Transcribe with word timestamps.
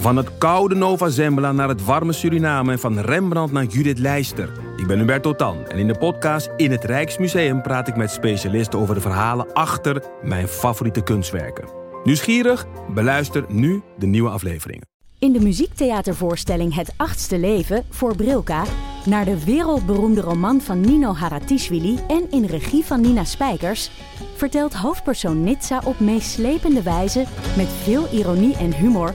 Van 0.00 0.16
het 0.16 0.38
koude 0.38 0.74
Nova 0.74 1.08
Zembla 1.08 1.52
naar 1.52 1.68
het 1.68 1.84
warme 1.84 2.12
Suriname 2.12 2.72
en 2.72 2.78
van 2.78 2.98
Rembrandt 2.98 3.52
naar 3.52 3.64
Judith 3.64 3.98
Leister. 3.98 4.52
Ik 4.76 4.86
ben 4.86 4.98
Hubert 4.98 5.22
Totan 5.22 5.66
en 5.66 5.78
in 5.78 5.86
de 5.86 5.98
podcast 5.98 6.50
In 6.56 6.70
het 6.70 6.84
Rijksmuseum 6.84 7.62
praat 7.62 7.88
ik 7.88 7.96
met 7.96 8.10
specialisten 8.10 8.78
over 8.78 8.94
de 8.94 9.00
verhalen 9.00 9.52
achter 9.52 10.02
mijn 10.22 10.48
favoriete 10.48 11.02
kunstwerken. 11.02 11.68
Nieuwsgierig? 12.04 12.66
Beluister 12.94 13.44
nu 13.48 13.82
de 13.98 14.06
nieuwe 14.06 14.30
afleveringen. 14.30 14.86
In 15.18 15.32
de 15.32 15.40
muziektheatervoorstelling 15.40 16.74
Het 16.74 16.92
Achtste 16.96 17.38
Leven 17.38 17.84
voor 17.90 18.16
Brilka 18.16 18.64
naar 19.04 19.24
de 19.24 19.44
wereldberoemde 19.44 20.20
roman 20.20 20.60
van 20.60 20.80
Nino 20.80 21.14
Haratischvili 21.14 21.98
en 22.08 22.30
in 22.30 22.44
regie 22.44 22.84
van 22.84 23.00
Nina 23.00 23.24
Spijkers 23.24 23.90
vertelt 24.36 24.74
hoofdpersoon 24.74 25.44
Nitsa 25.44 25.80
op 25.84 26.00
meeslepende 26.00 26.82
wijze 26.82 27.24
met 27.56 27.68
veel 27.82 28.08
ironie 28.12 28.56
en 28.56 28.74
humor 28.74 29.14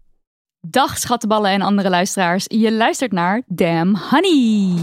Dag 0.67 0.97
schattenballen 0.97 1.51
en 1.51 1.61
andere 1.61 1.89
luisteraars. 1.89 2.45
Je 2.47 2.71
luistert 2.71 3.11
naar 3.11 3.41
Damn 3.45 3.97
Honey. 4.09 4.75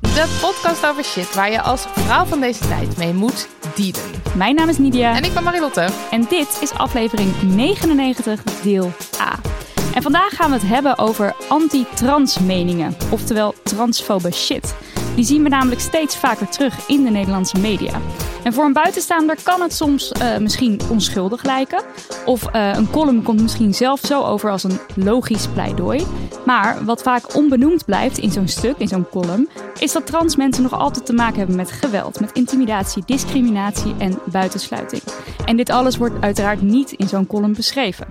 De 0.00 0.38
podcast 0.40 0.86
over 0.86 1.04
shit 1.04 1.34
waar 1.34 1.50
je 1.50 1.60
als 1.62 1.86
vrouw 1.86 2.24
van 2.24 2.40
deze 2.40 2.66
tijd 2.66 2.96
mee 2.96 3.12
moet 3.12 3.48
dealen. 3.74 4.22
Mijn 4.36 4.54
naam 4.54 4.68
is 4.68 4.78
Nidia. 4.78 5.16
En 5.16 5.24
ik 5.24 5.34
ben 5.34 5.42
Marilotte. 5.42 5.88
En 6.10 6.24
dit 6.28 6.58
is 6.60 6.72
aflevering 6.72 7.42
99, 7.42 8.42
deel 8.42 8.92
A. 9.20 9.38
En 9.94 10.02
vandaag 10.02 10.34
gaan 10.36 10.50
we 10.50 10.56
het 10.56 10.68
hebben 10.68 10.98
over 10.98 11.34
anti-trans 11.48 12.38
meningen, 12.38 12.96
oftewel 13.10 13.54
transfobe 13.62 14.32
shit. 14.32 14.74
Die 15.20 15.28
zien 15.28 15.42
we 15.42 15.48
namelijk 15.48 15.80
steeds 15.80 16.16
vaker 16.16 16.48
terug 16.48 16.88
in 16.88 17.04
de 17.04 17.10
Nederlandse 17.10 17.58
media. 17.58 18.00
En 18.44 18.52
voor 18.52 18.64
een 18.64 18.72
buitenstaander 18.72 19.36
kan 19.42 19.60
het 19.60 19.72
soms 19.72 20.12
uh, 20.12 20.38
misschien 20.38 20.80
onschuldig 20.90 21.42
lijken. 21.42 21.82
Of 22.26 22.54
uh, 22.54 22.72
een 22.74 22.90
column 22.90 23.22
komt 23.22 23.40
misschien 23.42 23.74
zelf 23.74 24.00
zo 24.00 24.22
over 24.22 24.50
als 24.50 24.64
een 24.64 24.78
logisch 24.94 25.46
pleidooi. 25.46 26.06
Maar 26.46 26.84
wat 26.84 27.02
vaak 27.02 27.36
onbenoemd 27.36 27.84
blijft 27.84 28.18
in 28.18 28.30
zo'n 28.30 28.48
stuk, 28.48 28.78
in 28.78 28.88
zo'n 28.88 29.08
column, 29.08 29.48
is 29.78 29.92
dat 29.92 30.06
trans 30.06 30.36
mensen 30.36 30.62
nog 30.62 30.72
altijd 30.72 31.06
te 31.06 31.12
maken 31.12 31.38
hebben 31.38 31.56
met 31.56 31.72
geweld, 31.72 32.20
met 32.20 32.32
intimidatie, 32.32 33.02
discriminatie 33.06 33.94
en 33.98 34.18
buitensluiting. 34.24 35.02
En 35.44 35.56
dit 35.56 35.70
alles 35.70 35.96
wordt 35.96 36.20
uiteraard 36.20 36.62
niet 36.62 36.92
in 36.92 37.08
zo'n 37.08 37.26
column 37.26 37.54
beschreven. 37.54 38.06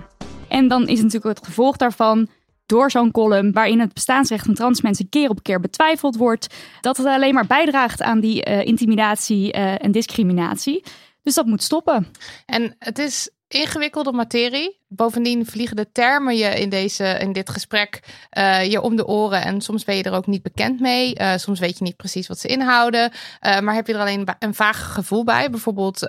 En 0.48 0.68
dan 0.68 0.88
is 0.88 1.02
natuurlijk 1.02 1.38
het 1.38 1.46
gevolg 1.46 1.76
daarvan 1.76 2.28
door 2.70 2.90
zo'n 2.90 3.10
column 3.10 3.52
waarin 3.52 3.80
het 3.80 3.92
bestaansrecht 3.92 4.44
van 4.44 4.54
trans 4.54 4.80
mensen 4.80 5.08
keer 5.08 5.28
op 5.28 5.42
keer 5.42 5.60
betwijfeld 5.60 6.16
wordt, 6.16 6.54
dat 6.80 6.96
het 6.96 7.06
alleen 7.06 7.34
maar 7.34 7.46
bijdraagt 7.46 8.02
aan 8.02 8.20
die 8.20 8.48
uh, 8.48 8.64
intimidatie 8.64 9.56
uh, 9.56 9.84
en 9.84 9.92
discriminatie. 9.92 10.84
Dus 11.22 11.34
dat 11.34 11.46
moet 11.46 11.62
stoppen. 11.62 12.06
En 12.46 12.74
het 12.78 12.98
is 12.98 13.30
ingewikkelde 13.48 14.12
materie. 14.12 14.78
Bovendien 14.88 15.46
vliegen 15.46 15.76
de 15.76 15.92
termen 15.92 16.36
je 16.36 16.60
in, 16.60 16.68
deze, 16.68 17.04
in 17.04 17.32
dit 17.32 17.50
gesprek 17.50 18.00
uh, 18.38 18.64
je 18.70 18.80
om 18.80 18.96
de 18.96 19.06
oren. 19.06 19.44
En 19.44 19.60
soms 19.60 19.84
ben 19.84 19.96
je 19.96 20.02
er 20.02 20.12
ook 20.12 20.26
niet 20.26 20.42
bekend 20.42 20.80
mee. 20.80 21.14
Soms 21.36 21.58
weet 21.58 21.78
je 21.78 21.84
niet 21.84 21.96
precies 21.96 22.26
wat 22.26 22.38
ze 22.38 22.48
inhouden. 22.48 23.12
Maar 23.40 23.74
heb 23.74 23.86
je 23.86 23.92
er 23.92 24.00
alleen 24.00 24.28
een 24.38 24.54
vaag 24.54 24.92
gevoel 24.92 25.24
bij. 25.24 25.50
Bijvoorbeeld 25.50 26.06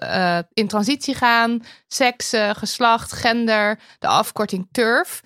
in 0.54 0.68
transitie 0.68 1.16
gaan, 1.16 1.64
seks, 1.88 2.34
geslacht, 2.52 3.12
gender, 3.12 3.80
de 4.00 4.08
afkorting 4.08 4.68
TURF. 4.72 5.22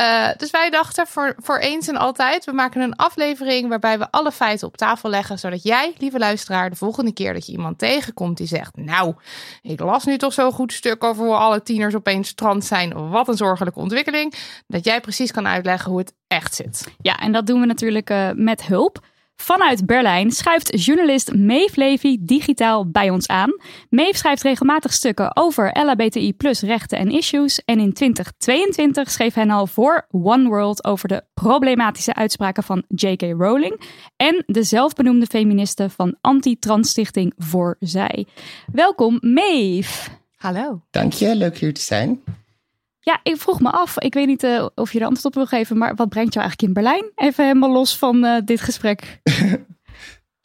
Uh, 0.00 0.28
dus 0.36 0.50
wij 0.50 0.70
dachten 0.70 1.06
voor, 1.06 1.34
voor 1.38 1.58
eens 1.58 1.88
en 1.88 1.96
altijd, 1.96 2.44
we 2.44 2.52
maken 2.52 2.80
een 2.80 2.96
aflevering 2.96 3.68
waarbij 3.68 3.98
we 3.98 4.10
alle 4.10 4.32
feiten 4.32 4.66
op 4.66 4.76
tafel 4.76 5.10
leggen, 5.10 5.38
zodat 5.38 5.62
jij, 5.62 5.94
lieve 5.98 6.18
luisteraar, 6.18 6.70
de 6.70 6.76
volgende 6.76 7.12
keer 7.12 7.32
dat 7.32 7.46
je 7.46 7.52
iemand 7.52 7.78
tegenkomt 7.78 8.36
die 8.36 8.46
zegt, 8.46 8.76
nou, 8.76 9.14
ik 9.62 9.80
las 9.80 10.04
nu 10.04 10.18
toch 10.18 10.32
zo'n 10.32 10.52
goed 10.52 10.72
stuk 10.72 11.04
over 11.04 11.24
hoe 11.24 11.34
alle 11.34 11.62
tieners 11.62 11.94
opeens 11.94 12.34
trans 12.34 12.66
zijn, 12.66 13.10
wat 13.10 13.28
een 13.28 13.36
zorgelijke 13.36 13.78
ontwikkeling, 13.78 14.34
dat 14.66 14.84
jij 14.84 15.00
precies 15.00 15.30
kan 15.30 15.46
uitleggen 15.46 15.90
hoe 15.90 16.00
het 16.00 16.14
echt 16.26 16.54
zit. 16.54 16.86
Ja, 17.00 17.16
en 17.16 17.32
dat 17.32 17.46
doen 17.46 17.60
we 17.60 17.66
natuurlijk 17.66 18.10
uh, 18.10 18.30
met 18.34 18.66
hulp. 18.66 19.00
Vanuit 19.42 19.86
Berlijn 19.86 20.30
schuift 20.30 20.84
journalist 20.84 21.34
Maeve 21.34 21.80
Levy 21.80 22.16
digitaal 22.20 22.90
bij 22.90 23.10
ons 23.10 23.26
aan. 23.26 23.56
Maeve 23.90 24.18
schrijft 24.18 24.42
regelmatig 24.42 24.92
stukken 24.92 25.36
over 25.36 25.70
LHBTI 25.82 26.34
plus 26.34 26.60
rechten 26.60 26.98
en 26.98 27.10
issues. 27.10 27.62
En 27.64 27.78
in 27.78 27.92
2022 27.92 29.10
schreef 29.10 29.34
hij 29.34 29.48
al 29.48 29.66
voor 29.66 30.06
One 30.10 30.48
World 30.48 30.84
over 30.84 31.08
de 31.08 31.22
problematische 31.34 32.14
uitspraken 32.14 32.62
van 32.62 32.84
J.K. 32.88 33.22
Rowling. 33.22 33.80
En 34.16 34.42
de 34.46 34.62
zelfbenoemde 34.62 35.26
feministe 35.26 35.90
van 35.90 36.16
anti-trans 36.20 36.90
stichting 36.90 37.32
Voor 37.36 37.76
Zij. 37.80 38.26
Welkom 38.72 39.18
Maeve. 39.20 40.10
Hallo. 40.36 40.82
Dank 40.90 41.12
je, 41.12 41.34
leuk 41.34 41.58
hier 41.58 41.74
te 41.74 41.80
zijn. 41.80 42.22
Ja, 43.00 43.20
ik 43.22 43.36
vroeg 43.36 43.60
me 43.60 43.70
af, 43.70 43.98
ik 43.98 44.14
weet 44.14 44.26
niet 44.26 44.42
uh, 44.42 44.66
of 44.74 44.92
je 44.92 44.98
er 44.98 45.06
antwoord 45.06 45.24
op 45.24 45.34
wil 45.34 45.46
geven, 45.46 45.78
maar 45.78 45.94
wat 45.94 46.08
brengt 46.08 46.34
jou 46.34 46.46
eigenlijk 46.46 46.62
in 46.62 46.82
Berlijn? 46.82 47.12
Even 47.14 47.44
helemaal 47.44 47.72
los 47.72 47.98
van 47.98 48.24
uh, 48.24 48.36
dit 48.44 48.60
gesprek. 48.60 49.20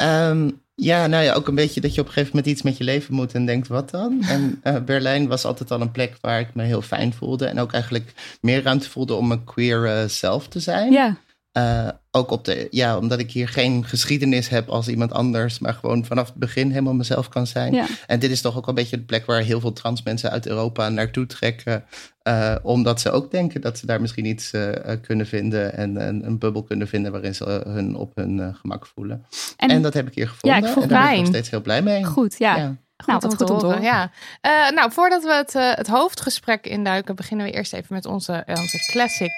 um, 0.04 0.62
ja, 0.76 1.08
nou 1.08 1.24
ja, 1.24 1.34
ook 1.34 1.48
een 1.48 1.56
beetje 1.56 1.82
dat 1.82 1.94
je 1.94 2.02
op 2.02 2.08
een 2.08 2.14
gegeven 2.14 2.36
moment 2.36 2.54
iets 2.54 2.62
met 2.62 2.78
je 2.78 2.84
leven 2.84 3.14
moet 3.14 3.34
en 3.34 3.46
denkt, 3.46 3.68
wat 3.68 3.90
dan? 3.90 4.24
En 4.24 4.62
uh, 4.64 4.80
Berlijn 4.80 5.28
was 5.28 5.46
altijd 5.46 5.72
al 5.72 5.82
een 5.82 5.92
plek 5.92 6.18
waar 6.22 6.40
ik 6.40 6.56
me 6.56 6.64
heel 6.64 6.82
fijn 6.82 7.14
voelde 7.14 7.46
en 7.46 7.60
ook 7.60 7.74
eigenlijk 7.74 8.38
meer 8.42 8.62
ruimte 8.62 8.90
voelde 8.90 9.14
om 9.14 9.28
mijn 9.28 9.44
queer 9.44 10.06
zelf 10.10 10.48
te 10.48 10.60
zijn. 10.60 10.92
Ja. 10.92 11.18
Uh, 11.58 11.90
ook 12.12 12.32
op 12.32 12.46
de, 12.46 12.68
ja, 12.72 12.98
omdat 12.98 13.20
ik 13.20 13.32
hier 13.32 13.48
geen 13.48 13.86
geschiedenis 13.86 14.50
heb 14.50 14.70
als 14.70 14.88
iemand 14.88 15.12
anders, 15.12 15.60
maar 15.60 15.74
gewoon 15.74 16.06
vanaf 16.06 16.28
het 16.28 16.36
begin 16.36 16.70
helemaal 16.70 16.94
mezelf 16.94 17.30
kan 17.30 17.48
zijn. 17.48 17.74
Ja. 17.74 17.86
En 18.08 18.20
dit 18.20 18.32
is 18.32 18.42
toch 18.42 18.58
ook 18.58 18.68
een 18.68 18.76
beetje 18.76 18.98
de 18.98 19.04
plek 19.04 19.26
waar 19.26 19.42
heel 19.42 19.60
veel 19.60 19.74
trans 19.74 20.04
mensen 20.04 20.32
uit 20.32 20.48
Europa 20.48 20.90
naartoe 20.90 21.26
trekken, 21.26 21.84
uh, 22.28 22.56
omdat 22.62 23.02
ze 23.02 23.12
ook 23.12 23.32
denken 23.32 23.62
dat 23.62 23.78
ze 23.78 23.86
daar 23.86 24.02
misschien 24.02 24.26
iets 24.26 24.54
uh, 24.54 24.70
kunnen 25.02 25.28
vinden 25.28 25.78
en, 25.78 25.98
en, 25.98 26.26
een 26.26 26.40
bubbel 26.40 26.64
kunnen 26.64 26.88
vinden 26.88 27.12
waarin 27.12 27.36
ze 27.36 27.62
hun 27.68 27.96
op 27.96 28.16
hun 28.16 28.56
gemak 28.56 28.88
voelen. 28.88 29.26
En, 29.58 29.70
en, 29.70 29.82
dat 29.82 29.94
heb 29.94 30.08
ik 30.08 30.16
hier 30.16 30.28
gevonden. 30.28 30.60
Ja, 30.60 30.68
ik 30.68 30.74
voel 30.74 30.84
en 30.84 30.90
daar 30.90 31.04
ben 31.04 31.12
ik 31.12 31.18
nog 31.18 31.28
steeds 31.28 31.50
heel 31.50 31.62
blij 31.62 31.82
mee. 31.82 32.04
Goed, 32.04 32.36
ja. 32.38 32.56
ja. 32.58 32.78
Nou, 33.06 33.22
goed, 33.22 33.36
goed 33.36 33.50
om 33.50 33.58
te 33.58 33.66
horen. 33.66 33.82
Ja. 33.82 34.10
Uh, 34.42 34.70
nou, 34.76 34.92
voordat 34.92 35.24
we 35.24 35.34
het, 35.34 35.56
uh, 35.56 35.74
het 35.74 35.88
hoofdgesprek 35.88 36.66
induiken, 36.66 37.16
beginnen 37.16 37.46
we 37.46 37.52
eerst 37.52 37.74
even 37.74 37.94
met 37.94 38.06
onze, 38.06 38.44
onze 38.48 38.78
classic 38.92 39.32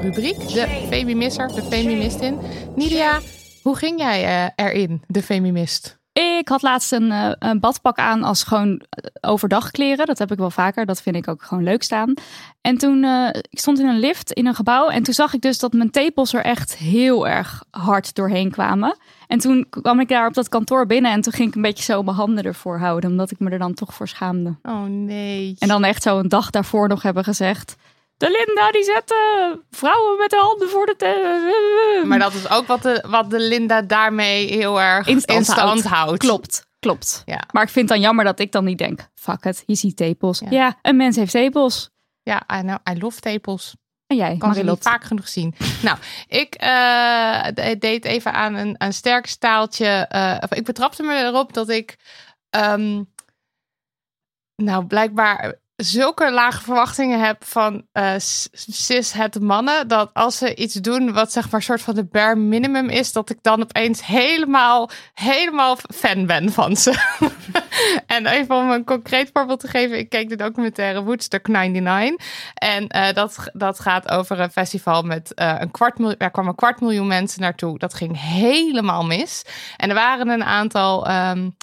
rubriek. 0.00 0.38
De 0.38 0.86
Femimisser, 0.88 1.48
de 1.48 1.62
Femimistin. 1.62 2.38
Nidia, 2.74 3.20
hoe 3.62 3.76
ging 3.76 3.98
jij 3.98 4.52
erin, 4.56 5.02
de 5.06 5.22
Femimist? 5.22 6.02
Ik 6.14 6.48
had 6.48 6.62
laatst 6.62 6.92
een, 6.92 7.36
een, 7.38 7.60
badpak 7.60 7.98
aan 7.98 8.22
als 8.22 8.42
gewoon 8.42 8.80
overdag 9.20 9.70
kleren. 9.70 10.06
Dat 10.06 10.18
heb 10.18 10.32
ik 10.32 10.38
wel 10.38 10.50
vaker. 10.50 10.86
Dat 10.86 11.02
vind 11.02 11.16
ik 11.16 11.28
ook 11.28 11.42
gewoon 11.42 11.64
leuk 11.64 11.82
staan. 11.82 12.14
En 12.60 12.78
toen, 12.78 13.02
uh, 13.02 13.28
ik 13.28 13.58
stond 13.58 13.78
in 13.78 13.86
een 13.86 13.98
lift 13.98 14.32
in 14.32 14.46
een 14.46 14.54
gebouw. 14.54 14.88
En 14.88 15.02
toen 15.02 15.14
zag 15.14 15.34
ik 15.34 15.40
dus 15.40 15.58
dat 15.58 15.72
mijn 15.72 15.90
tepels 15.90 16.34
er 16.34 16.44
echt 16.44 16.76
heel 16.76 17.28
erg 17.28 17.64
hard 17.70 18.14
doorheen 18.14 18.50
kwamen. 18.50 18.96
En 19.26 19.38
toen 19.38 19.66
kwam 19.70 20.00
ik 20.00 20.08
daar 20.08 20.26
op 20.26 20.34
dat 20.34 20.48
kantoor 20.48 20.86
binnen. 20.86 21.12
En 21.12 21.20
toen 21.20 21.32
ging 21.32 21.48
ik 21.48 21.54
een 21.54 21.62
beetje 21.62 21.84
zo 21.84 22.02
mijn 22.02 22.16
handen 22.16 22.44
ervoor 22.44 22.78
houden. 22.78 23.10
Omdat 23.10 23.30
ik 23.30 23.38
me 23.38 23.50
er 23.50 23.58
dan 23.58 23.74
toch 23.74 23.94
voor 23.94 24.08
schaamde. 24.08 24.54
Oh 24.62 24.84
nee. 24.84 25.56
En 25.58 25.68
dan 25.68 25.84
echt 25.84 26.02
zo 26.02 26.18
een 26.18 26.28
dag 26.28 26.50
daarvoor 26.50 26.88
nog 26.88 27.02
hebben 27.02 27.24
gezegd. 27.24 27.76
De 28.24 28.44
Linda 28.46 28.70
die 28.70 28.84
zet 28.84 29.14
vrouwen 29.70 30.18
met 30.18 30.30
de 30.30 30.36
handen 30.36 30.68
voor 30.68 30.86
de 30.86 30.96
te 30.96 32.02
Maar 32.06 32.18
dat 32.18 32.34
is 32.34 32.48
ook 32.48 32.66
wat 32.66 32.82
de, 32.82 33.04
wat 33.08 33.30
de 33.30 33.40
Linda 33.40 33.82
daarmee 33.82 34.46
heel 34.46 34.80
erg 34.80 35.06
in 35.06 35.20
stand, 35.20 35.38
in 35.38 35.44
stand 35.44 35.66
houdt. 35.66 35.86
houdt. 35.86 36.18
Klopt, 36.18 36.66
klopt. 36.78 37.22
Ja. 37.24 37.42
Maar 37.52 37.62
ik 37.62 37.68
vind 37.68 37.88
het 37.88 37.98
dan 37.98 38.06
jammer 38.06 38.24
dat 38.24 38.38
ik 38.38 38.52
dan 38.52 38.64
niet 38.64 38.78
denk, 38.78 39.08
fuck 39.14 39.44
het, 39.44 39.62
je 39.66 39.74
ziet 39.74 39.96
tepels. 39.96 40.38
Ja, 40.38 40.46
ja 40.50 40.78
een 40.82 40.96
mens 40.96 41.16
heeft 41.16 41.30
tepels. 41.30 41.90
Ja, 42.22 42.42
I, 42.56 42.60
know, 42.60 42.76
I 42.90 42.98
love 42.98 43.20
tepels. 43.20 43.74
En 44.06 44.16
jij, 44.16 44.36
kan 44.36 44.54
ze 44.54 44.62
niet 44.62 44.82
vaak 44.82 45.04
genoeg 45.04 45.28
zien. 45.28 45.54
nou, 45.82 45.98
ik 46.26 46.62
uh, 46.62 47.46
deed 47.78 48.04
even 48.04 48.32
aan 48.32 48.54
een, 48.54 48.74
een 48.78 48.92
sterk 48.92 49.26
staaltje. 49.26 50.08
Uh, 50.14 50.36
ik 50.58 50.64
betrapte 50.64 51.02
me 51.02 51.14
erop 51.14 51.52
dat 51.52 51.68
ik... 51.68 51.96
Um, 52.50 53.12
nou, 54.56 54.84
blijkbaar 54.86 55.54
zulke 55.76 56.30
lage 56.30 56.62
verwachtingen 56.62 57.20
heb 57.20 57.44
van 57.44 57.86
uh, 57.92 58.14
cis 58.18 59.12
het 59.12 59.40
mannen. 59.40 59.88
Dat 59.88 60.10
als 60.12 60.38
ze 60.38 60.54
iets 60.54 60.74
doen 60.74 61.12
wat 61.12 61.32
zeg 61.32 61.50
maar 61.50 61.62
soort 61.62 61.82
van 61.82 61.94
de 61.94 62.04
bare 62.04 62.36
minimum 62.36 62.88
is. 62.88 63.12
Dat 63.12 63.30
ik 63.30 63.38
dan 63.42 63.62
opeens 63.62 64.06
helemaal, 64.06 64.90
helemaal 65.14 65.76
fan 65.94 66.26
ben 66.26 66.52
van 66.52 66.76
ze. 66.76 67.18
en 68.06 68.26
even 68.26 68.56
om 68.56 68.70
een 68.70 68.84
concreet 68.84 69.30
voorbeeld 69.32 69.60
te 69.60 69.68
geven. 69.68 69.98
Ik 69.98 70.08
keek 70.08 70.28
de 70.28 70.36
documentaire 70.36 71.02
Woodstock 71.02 71.48
99. 71.48 72.26
En 72.54 72.96
uh, 72.96 73.12
dat, 73.12 73.50
dat 73.52 73.80
gaat 73.80 74.10
over 74.10 74.40
een 74.40 74.50
festival 74.50 75.02
met 75.02 75.32
uh, 75.34 75.54
een 75.58 75.70
kwart 75.70 75.98
miljoen. 75.98 76.18
Er 76.18 76.30
kwam 76.30 76.48
een 76.48 76.54
kwart 76.54 76.80
miljoen 76.80 77.06
mensen 77.06 77.40
naartoe. 77.40 77.78
Dat 77.78 77.94
ging 77.94 78.20
helemaal 78.20 79.04
mis. 79.04 79.44
En 79.76 79.88
er 79.88 79.94
waren 79.94 80.28
een 80.28 80.44
aantal... 80.44 81.10
Um, 81.10 81.56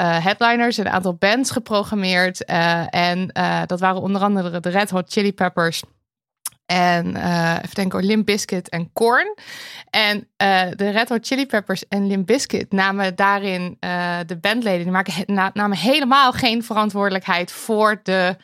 uh, 0.00 0.24
headliners, 0.24 0.76
een 0.76 0.88
aantal 0.88 1.14
bands 1.14 1.50
geprogrammeerd. 1.50 2.50
Uh, 2.50 2.94
en 2.94 3.30
uh, 3.38 3.62
dat 3.66 3.80
waren 3.80 4.00
onder 4.00 4.22
andere 4.22 4.60
de 4.60 4.68
Red 4.68 4.90
Hot 4.90 5.12
Chili 5.12 5.32
Peppers. 5.32 5.82
En 6.66 7.06
even 7.56 7.74
denken, 7.74 8.04
Limp 8.04 8.26
Bizkit 8.26 8.68
en 8.68 8.92
Korn. 8.92 9.34
En 9.90 10.28
de 10.76 10.90
Red 10.90 11.08
Hot 11.08 11.26
Chili 11.26 11.46
Peppers 11.46 11.88
en 11.88 12.06
Limp 12.06 12.26
Bizkit 12.26 12.72
namen 12.72 13.16
daarin 13.16 13.76
de 14.26 14.38
bandleden. 14.40 14.82
Die 14.82 14.92
maken, 14.92 15.50
namen 15.52 15.76
helemaal 15.76 16.32
geen 16.32 16.62
verantwoordelijkheid 16.62 17.52
voor 17.52 18.00
de 18.02 18.36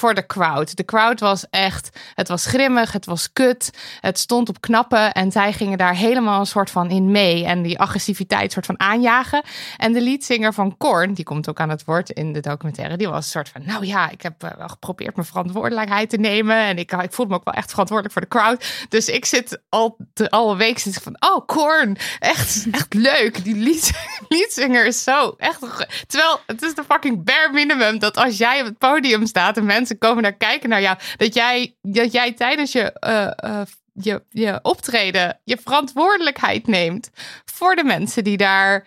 voor 0.00 0.14
de 0.14 0.26
crowd. 0.26 0.76
De 0.76 0.84
crowd 0.84 1.20
was 1.20 1.46
echt, 1.50 1.98
het 2.14 2.28
was 2.28 2.46
grimmig, 2.46 2.92
het 2.92 3.06
was 3.06 3.32
kut, 3.32 3.70
het 4.00 4.18
stond 4.18 4.48
op 4.48 4.60
knappen 4.60 5.12
en 5.12 5.32
zij 5.32 5.52
gingen 5.52 5.78
daar 5.78 5.94
helemaal 5.94 6.40
een 6.40 6.46
soort 6.46 6.70
van 6.70 6.90
in 6.90 7.10
mee 7.10 7.44
en 7.44 7.62
die 7.62 7.78
agressiviteit 7.78 8.52
soort 8.52 8.66
van 8.66 8.80
aanjagen. 8.80 9.42
En 9.76 9.92
de 9.92 10.00
leadzanger 10.00 10.52
van 10.52 10.76
Korn, 10.76 11.14
die 11.14 11.24
komt 11.24 11.48
ook 11.48 11.60
aan 11.60 11.68
het 11.68 11.84
woord 11.84 12.10
in 12.10 12.32
de 12.32 12.40
documentaire, 12.40 12.96
die 12.96 13.08
was 13.08 13.24
een 13.24 13.30
soort 13.30 13.48
van, 13.48 13.62
nou 13.64 13.86
ja, 13.86 14.10
ik 14.10 14.22
heb 14.22 14.34
wel 14.38 14.68
geprobeerd 14.68 15.16
mijn 15.16 15.26
verantwoordelijkheid 15.26 16.10
te 16.10 16.16
nemen 16.16 16.56
en 16.56 16.78
ik, 16.78 16.92
ik 16.92 17.12
voel 17.12 17.26
me 17.26 17.34
ook 17.34 17.44
wel 17.44 17.54
echt 17.54 17.70
verantwoordelijk 17.70 18.18
voor 18.18 18.28
de 18.28 18.38
crowd. 18.38 18.86
Dus 18.88 19.08
ik 19.08 19.24
zit 19.24 19.60
al, 19.68 19.96
de, 20.12 20.30
al 20.30 20.50
een 20.50 20.56
week 20.56 20.78
zit 20.78 21.02
van, 21.02 21.16
oh 21.18 21.46
Korn, 21.46 21.96
echt, 22.18 22.66
echt 22.70 22.94
leuk. 22.94 23.44
Die 23.44 23.56
lead, 23.56 23.90
leadzanger 24.28 24.86
is 24.86 25.02
zo 25.02 25.34
echt, 25.38 25.60
terwijl 26.06 26.40
het 26.46 26.62
is 26.62 26.74
de 26.74 26.84
fucking 26.84 27.24
bare 27.24 27.50
minimum 27.52 27.98
dat 27.98 28.16
als 28.16 28.38
jij 28.38 28.60
op 28.60 28.66
het 28.66 28.78
podium 28.78 29.26
staat 29.26 29.56
en 29.56 29.64
mensen 29.64 29.89
komen 29.98 30.22
naar 30.22 30.36
kijken 30.36 30.68
naar 30.68 30.80
jou. 30.80 30.98
Dat 31.16 31.34
jij, 31.34 31.76
dat 31.82 32.12
jij 32.12 32.32
tijdens 32.32 32.72
je, 32.72 32.96
uh, 33.06 33.50
uh, 33.50 33.60
je, 33.92 34.22
je 34.28 34.58
optreden 34.62 35.40
je 35.44 35.58
verantwoordelijkheid 35.62 36.66
neemt 36.66 37.10
voor 37.44 37.76
de 37.76 37.84
mensen 37.84 38.24
die 38.24 38.36
daar 38.36 38.86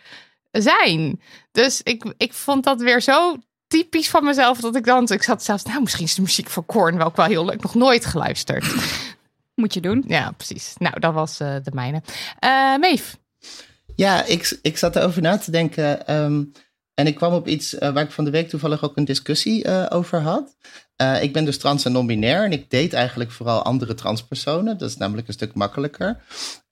zijn. 0.52 1.22
Dus 1.52 1.82
ik, 1.82 2.14
ik 2.18 2.34
vond 2.34 2.64
dat 2.64 2.82
weer 2.82 3.02
zo 3.02 3.38
typisch 3.68 4.10
van 4.10 4.24
mezelf 4.24 4.60
dat 4.60 4.76
ik 4.76 4.86
dan. 4.86 5.08
Ik 5.08 5.24
zat 5.24 5.44
zelfs, 5.44 5.64
nou, 5.64 5.82
misschien 5.82 6.06
is 6.06 6.16
de 6.16 6.22
muziek 6.22 6.50
van 6.50 6.66
Korn 6.66 6.98
wel 6.98 7.06
ook 7.06 7.16
wel 7.16 7.26
heel 7.26 7.46
leuk. 7.46 7.62
Nog 7.62 7.76
nooit 7.76 8.06
geluisterd. 8.06 8.74
Moet 9.56 9.74
je 9.74 9.82
doen. 9.82 10.04
Ja, 10.08 10.32
precies. 10.32 10.74
Nou, 10.78 11.00
dat 11.00 11.14
was 11.14 11.40
uh, 11.42 11.56
de 11.64 11.72
mijne. 11.74 12.02
Uh, 12.44 12.78
Meef. 12.78 13.18
Ja, 13.96 14.26
ik, 14.26 14.60
ik 14.62 14.78
zat 14.78 14.96
erover 14.96 15.22
na 15.22 15.38
te 15.38 15.52
denken. 15.52 16.14
Um, 16.16 16.52
en 16.94 17.08
ik 17.08 17.16
kwam 17.16 17.34
op 17.34 17.48
iets 17.48 17.74
uh, 17.74 17.80
waar 17.80 18.04
ik 18.04 18.12
van 18.12 18.26
de 18.26 18.32
week 18.32 18.50
toevallig 18.50 18.84
ook 18.84 18.98
een 18.98 19.06
discussie 19.06 19.68
uh, 19.68 19.86
over 19.90 20.22
had. 20.22 20.56
Uh, 21.04 21.24
ik 21.24 21.34
ben 21.34 21.46
dus 21.46 21.58
trans 21.58 21.86
en 21.86 21.92
non-binair 21.92 22.44
en 22.44 22.52
ik 22.52 22.70
date 22.70 22.96
eigenlijk 22.96 23.32
vooral 23.32 23.64
andere 23.64 23.94
transpersonen. 23.94 24.78
Dat 24.78 24.90
is 24.90 24.98
namelijk 24.98 25.28
een 25.28 25.34
stuk 25.34 25.54
makkelijker. 25.54 26.18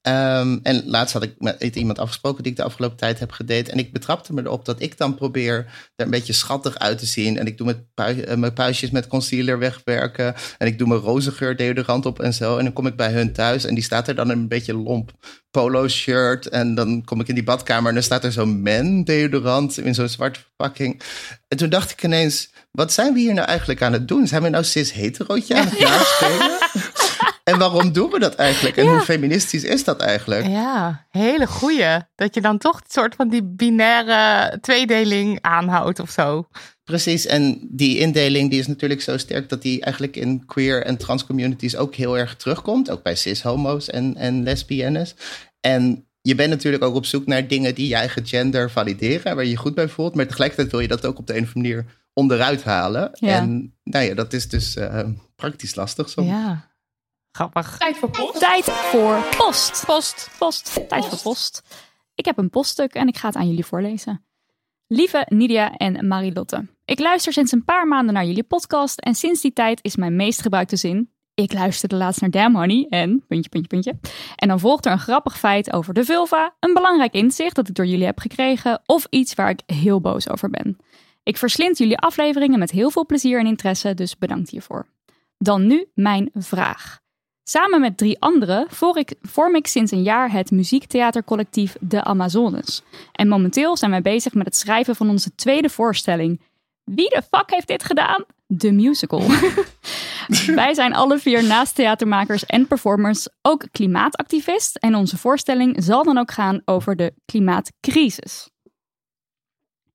Um, 0.08 0.60
en 0.64 0.84
laatst 0.86 1.14
had 1.14 1.24
ik 1.24 1.34
met 1.38 1.76
iemand 1.76 2.00
afgesproken 2.00 2.44
die 2.44 2.52
ik 2.52 2.58
de 2.58 2.64
afgelopen 2.64 2.98
tijd 2.98 3.20
heb 3.20 3.32
gedate. 3.32 3.72
En 3.72 3.78
ik 3.78 3.92
betrapte 3.92 4.34
me 4.34 4.42
erop 4.42 4.66
dat 4.66 4.82
ik 4.82 4.98
dan 4.98 5.16
probeer 5.16 5.56
er 5.96 6.06
een 6.06 6.10
beetje 6.10 6.34
schattig 6.34 6.78
uit 6.78 6.98
te 6.98 7.06
zien. 7.06 7.38
En 7.38 7.48
ik 7.48 7.58
doe 7.58 7.68
met 7.68 7.94
pui 7.94 8.24
uh, 8.24 8.36
mijn 8.36 8.54
puistjes 8.54 8.90
met 8.90 9.08
concealer 9.08 9.60
wegwerken. 9.60 10.36
En 10.58 10.68
ik 10.68 10.78
doe 10.78 10.88
mijn 10.88 11.00
rozengeur 11.00 11.56
deodorant 11.56 12.06
op 12.06 12.20
en 12.20 12.34
zo. 12.34 12.58
En 12.58 12.64
dan 12.64 12.74
kom 12.74 12.88
ik 12.88 12.96
bij 12.96 13.12
hun 13.12 13.34
thuis 13.34 13.66
en 13.66 13.74
die 13.74 13.84
staat 13.84 14.08
er 14.08 14.16
dan 14.16 14.30
een 14.30 14.48
beetje 14.48 14.74
lomp 14.74 15.12
polo 15.52 15.88
shirt. 15.88 16.50
En 16.50 16.76
dan 16.76 17.04
kom 17.04 17.20
ik 17.20 17.28
in 17.28 17.36
die 17.36 17.44
badkamer 17.44 17.88
en 17.88 17.94
dan 17.94 18.04
staat 18.04 18.24
er 18.24 18.32
zo'n 18.32 18.62
men 18.62 19.04
deodorant 19.04 19.78
in 19.78 19.96
zo'n 19.96 20.10
zwarte 20.10 20.40
verpakking. 20.40 21.02
En 21.48 21.58
toen 21.58 21.70
dacht 21.70 21.92
ik 21.92 22.04
ineens, 22.04 22.50
wat 22.72 22.94
zijn 22.94 23.14
we 23.14 23.20
hier 23.20 23.34
nou 23.34 23.48
eigenlijk 23.48 23.82
aan 23.82 23.94
het 23.94 24.08
doen? 24.08 24.28
Zijn 24.28 24.42
we 24.42 24.50
nou 24.50 24.64
cis 24.64 24.92
heterootje 24.92 25.56
aan 25.56 25.68
het 25.68 25.80
naspelen? 25.80 26.60
En 27.44 27.58
waarom 27.58 27.92
doen 27.92 28.12
we 28.12 28.20
dat 28.20 28.36
eigenlijk? 28.36 28.78
En 28.78 28.88
hoe 28.88 29.00
feministisch 29.00 29.64
is 29.64 29.84
dat 29.84 30.00
eigenlijk? 30.00 30.48
Ja, 30.48 31.06
hele 31.10 31.48
goeie. 31.48 31.98
Dat 32.16 32.36
je 32.36 32.42
dan 32.42 32.58
toch 32.58 32.80
het 32.80 32.92
soort 32.92 33.16
van 33.16 33.30
die 33.30 33.44
binaire 33.44 34.58
tweedeling 34.60 35.38
aanhoudt 35.42 36.00
of 36.00 36.10
zo. 36.10 36.48
Precies, 36.84 37.26
en 37.26 37.68
die 37.72 37.98
indeling 37.98 38.50
die 38.50 38.60
is 38.60 38.68
natuurlijk 38.68 39.02
zo 39.02 39.18
sterk 39.18 39.50
dat 39.50 39.62
die 39.62 39.82
eigenlijk 39.82 40.16
in 40.16 40.46
queer 40.46 40.86
en 40.86 40.98
trans 40.98 41.26
communities 41.26 41.76
ook 41.76 41.96
heel 41.96 42.18
erg 42.18 42.36
terugkomt. 42.36 42.90
Ook 42.90 43.04
bij 43.04 43.16
cis-homo's 43.16 43.90
en, 43.90 44.16
en 44.18 44.44
lesbiennes. 44.44 45.16
En 45.60 46.06
je 46.22 46.36
bent 46.36 46.50
natuurlijk 46.50 46.84
ook 46.84 46.96
op 46.96 47.06
zoek 47.06 47.26
naar 47.26 47.48
dingen 47.48 47.76
die 47.76 47.88
je 47.88 47.96
eigen 47.96 48.26
gender 48.26 48.72
valideren, 48.72 49.36
waar 49.36 49.44
je 49.44 49.50
je 49.50 49.58
goed 49.58 49.76
bij 49.76 49.88
voelt. 49.88 50.16
Maar 50.16 50.28
tegelijkertijd 50.28 50.72
wil 50.72 50.80
je 50.80 50.88
dat 50.88 51.06
ook 51.06 51.18
op 51.18 51.28
de 51.28 51.38
een 51.38 51.44
of 51.44 51.56
andere 51.56 51.76
manier 51.76 52.00
onderuit 52.14 52.64
halen. 52.64 53.10
Ja. 53.14 53.38
En 53.38 53.74
nou 53.84 54.06
ja, 54.06 54.14
dat 54.14 54.34
is 54.34 54.48
dus 54.48 54.76
uh, 54.76 55.00
praktisch 55.36 55.76
lastig 55.76 56.10
soms. 56.10 56.28
Ja. 56.28 56.71
Grappig. 57.32 57.78
Tijd 57.78 57.98
voor 57.98 58.10
post. 58.10 58.40
Tijd 58.40 58.64
voor 58.64 59.24
post. 59.38 59.86
Post. 59.86 60.30
Post. 60.38 60.90
Tijd 60.90 61.06
voor 61.06 61.20
post. 61.22 61.62
Ik 62.16 62.26
heb 62.26 62.38
een 62.38 62.50
poststuk 62.50 62.94
en 62.94 63.08
ik 63.08 63.18
ga 63.18 63.28
het 63.28 63.36
aan 63.36 63.48
jullie 63.48 63.66
voorlezen. 63.66 64.26
Lieve 64.88 65.26
Nidia 65.30 65.76
en 65.76 66.08
Marilotte. 66.08 66.68
Ik 66.86 67.00
luister 67.00 67.34
sinds 67.34 67.52
een 67.52 67.64
paar 67.64 67.88
maanden 67.88 68.14
naar 68.14 68.26
jullie 68.26 68.44
podcast 68.44 69.00
en 69.00 69.16
sinds 69.16 69.42
die 69.42 69.54
tijd 69.54 69.80
is 69.84 69.96
mijn 69.96 70.16
meest 70.16 70.42
gebruikte 70.42 70.76
zin. 70.76 71.12
Ik 71.34 71.54
luisterde 71.54 71.96
laatst 71.96 72.22
naar 72.22 72.30
Damn 72.30 72.56
Honey 72.56 72.86
en 72.90 73.26
puntje, 73.28 73.50
puntje, 73.50 73.68
puntje. 73.68 74.00
En 74.36 74.48
dan 74.48 74.60
volgt 74.60 74.86
er 74.86 74.92
een 74.92 75.00
grappig 75.00 75.38
feit 75.38 75.74
over 75.74 75.94
de 75.94 76.06
vulva, 76.06 76.56
een 76.60 76.74
belangrijk 76.74 77.14
inzicht 77.14 77.56
dat 77.56 77.68
ik 77.68 77.76
door 77.76 77.86
jullie 77.86 78.06
heb 78.06 78.20
gekregen 78.20 78.82
of 78.86 79.08
iets 79.10 79.34
waar 79.34 79.50
ik 79.50 79.62
heel 79.66 80.02
boos 80.02 80.30
over 80.30 80.50
ben. 80.50 80.78
Ik 81.24 81.38
verslind 81.38 81.78
jullie 81.78 81.98
afleveringen 81.98 82.60
met 82.60 82.72
heel 82.72 82.90
veel 82.90 83.06
plezier 83.06 83.40
en 83.40 83.46
interesse, 83.46 83.94
dus 83.94 84.18
bedankt 84.18 84.50
hiervoor. 84.50 84.88
Dan 85.38 85.68
nu 85.68 85.90
mijn 85.94 86.30
vraag. 86.34 87.00
Samen 87.44 87.82
met 87.82 87.98
drie 87.98 88.20
anderen 88.20 88.68
vorm 89.22 89.56
ik 89.56 89.68
sinds 89.68 89.92
een 89.92 90.04
jaar 90.04 90.32
het 90.32 90.52
muziektheatercollectief 90.52 91.76
De 91.80 92.04
Amazones. 92.04 92.82
En 93.12 93.28
momenteel 93.28 93.78
zijn 93.78 93.92
wij 93.92 94.02
bezig 94.02 94.34
met 94.34 94.46
het 94.46 94.56
schrijven 94.56 94.96
van 94.96 95.10
onze 95.10 95.36
tweede 95.36 95.70
voorstelling. 95.70 96.42
Wie 96.84 97.10
de 97.10 97.22
fuck 97.32 97.52
heeft 97.52 97.68
dit 97.68 97.84
gedaan? 97.84 98.24
De 98.48 98.72
musical. 98.72 99.24
wij 100.56 100.74
zijn 100.74 100.94
alle 100.94 101.20
vier 101.20 101.44
naast 101.44 101.76
theatermakers 101.76 102.46
en 102.46 102.68
performers 102.68 103.28
ook 103.42 103.66
klimaatactivist. 103.72 104.76
En 104.76 104.96
onze 104.96 105.18
voorstelling 105.18 105.76
zal 105.84 106.04
dan 106.04 106.18
ook 106.18 106.32
gaan 106.32 106.62
over 106.66 106.96
de 106.96 107.14
klimaatcrisis. 107.26 108.50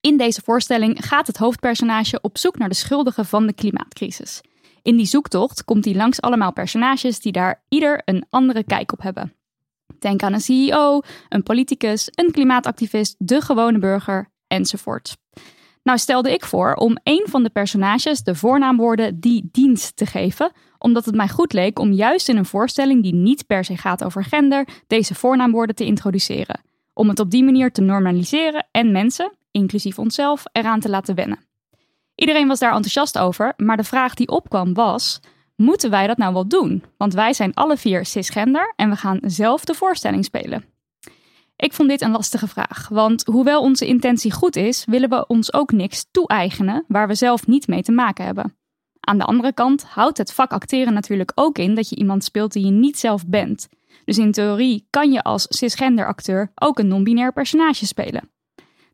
In 0.01 0.17
deze 0.17 0.43
voorstelling 0.45 1.07
gaat 1.07 1.27
het 1.27 1.37
hoofdpersonage 1.37 2.21
op 2.21 2.39
zoek 2.39 2.59
naar 2.59 2.69
de 2.69 2.75
schuldigen 2.75 3.27
van 3.27 3.47
de 3.47 3.53
klimaatcrisis. 3.53 4.41
In 4.87 4.97
die 4.97 5.07
zoektocht 5.07 5.65
komt 5.65 5.85
hij 5.85 5.95
langs 5.95 6.21
allemaal 6.21 6.53
personages 6.53 7.21
die 7.21 7.33
daar 7.33 7.63
ieder 7.69 8.03
een 8.05 8.27
andere 8.31 8.65
kijk 8.65 8.93
op 8.93 9.03
hebben. 9.03 9.33
Denk 9.99 10.23
aan 10.23 10.33
een 10.33 10.41
CEO, 10.41 11.01
een 11.29 11.43
politicus, 11.43 12.09
een 12.15 12.31
klimaatactivist, 12.31 13.15
de 13.19 13.41
gewone 13.41 13.79
burger 13.79 14.31
enzovoort. 14.47 15.17
Nou 15.83 15.99
stelde 15.99 16.33
ik 16.33 16.45
voor 16.45 16.75
om 16.75 16.99
een 17.03 17.27
van 17.29 17.43
de 17.43 17.51
personages 17.51 18.23
de 18.23 18.35
voornaamwoorden 18.35 19.21
die 19.21 19.49
dienst 19.53 19.97
te 19.97 20.07
geven, 20.07 20.53
omdat 20.79 21.05
het 21.05 21.15
mij 21.15 21.29
goed 21.29 21.53
leek 21.53 21.79
om 21.79 21.93
juist 21.93 22.29
in 22.29 22.37
een 22.37 22.45
voorstelling 22.45 23.03
die 23.03 23.15
niet 23.15 23.47
per 23.47 23.65
se 23.65 23.77
gaat 23.77 24.05
over 24.05 24.25
gender 24.25 24.69
deze 24.87 25.15
voornaamwoorden 25.15 25.77
te 25.77 25.85
introduceren. 25.85 26.61
Om 26.93 27.09
het 27.09 27.21
op 27.21 27.31
die 27.31 27.45
manier 27.45 27.73
te 27.73 27.81
normaliseren 27.81 28.67
en 28.71 28.93
mensen, 28.93 29.33
inclusief 29.51 29.99
onszelf, 29.99 30.45
eraan 30.53 30.81
te 30.81 30.89
laten 30.89 31.15
wennen. 31.15 31.46
Iedereen 32.17 32.49
was 32.49 32.59
daar 32.59 32.73
enthousiast 32.73 33.19
over, 33.19 33.53
maar 33.57 33.77
de 33.77 33.85
vraag 33.85 34.15
die 34.15 34.29
opkwam 34.29 34.75
was: 34.75 35.21
moeten 35.57 35.91
wij 35.91 36.07
dat 36.07 36.17
nou 36.17 36.33
wel 36.33 36.49
doen? 36.49 36.85
Want 36.97 37.15
wij 37.15 37.33
zijn 37.33 37.55
alle 37.55 37.77
vier 37.77 38.07
cisgender 38.07 38.73
en 38.77 38.91
we 38.91 38.97
gaan 38.97 39.19
zelf 39.23 39.65
de 39.65 39.75
voorstelling 39.75 40.25
spelen. 40.25 40.65
Ik 41.57 41.73
vond 41.73 41.89
dit 41.89 42.01
een 42.01 42.11
lastige 42.11 42.49
vraag, 42.49 42.89
want 42.89 43.25
hoewel 43.25 43.61
onze 43.61 43.87
intentie 43.87 44.33
goed 44.33 44.57
is, 44.57 44.85
willen 44.85 45.09
we 45.09 45.27
ons 45.27 45.53
ook 45.53 45.73
niks 45.73 46.07
toe-eigenen 46.11 46.85
waar 46.89 47.09
we 47.09 47.15
zelf 47.15 47.47
niet 47.47 47.67
mee 47.67 47.83
te 47.83 47.93
maken 47.93 48.25
hebben. 48.25 48.57
Aan 49.01 49.19
de 49.19 49.25
andere 49.25 49.53
kant 49.53 49.85
houdt 49.85 50.19
het 50.19 50.33
vak 50.33 50.51
acteren 50.51 50.93
natuurlijk 50.93 51.33
ook 51.35 51.59
in 51.59 51.75
dat 51.75 51.89
je 51.89 51.97
iemand 51.97 52.25
speelt 52.25 52.53
die 52.53 52.65
je 52.65 52.71
niet 52.71 52.99
zelf 52.99 53.27
bent. 53.27 53.69
Dus 54.05 54.19
in 54.19 54.33
theorie 54.33 54.87
kan 54.91 55.13
je 55.13 55.23
als 55.23 55.47
cisgender 55.49 56.07
acteur 56.07 56.53
ook 56.55 56.79
een 56.79 56.89
non-binair 56.89 57.33
personage 57.33 57.87
spelen. 57.87 58.31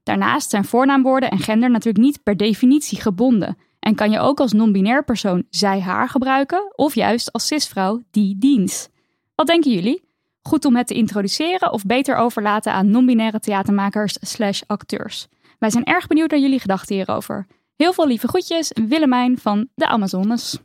Daarnaast 0.02 0.50
zijn 0.50 0.64
voornaamwoorden 0.64 1.30
en 1.30 1.38
gender 1.38 1.70
natuurlijk 1.70 2.04
niet 2.04 2.22
per 2.22 2.36
definitie 2.36 3.00
gebonden 3.00 3.56
en 3.80 3.94
kan 3.94 4.10
je 4.10 4.18
ook 4.18 4.40
als 4.40 4.52
non-binair 4.52 5.04
persoon 5.04 5.44
zij-haar 5.50 6.08
gebruiken 6.08 6.72
of 6.76 6.94
juist 6.94 7.32
als 7.32 7.46
cisvrouw 7.46 8.02
die 8.10 8.38
diens. 8.38 8.88
Wat 9.34 9.46
denken 9.46 9.70
jullie? 9.70 10.10
Goed 10.42 10.64
om 10.64 10.76
het 10.76 10.86
te 10.86 10.94
introduceren 10.94 11.72
of 11.72 11.84
beter 11.86 12.16
overlaten 12.16 12.72
aan 12.72 12.90
non-binaire 12.90 13.40
theatermakers 13.40 14.16
slash 14.20 14.62
acteurs? 14.66 15.28
Wij 15.58 15.70
zijn 15.70 15.84
erg 15.84 16.06
benieuwd 16.06 16.30
naar 16.30 16.40
jullie 16.40 16.60
gedachten 16.60 16.94
hierover. 16.94 17.46
Heel 17.76 17.92
veel 17.92 18.06
lieve 18.06 18.28
groetjes, 18.28 18.70
Willemijn 18.88 19.38
van 19.38 19.68
de 19.74 19.86
Amazones. 19.86 20.58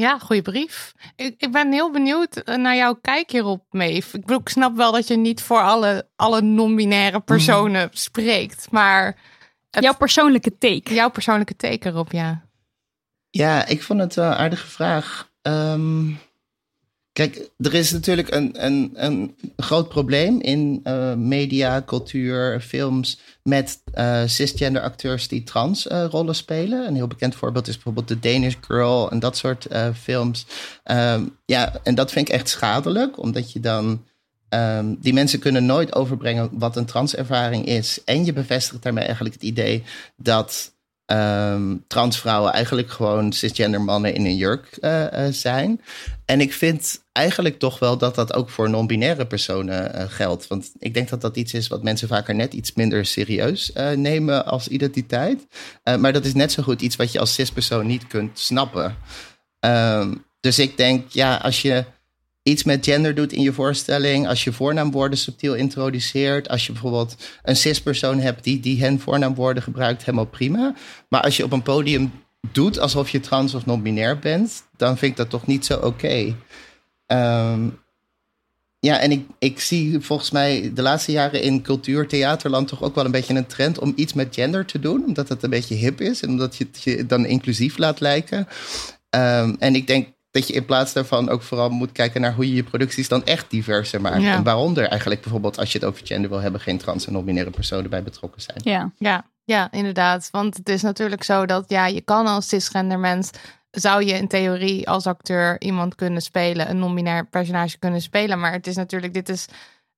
Ja, 0.00 0.18
goede 0.18 0.42
brief. 0.42 0.92
Ik, 1.16 1.34
ik 1.38 1.52
ben 1.52 1.72
heel 1.72 1.90
benieuwd 1.90 2.36
eh, 2.36 2.56
naar 2.56 2.76
jouw 2.76 2.94
kijk 2.94 3.30
hierop, 3.30 3.64
Meef. 3.70 4.14
Ik, 4.14 4.20
bedoel, 4.20 4.40
ik 4.40 4.48
snap 4.48 4.76
wel 4.76 4.92
dat 4.92 5.08
je 5.08 5.16
niet 5.16 5.42
voor 5.42 5.60
alle, 5.62 6.08
alle 6.16 6.40
non-binaire 6.40 7.20
personen 7.20 7.88
spreekt, 7.92 8.70
maar... 8.70 9.16
het- 9.70 9.82
Jouw 9.84 9.96
persoonlijke 9.96 10.58
take. 10.58 10.94
jouw 10.94 11.10
persoonlijke 11.10 11.56
teken 11.56 11.92
erop, 11.92 12.12
ja. 12.12 12.48
Ja, 13.30 13.66
ik 13.66 13.82
vond 13.82 14.00
het 14.00 14.14
wel 14.14 14.26
een 14.30 14.36
aardige 14.36 14.66
vraag. 14.66 15.30
Ehm, 15.42 16.06
kijk, 17.28 17.50
er 17.58 17.74
is 17.74 17.92
natuurlijk 17.92 18.34
een, 18.34 18.64
een, 18.64 18.90
een 18.94 19.36
groot 19.56 19.88
probleem 19.88 20.40
in 20.40 20.80
eh, 20.82 21.14
media, 21.14 21.82
cultuur, 21.86 22.60
films 22.60 23.20
met 23.42 23.82
eh, 23.92 24.22
cisgender 24.26 24.82
acteurs 24.82 25.28
die 25.28 25.42
trans 25.42 25.86
eh, 25.86 26.04
rollen 26.10 26.34
spelen. 26.34 26.86
Een 26.86 26.94
heel 26.94 27.06
bekend 27.06 27.34
voorbeeld 27.34 27.68
is 27.68 27.74
bijvoorbeeld 27.74 28.06
The 28.06 28.18
Danish 28.18 28.54
Girl 28.60 29.10
en 29.10 29.18
dat 29.18 29.36
soort 29.36 29.66
films. 29.94 30.46
Ehm, 30.84 31.24
ja, 31.44 31.80
en 31.82 31.94
dat 31.94 32.12
vind 32.12 32.28
ik 32.28 32.34
echt 32.34 32.48
schadelijk, 32.48 33.22
omdat 33.22 33.52
je 33.52 33.60
dan 33.60 34.04
Ehm, 34.50 34.94
die 34.98 35.12
mensen 35.12 35.38
kunnen 35.38 35.66
nooit 35.66 35.94
overbrengen 35.94 36.48
wat 36.52 36.76
een 36.76 36.84
transervaring 36.84 37.66
is. 37.66 38.04
En 38.04 38.24
je 38.24 38.32
bevestigt 38.32 38.82
daarmee 38.82 39.04
eigenlijk 39.04 39.34
het 39.34 39.44
idee 39.44 39.82
dat 40.16 40.72
ehm, 41.06 41.76
transvrouwen 41.86 42.52
eigenlijk 42.52 42.90
gewoon 42.90 43.32
cisgender 43.32 43.80
mannen 43.80 44.14
in 44.14 44.24
een 44.24 44.36
jurk 44.36 44.78
zijn. 45.30 45.80
En 46.24 46.40
ik 46.40 46.52
vind 46.52 46.99
eigenlijk 47.12 47.58
toch 47.58 47.78
wel 47.78 47.98
dat 47.98 48.14
dat 48.14 48.34
ook 48.34 48.50
voor 48.50 48.70
non-binaire 48.70 49.26
personen 49.26 49.94
eh, 49.94 50.04
geldt. 50.08 50.46
Want 50.46 50.72
ik 50.78 50.94
denk 50.94 51.08
dat 51.08 51.20
dat 51.20 51.36
iets 51.36 51.54
is 51.54 51.68
wat 51.68 51.82
mensen 51.82 52.08
vaker 52.08 52.34
net 52.34 52.52
iets 52.52 52.72
minder 52.72 53.06
serieus 53.06 53.72
eh, 53.72 53.90
nemen 53.90 54.46
als 54.46 54.68
identiteit. 54.68 55.46
Eh, 55.82 55.96
maar 55.96 56.12
dat 56.12 56.24
is 56.24 56.34
net 56.34 56.52
zo 56.52 56.62
goed 56.62 56.82
iets 56.82 56.96
wat 56.96 57.12
je 57.12 57.18
als 57.18 57.34
cispersoon 57.34 57.86
niet 57.86 58.06
kunt 58.06 58.38
snappen. 58.38 58.96
Ehm, 59.60 60.14
dus 60.40 60.58
ik 60.58 60.76
denk, 60.76 61.10
ja, 61.10 61.36
als 61.36 61.62
je 61.62 61.84
iets 62.42 62.64
met 62.64 62.84
gender 62.84 63.14
doet 63.14 63.32
in 63.32 63.42
je 63.42 63.52
voorstelling, 63.52 64.28
als 64.28 64.44
je 64.44 64.52
voornaamwoorden 64.52 65.18
subtiel 65.18 65.54
introduceert, 65.54 66.48
als 66.48 66.66
je 66.66 66.72
bijvoorbeeld 66.72 67.16
een 67.42 67.56
cispersoon 67.56 68.18
hebt 68.18 68.44
die, 68.44 68.60
die 68.60 68.80
hen 68.80 69.00
voornaamwoorden 69.00 69.62
gebruikt, 69.62 70.04
helemaal 70.04 70.26
prima. 70.26 70.74
Maar 71.08 71.20
als 71.20 71.36
je 71.36 71.44
op 71.44 71.52
een 71.52 71.62
podium 71.62 72.12
doet 72.52 72.78
alsof 72.78 73.10
je 73.10 73.20
trans 73.20 73.54
of 73.54 73.66
non-binair 73.66 74.18
bent, 74.18 74.62
dan 74.76 74.98
vind 74.98 75.10
ik 75.10 75.16
dat 75.16 75.30
toch 75.30 75.46
niet 75.46 75.66
zo 75.66 75.78
oké. 75.78 76.34
Ehm, 77.10 77.68
ja, 78.80 78.98
en 78.98 79.10
ik, 79.10 79.26
ik 79.38 79.60
zie 79.60 80.00
volgens 80.00 80.30
mij 80.30 80.70
de 80.74 80.82
laatste 80.82 81.12
jaren 81.12 81.42
in 81.42 81.62
cultuur, 81.62 82.08
theaterland 82.08 82.68
toch 82.68 82.82
ook 82.82 82.94
wel 82.94 83.04
een 83.04 83.10
beetje 83.10 83.34
een 83.34 83.46
trend 83.46 83.78
om 83.78 83.92
iets 83.96 84.12
met 84.12 84.34
gender 84.34 84.66
te 84.66 84.80
doen. 84.80 85.04
Omdat 85.06 85.28
het 85.28 85.42
een 85.42 85.50
beetje 85.50 85.74
hip 85.74 86.00
is 86.00 86.22
en 86.22 86.28
omdat 86.28 86.56
je 86.56 86.66
het 86.72 86.82
je 86.82 87.06
dan 87.06 87.26
inclusief 87.26 87.78
laat 87.78 88.00
lijken. 88.00 88.48
Ehm, 89.10 89.54
en 89.58 89.74
ik 89.74 89.86
denk 89.86 90.08
dat 90.30 90.48
je 90.48 90.52
in 90.52 90.64
plaats 90.64 90.92
daarvan 90.92 91.28
ook 91.28 91.42
vooral 91.42 91.70
moet 91.70 91.92
kijken 91.92 92.20
naar 92.20 92.34
hoe 92.34 92.48
je 92.48 92.54
je 92.54 92.62
producties 92.62 93.08
dan 93.08 93.24
echt 93.24 93.50
diverser 93.50 94.00
maakt. 94.00 94.22
Ja. 94.22 94.34
En 94.34 94.42
waaronder 94.42 94.88
eigenlijk 94.88 95.20
bijvoorbeeld 95.20 95.58
als 95.58 95.72
je 95.72 95.78
het 95.78 95.86
over 95.86 96.06
gender 96.06 96.30
wil 96.30 96.40
hebben, 96.40 96.60
geen 96.60 96.78
trans 96.78 97.06
en 97.06 97.12
non-binaire 97.12 97.50
personen 97.50 97.90
bij 97.90 98.02
betrokken 98.02 98.42
zijn. 98.42 98.60
Ja. 98.62 98.90
Ja, 98.98 99.24
ja, 99.44 99.70
inderdaad. 99.70 100.28
Want 100.30 100.56
het 100.56 100.68
is 100.68 100.82
natuurlijk 100.82 101.22
zo 101.22 101.46
dat 101.46 101.64
ja, 101.68 101.86
je 101.86 102.00
kan 102.00 102.26
als 102.26 102.48
cisgender 102.48 102.98
mens 102.98 103.30
zou 103.70 104.04
je 104.04 104.12
in 104.12 104.28
theorie 104.28 104.88
als 104.88 105.06
acteur 105.06 105.60
iemand 105.60 105.94
kunnen 105.94 106.22
spelen, 106.22 106.70
een 106.70 106.78
non-binair 106.78 107.26
personage 107.26 107.78
kunnen 107.78 108.00
spelen. 108.00 108.40
Maar 108.40 108.52
het 108.52 108.66
is 108.66 108.76
natuurlijk, 108.76 109.14
dit 109.14 109.28
is, 109.28 109.46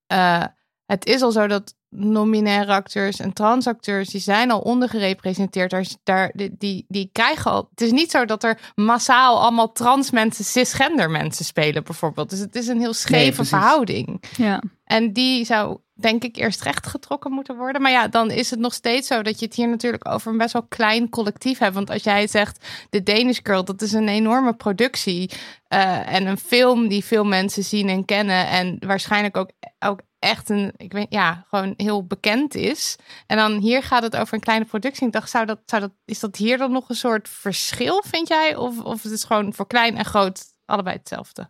eh, 0.06 0.44
het 0.86 1.06
is 1.06 1.22
al 1.22 1.32
zo 1.32 1.46
dat 1.46 1.74
non-binaire 1.88 2.72
acteurs 2.72 3.20
en 3.20 3.32
transacteurs, 3.32 4.08
die 4.08 4.20
zijn 4.20 4.50
al 4.50 4.60
ondergerepresenteerd. 4.60 5.70
Daar, 5.70 5.86
daar, 6.02 6.30
die, 6.34 6.54
die, 6.58 6.84
die 6.88 7.10
krijgen 7.12 7.50
al, 7.50 7.68
het 7.70 7.80
is 7.80 7.90
niet 7.90 8.10
zo 8.10 8.24
dat 8.24 8.44
er 8.44 8.58
massaal 8.74 9.40
allemaal 9.40 9.72
trans 9.72 10.10
mensen, 10.10 10.44
cisgender 10.44 11.10
mensen 11.10 11.44
spelen 11.44 11.84
bijvoorbeeld. 11.84 12.30
Dus 12.30 12.38
het 12.38 12.56
is 12.56 12.66
een 12.66 12.80
heel 12.80 12.94
scheve 12.94 13.44
verhouding. 13.44 14.22
ja. 14.36 14.62
En 14.84 15.12
die 15.12 15.44
zou, 15.44 15.78
denk 16.02 16.24
ik, 16.24 16.36
eerst 16.36 16.62
rechtgetrokken 16.62 17.32
moeten 17.32 17.56
worden. 17.56 17.82
Maar 17.82 17.90
ja, 17.90 18.08
dan 18.08 18.30
is 18.30 18.50
het 18.50 18.58
nog 18.58 18.74
steeds 18.74 19.06
zo 19.06 19.22
dat 19.22 19.38
je 19.38 19.46
het 19.46 19.54
hier 19.54 19.68
natuurlijk 19.68 20.08
over 20.08 20.32
een 20.32 20.38
best 20.38 20.52
wel 20.52 20.66
klein 20.68 21.08
collectief 21.08 21.58
hebt. 21.58 21.74
Want 21.74 21.90
als 21.90 22.02
jij 22.02 22.26
zegt, 22.26 22.66
The 22.90 23.02
Danish 23.02 23.38
Girl, 23.42 23.64
dat 23.64 23.82
is 23.82 23.92
een 23.92 24.08
enorme 24.08 24.54
productie. 24.54 25.30
eh, 25.68 26.14
en 26.14 26.26
een 26.26 26.38
film 26.38 26.88
die 26.88 27.04
veel 27.04 27.24
mensen 27.24 27.64
zien 27.64 27.88
en 27.88 28.04
kennen. 28.04 28.48
En 28.48 28.76
waarschijnlijk 28.80 29.36
ook, 29.36 29.50
ook 29.78 30.00
echt 30.18 30.48
een, 30.48 30.72
ik 30.76 30.92
weet, 30.92 31.06
ja, 31.08 31.46
gewoon 31.48 31.74
heel 31.76 32.06
bekend 32.06 32.54
is. 32.54 32.96
En 33.26 33.36
dan 33.36 33.58
hier 33.58 33.82
gaat 33.82 34.02
het 34.02 34.16
over 34.16 34.34
een 34.34 34.40
kleine 34.40 34.64
productie. 34.64 35.06
Ik 35.06 35.12
dacht, 35.12 35.30
zou 35.30 35.46
dat, 35.46 35.58
zou 35.66 35.82
dat, 35.82 35.92
is 36.04 36.20
dat 36.20 36.36
hier 36.36 36.58
dan 36.58 36.72
nog 36.72 36.88
een 36.88 36.94
soort 36.94 37.28
verschil, 37.28 38.02
vind 38.06 38.28
jij? 38.28 38.56
Of, 38.56 38.80
of 38.80 39.02
het 39.02 39.12
is 39.12 39.24
gewoon 39.24 39.54
voor 39.54 39.66
klein 39.66 39.96
en 39.96 40.04
groot 40.04 40.44
allebei 40.64 40.96
hetzelfde? 40.96 41.48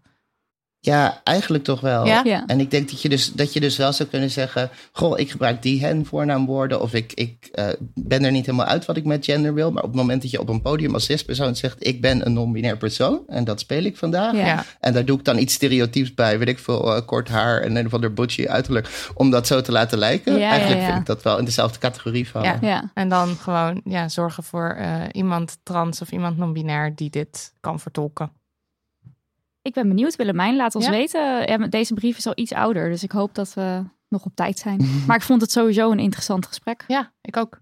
Ja, 0.85 1.21
eigenlijk 1.25 1.65
toch 1.65 1.81
wel. 1.81 2.07
Ja? 2.07 2.21
Ja. 2.25 2.47
En 2.47 2.61
ik 2.61 2.71
denk 2.71 2.91
dat 2.91 3.03
je, 3.03 3.09
dus, 3.09 3.33
dat 3.33 3.53
je 3.53 3.61
dus 3.61 3.77
wel 3.77 3.93
zou 3.93 4.09
kunnen 4.09 4.31
zeggen: 4.31 4.71
Goh, 4.93 5.19
ik 5.19 5.31
gebruik 5.31 5.63
die 5.63 5.81
hen 5.81 6.07
voornaamwoorden. 6.07 6.81
Of 6.81 6.95
ik, 6.95 7.13
ik 7.13 7.49
eh, 7.53 7.69
ben 7.95 8.25
er 8.25 8.31
niet 8.31 8.47
helemaal 8.47 8.67
uit 8.67 8.85
wat 8.85 8.97
ik 8.97 9.05
met 9.05 9.25
gender 9.25 9.55
wil. 9.55 9.73
Maar 9.73 9.83
op 9.83 9.89
het 9.89 9.99
moment 9.99 10.23
dat 10.23 10.31
je 10.31 10.41
op 10.41 10.49
een 10.49 10.63
podium 10.63 10.95
als 10.95 11.05
cispersoon 11.05 11.57
zegt: 11.57 11.87
Ik 11.87 12.01
ben 12.01 12.27
een 12.27 12.33
non-binair 12.33 12.77
persoon. 12.77 13.23
En 13.27 13.45
dat 13.45 13.61
speel 13.61 13.83
ik 13.83 13.97
vandaag. 13.97 14.35
Ja. 14.35 14.65
En 14.81 14.93
daar 14.93 15.05
doe 15.05 15.19
ik 15.19 15.25
dan 15.25 15.39
iets 15.39 15.55
stereotyps 15.55 16.15
bij. 16.15 16.39
Weet 16.39 16.49
ik 16.49 16.59
veel, 16.59 16.97
eh, 16.97 17.07
kort 17.07 17.29
haar 17.29 17.61
en 17.61 17.77
een 17.77 17.87
of 17.87 17.95
ander 17.95 18.13
butchy 18.13 18.47
uiterlijk. 18.47 19.11
Om 19.15 19.31
dat 19.31 19.47
zo 19.47 19.61
te 19.61 19.73
laten 19.73 19.99
lijken. 19.99 20.39
Ja, 20.39 20.51
eigenlijk 20.51 20.81
ja, 20.81 20.87
ja. 20.87 20.93
vind 20.93 21.01
ik 21.01 21.07
dat 21.07 21.23
wel 21.23 21.39
in 21.39 21.45
dezelfde 21.45 21.79
categorie 21.79 22.29
vallen. 22.29 22.59
Ja. 22.61 22.69
ja. 22.69 22.91
En 22.95 23.09
dan 23.09 23.37
gewoon 23.37 23.81
ja, 23.85 24.09
zorgen 24.09 24.43
voor 24.43 24.77
eh, 24.79 25.03
iemand 25.13 25.59
trans 25.63 26.01
of 26.01 26.13
iemand 26.13 26.37
non-binair 26.37 26.95
die 26.95 27.11
dit 27.11 27.53
kan 27.61 27.81
vertolken. 27.81 28.41
Ik 29.63 29.73
ben 29.75 29.89
benieuwd, 29.89 30.17
Willemijn. 30.17 30.57
Laat 30.57 30.75
ons 30.75 30.85
Ja? 30.85 30.91
weten. 30.91 31.71
Deze 31.71 31.95
brief 31.95 32.17
is 32.19 32.27
al 32.27 32.33
iets 32.35 32.53
ouder, 32.53 32.89
dus 32.89 33.03
ik 33.03 33.13
hoop 33.13 33.35
dat 33.35 33.55
we 33.55 33.83
nog 34.09 34.25
op 34.25 34.35
tijd 34.35 34.59
zijn. 34.59 34.81
Maar 35.07 35.17
ik 35.17 35.23
vond 35.23 35.41
het 35.41 35.51
sowieso 35.51 35.91
een 35.91 35.99
interessant 35.99 36.47
gesprek. 36.47 36.85
Ja, 36.87 37.13
ik 37.21 37.37
ook. 37.37 37.61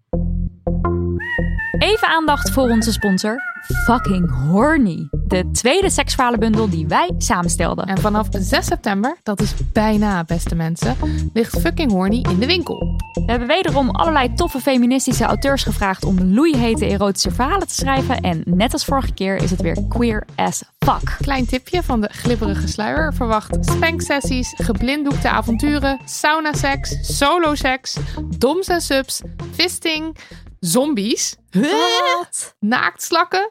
Even 1.81 2.09
aandacht 2.09 2.51
voor 2.51 2.69
onze 2.69 2.93
sponsor, 2.93 3.37
Fucking 3.85 4.31
Horny. 4.31 5.09
De 5.11 5.51
tweede 5.51 5.91
seksverhalenbundel 5.91 6.71
die 6.71 6.87
wij 6.87 7.11
samenstelden. 7.19 7.87
En 7.87 7.99
vanaf 7.99 8.27
6 8.31 8.67
september, 8.67 9.17
dat 9.23 9.41
is 9.41 9.55
bijna 9.73 10.25
beste 10.25 10.55
mensen, 10.55 10.97
ligt 11.33 11.61
Fucking 11.61 11.91
Horny 11.91 12.25
in 12.31 12.39
de 12.39 12.47
winkel. 12.47 12.97
We 13.13 13.31
hebben 13.31 13.49
wederom 13.49 13.91
allerlei 13.91 14.35
toffe 14.35 14.61
feministische 14.61 15.25
auteurs 15.25 15.63
gevraagd 15.63 16.05
om 16.05 16.35
loeihete 16.35 16.87
erotische 16.87 17.31
verhalen 17.31 17.67
te 17.67 17.75
schrijven. 17.75 18.21
En 18.21 18.43
net 18.45 18.73
als 18.73 18.85
vorige 18.85 19.15
keer 19.15 19.37
is 19.37 19.51
het 19.51 19.61
weer 19.61 19.77
queer 19.89 20.25
as 20.37 20.63
fuck. 20.79 21.17
Klein 21.21 21.47
tipje 21.47 21.83
van 21.83 22.01
de 22.01 22.09
glibberige 22.13 22.69
sluier 22.69 23.15
verwacht 23.15 23.57
spanksessies, 23.61 24.55
geblinddoekte 24.57 25.29
avonturen, 25.29 26.01
sauna-seks, 26.05 27.17
solo-seks, 27.17 27.97
doms 28.39 28.69
en 28.69 28.81
subs, 28.81 29.23
fisting, 29.53 30.17
zombies, 30.61 31.37
Wat? 31.51 32.55
naaktslakken 32.59 33.51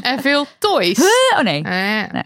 en 0.00 0.20
veel 0.20 0.46
toys. 0.58 0.98
Oh 1.34 1.40
nee. 1.42 1.62
Eh, 1.62 2.10
Nee. 2.12 2.22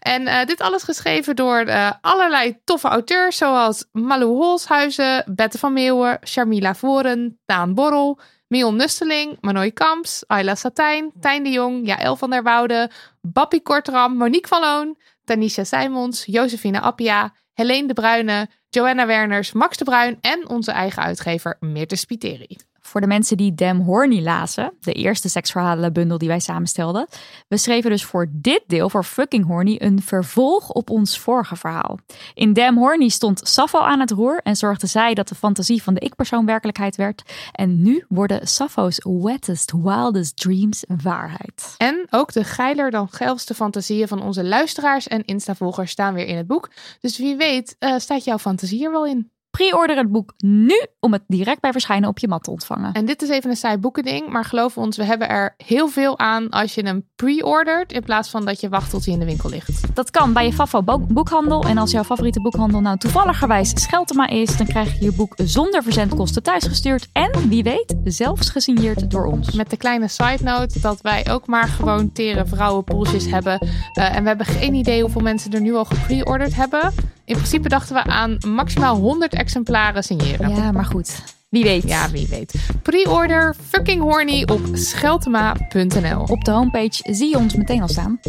En 0.00 0.26
eh, 0.26 0.46
dit 0.46 0.60
alles 0.60 0.82
geschreven 0.82 1.36
door 1.36 1.58
eh, 1.58 1.90
allerlei 2.00 2.58
toffe 2.64 2.88
auteurs, 2.88 3.36
zoals 3.36 3.84
Malou 3.92 4.30
Holshuizen, 4.30 5.24
Bette 5.34 5.58
van 5.58 5.72
Meeuwen, 5.72 6.18
Sharmila 6.26 6.74
Voren, 6.74 7.40
Daan 7.46 7.74
Borrel, 7.74 8.18
Mion 8.48 8.76
Nusteling, 8.76 9.36
Manoy 9.40 9.70
Kamps, 9.70 10.24
Ayla 10.26 10.54
Satijn, 10.54 11.12
Tijn 11.20 11.42
de 11.42 11.50
Jong, 11.50 11.86
Jaël 11.86 12.16
van 12.16 12.30
der 12.30 12.42
Woude, 12.42 12.90
Bappie 13.20 13.62
Kortram, 13.62 14.16
Monique 14.16 14.48
van 14.48 14.60
Loon, 14.60 14.98
Tanisha 15.24 15.64
Simons, 15.64 16.24
Josephine 16.26 16.80
Appia, 16.80 17.32
Helene 17.54 17.86
de 17.86 17.94
Bruyne, 17.94 18.48
Joanna 18.74 19.06
Werners, 19.06 19.52
Max 19.52 19.76
de 19.76 19.84
Bruin 19.84 20.18
en 20.20 20.48
onze 20.48 20.70
eigen 20.70 21.02
uitgever 21.02 21.56
Meerte 21.60 21.96
Spiteri. 21.96 22.56
Voor 22.92 23.00
de 23.00 23.06
mensen 23.06 23.36
die 23.36 23.54
Damn 23.54 23.80
Horny 23.80 24.22
lazen, 24.22 24.72
de 24.80 24.92
eerste 24.92 25.28
seksverhalenbundel 25.28 26.18
die 26.18 26.28
wij 26.28 26.40
samenstelden. 26.40 27.06
We 27.48 27.56
schreven 27.56 27.90
dus 27.90 28.04
voor 28.04 28.28
dit 28.32 28.62
deel, 28.66 28.90
voor 28.90 29.04
Fucking 29.04 29.46
Horny, 29.46 29.76
een 29.78 30.02
vervolg 30.02 30.70
op 30.70 30.90
ons 30.90 31.18
vorige 31.18 31.56
verhaal. 31.56 31.98
In 32.34 32.52
Damn 32.52 32.78
Horny 32.78 33.08
stond 33.08 33.40
Sappho 33.48 33.78
aan 33.78 34.00
het 34.00 34.10
roer 34.10 34.40
en 34.42 34.56
zorgde 34.56 34.86
zij 34.86 35.14
dat 35.14 35.28
de 35.28 35.34
fantasie 35.34 35.82
van 35.82 35.94
de 35.94 36.00
ik-persoon 36.00 36.46
werkelijkheid 36.46 36.96
werd. 36.96 37.22
En 37.52 37.82
nu 37.82 38.04
worden 38.08 38.48
Sappho's 38.48 39.00
wettest, 39.04 39.72
wildest 39.82 40.36
dreams 40.36 40.84
waarheid. 41.02 41.74
En 41.78 42.06
ook 42.10 42.32
de 42.32 42.44
geiler 42.44 42.90
dan 42.90 43.08
geilste 43.10 43.54
fantasieën 43.54 44.08
van 44.08 44.22
onze 44.22 44.44
luisteraars 44.44 45.08
en 45.08 45.24
Insta-volgers 45.24 45.90
staan 45.90 46.14
weer 46.14 46.26
in 46.26 46.36
het 46.36 46.46
boek. 46.46 46.70
Dus 47.00 47.18
wie 47.18 47.36
weet 47.36 47.76
eh, 47.78 47.98
staat 47.98 48.24
jouw 48.24 48.38
fantasie 48.38 48.84
er 48.84 48.90
wel 48.90 49.06
in. 49.06 49.30
Pre-order 49.58 49.96
het 49.96 50.12
boek 50.12 50.32
nu 50.36 50.86
om 51.00 51.12
het 51.12 51.22
direct 51.26 51.60
bij 51.60 51.72
verschijnen 51.72 52.08
op 52.08 52.18
je 52.18 52.28
mat 52.28 52.44
te 52.44 52.50
ontvangen. 52.50 52.92
En 52.92 53.04
dit 53.04 53.22
is 53.22 53.28
even 53.28 53.50
een 53.50 53.56
saai 53.56 53.76
boekending, 53.76 54.28
maar 54.28 54.44
geloof 54.44 54.76
ons, 54.78 54.96
we 54.96 55.04
hebben 55.04 55.28
er 55.28 55.54
heel 55.56 55.88
veel 55.88 56.18
aan 56.18 56.50
als 56.50 56.74
je 56.74 56.82
hem 56.82 57.08
pre-ordert 57.16 57.92
in 57.92 58.02
plaats 58.02 58.30
van 58.30 58.44
dat 58.44 58.60
je 58.60 58.68
wacht 58.68 58.90
tot 58.90 59.04
hij 59.04 59.14
in 59.14 59.20
de 59.20 59.26
winkel 59.26 59.50
ligt. 59.50 59.94
Dat 59.94 60.10
kan 60.10 60.32
bij 60.32 60.44
je 60.44 60.52
Fafo 60.52 60.82
boekhandel. 61.08 61.64
En 61.64 61.78
als 61.78 61.90
jouw 61.90 62.04
favoriete 62.04 62.40
boekhandel 62.40 62.80
nou 62.80 62.98
toevalligerwijs 62.98 63.72
Scheltema 63.74 64.28
is, 64.28 64.56
dan 64.56 64.66
krijg 64.66 64.98
je 64.98 65.04
je 65.04 65.12
boek 65.12 65.34
zonder 65.36 65.82
verzendkosten 65.82 66.42
thuisgestuurd. 66.42 67.08
En 67.12 67.48
wie 67.48 67.62
weet, 67.62 67.94
zelfs 68.04 68.50
gesigneerd 68.50 69.10
door 69.10 69.24
ons. 69.24 69.50
Met 69.50 69.70
de 69.70 69.76
kleine 69.76 70.08
side 70.08 70.42
note 70.42 70.80
dat 70.80 71.00
wij 71.00 71.30
ook 71.30 71.46
maar 71.46 71.68
gewoon 71.68 72.12
tere 72.12 72.46
vrouwenpoeltjes 72.46 73.30
hebben. 73.30 73.66
Uh, 73.98 74.16
en 74.16 74.22
we 74.22 74.28
hebben 74.28 74.46
geen 74.46 74.74
idee 74.74 75.02
hoeveel 75.02 75.20
mensen 75.20 75.52
er 75.52 75.60
nu 75.60 75.74
al 75.74 75.84
gepre-orderd 75.84 76.54
hebben. 76.54 76.92
In 77.32 77.38
principe 77.38 77.68
dachten 77.68 77.94
we 77.94 78.04
aan 78.04 78.36
maximaal 78.46 78.96
100 78.96 79.34
exemplaren 79.34 80.04
signeren. 80.04 80.54
Ja, 80.54 80.72
maar 80.72 80.84
goed. 80.84 81.22
Wie 81.48 81.64
weet. 81.64 81.82
Ja, 81.82 82.10
wie 82.10 82.26
weet. 82.28 82.54
Pre-order 82.82 83.54
fucking 83.68 84.02
horny 84.02 84.42
op 84.42 84.60
scheltema.nl. 84.72 86.22
Op 86.22 86.44
de 86.44 86.50
homepage 86.50 87.14
zie 87.14 87.28
je 87.28 87.36
ons 87.36 87.54
meteen 87.54 87.82
al 87.82 87.88
staan. 87.88 88.20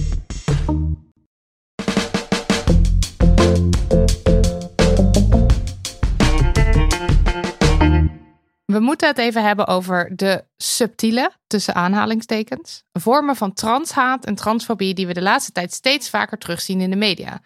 We 8.66 8.80
moeten 8.80 9.08
het 9.08 9.18
even 9.18 9.44
hebben 9.44 9.68
over 9.68 10.12
de 10.16 10.44
subtiele, 10.58 11.32
tussen 11.48 11.76
aanhalingstekens, 11.76 12.84
vormen 12.92 13.36
van 13.36 13.54
transhaat 13.54 14.26
en 14.26 14.36
transfobie 14.36 14.94
die 14.94 15.08
we 15.08 15.14
de 15.14 15.22
laatste 15.22 15.52
tijd 15.52 15.74
steeds 15.74 16.10
vaker 16.10 16.38
terugzien 16.38 16.82
in 16.82 16.90
de 16.90 16.96
media. 16.96 17.42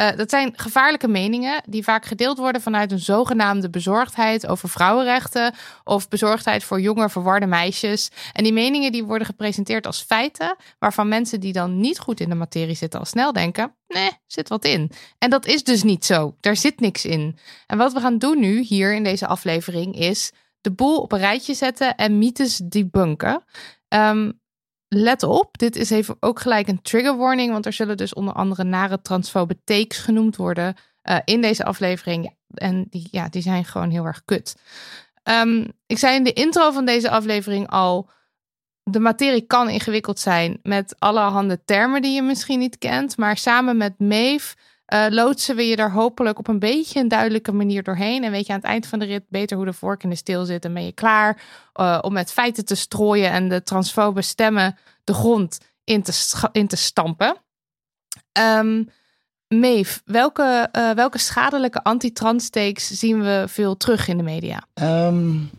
Uh, 0.00 0.16
dat 0.16 0.30
zijn 0.30 0.52
gevaarlijke 0.56 1.08
meningen 1.08 1.62
die 1.68 1.84
vaak 1.84 2.04
gedeeld 2.04 2.38
worden 2.38 2.62
vanuit 2.62 2.92
een 2.92 2.98
zogenaamde 2.98 3.70
bezorgdheid 3.70 4.46
over 4.46 4.68
vrouwenrechten 4.68 5.54
of 5.84 6.08
bezorgdheid 6.08 6.64
voor 6.64 6.80
jonge 6.80 7.08
verwarde 7.08 7.46
meisjes. 7.46 8.10
En 8.32 8.42
die 8.44 8.52
meningen 8.52 8.92
die 8.92 9.04
worden 9.04 9.26
gepresenteerd 9.26 9.86
als 9.86 10.02
feiten 10.02 10.56
waarvan 10.78 11.08
mensen 11.08 11.40
die 11.40 11.52
dan 11.52 11.80
niet 11.80 11.98
goed 11.98 12.20
in 12.20 12.28
de 12.28 12.34
materie 12.34 12.74
zitten 12.74 13.00
al 13.00 13.06
snel 13.06 13.32
denken, 13.32 13.74
nee, 13.88 14.10
zit 14.26 14.48
wat 14.48 14.64
in. 14.64 14.90
En 15.18 15.30
dat 15.30 15.46
is 15.46 15.64
dus 15.64 15.82
niet 15.82 16.04
zo. 16.04 16.36
Daar 16.40 16.56
zit 16.56 16.80
niks 16.80 17.04
in. 17.04 17.38
En 17.66 17.78
wat 17.78 17.92
we 17.92 18.00
gaan 18.00 18.18
doen 18.18 18.40
nu 18.40 18.60
hier 18.60 18.94
in 18.94 19.04
deze 19.04 19.26
aflevering 19.26 19.98
is 19.98 20.32
de 20.60 20.72
boel 20.72 21.00
op 21.00 21.12
een 21.12 21.18
rijtje 21.18 21.54
zetten 21.54 21.96
en 21.96 22.18
mythes 22.18 22.56
debunken. 22.56 23.44
Um, 23.88 24.40
let 24.88 25.22
op, 25.22 25.58
dit 25.58 25.76
is 25.76 25.90
even 25.90 26.16
ook 26.20 26.40
gelijk 26.40 26.68
een 26.68 26.82
trigger 26.82 27.16
warning, 27.16 27.52
want 27.52 27.66
er 27.66 27.72
zullen 27.72 27.96
dus 27.96 28.14
onder 28.14 28.34
andere 28.34 28.64
nare 28.64 29.02
transfobe 29.02 29.58
takes 29.64 29.98
genoemd 29.98 30.36
worden 30.36 30.74
uh, 31.04 31.18
in 31.24 31.40
deze 31.40 31.64
aflevering. 31.64 32.34
En 32.54 32.86
die, 32.90 33.08
ja, 33.10 33.28
die 33.28 33.42
zijn 33.42 33.64
gewoon 33.64 33.90
heel 33.90 34.04
erg 34.04 34.22
kut. 34.24 34.56
Um, 35.24 35.72
ik 35.86 35.98
zei 35.98 36.16
in 36.16 36.24
de 36.24 36.32
intro 36.32 36.70
van 36.70 36.84
deze 36.84 37.10
aflevering 37.10 37.68
al, 37.70 38.10
de 38.82 39.00
materie 39.00 39.46
kan 39.46 39.68
ingewikkeld 39.68 40.18
zijn 40.18 40.58
met 40.62 40.94
allerhande 40.98 41.64
termen 41.64 42.02
die 42.02 42.14
je 42.14 42.22
misschien 42.22 42.58
niet 42.58 42.78
kent, 42.78 43.16
maar 43.16 43.36
samen 43.36 43.76
met 43.76 43.98
Maeve 43.98 44.56
uh, 44.94 45.06
loodsen 45.08 45.56
we 45.56 45.66
je 45.66 45.76
er 45.76 45.92
hopelijk 45.92 46.38
op 46.38 46.48
een 46.48 46.58
beetje 46.58 47.00
een 47.00 47.08
duidelijke 47.08 47.52
manier 47.52 47.82
doorheen. 47.82 48.24
En 48.24 48.30
weet 48.30 48.46
je 48.46 48.52
aan 48.52 48.58
het 48.58 48.68
eind 48.68 48.86
van 48.86 48.98
de 48.98 49.04
rit 49.04 49.24
beter 49.28 49.56
hoe 49.56 49.66
de 49.66 49.72
vork 49.72 50.02
in 50.02 50.10
de 50.10 50.16
steel 50.16 50.44
zit. 50.44 50.64
En 50.64 50.74
ben 50.74 50.84
je 50.84 50.92
klaar 50.92 51.42
uh, 51.74 51.98
om 52.00 52.12
met 52.12 52.32
feiten 52.32 52.64
te 52.64 52.74
strooien 52.74 53.30
en 53.30 53.48
de 53.48 53.62
transfobe 53.62 54.22
stemmen 54.22 54.76
de 55.04 55.14
grond 55.14 55.58
in 55.84 56.02
te, 56.02 56.48
in 56.52 56.66
te 56.66 56.76
stampen. 56.76 57.36
Um, 58.38 58.88
Meef, 59.48 60.02
welke, 60.04 60.68
uh, 60.72 60.90
welke 60.90 61.18
schadelijke 61.18 61.82
anti-trans 61.82 62.48
zien 62.74 63.22
we 63.22 63.44
veel 63.46 63.76
terug 63.76 64.08
in 64.08 64.16
de 64.16 64.22
media? 64.22 64.62
Um, 64.74 65.50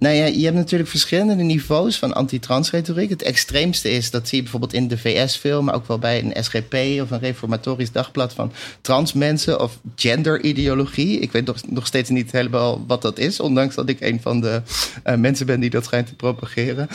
nou 0.00 0.14
ja, 0.14 0.24
je 0.24 0.44
hebt 0.44 0.56
natuurlijk 0.56 0.90
verschillende 0.90 1.42
niveaus 1.42 1.98
van 1.98 2.12
anti-transretoriek. 2.12 3.10
Het 3.10 3.22
extreemste 3.22 3.90
is, 3.90 4.10
dat 4.10 4.28
zie 4.28 4.36
je 4.36 4.42
bijvoorbeeld 4.42 4.72
in 4.72 4.88
de 4.88 4.98
VS 4.98 5.36
veel, 5.36 5.62
maar 5.62 5.74
ook 5.74 5.86
wel 5.86 5.98
bij 5.98 6.24
een 6.24 6.44
SGP 6.44 6.74
of 6.74 7.10
een 7.10 7.18
reformatorisch 7.20 7.92
dagblad 7.92 8.32
van 8.32 8.52
trans 8.80 9.12
mensen 9.12 9.60
of 9.60 9.78
genderideologie. 9.96 11.18
Ik 11.18 11.32
weet 11.32 11.46
nog, 11.46 11.56
nog 11.66 11.86
steeds 11.86 12.08
niet 12.08 12.32
helemaal 12.32 12.84
wat 12.86 13.02
dat 13.02 13.18
is, 13.18 13.40
ondanks 13.40 13.74
dat 13.74 13.88
ik 13.88 14.00
een 14.00 14.20
van 14.20 14.40
de 14.40 14.62
uh, 15.06 15.14
mensen 15.14 15.46
ben 15.46 15.60
die 15.60 15.70
dat 15.70 15.84
schijnt 15.84 16.06
te 16.06 16.14
propageren. 16.14 16.88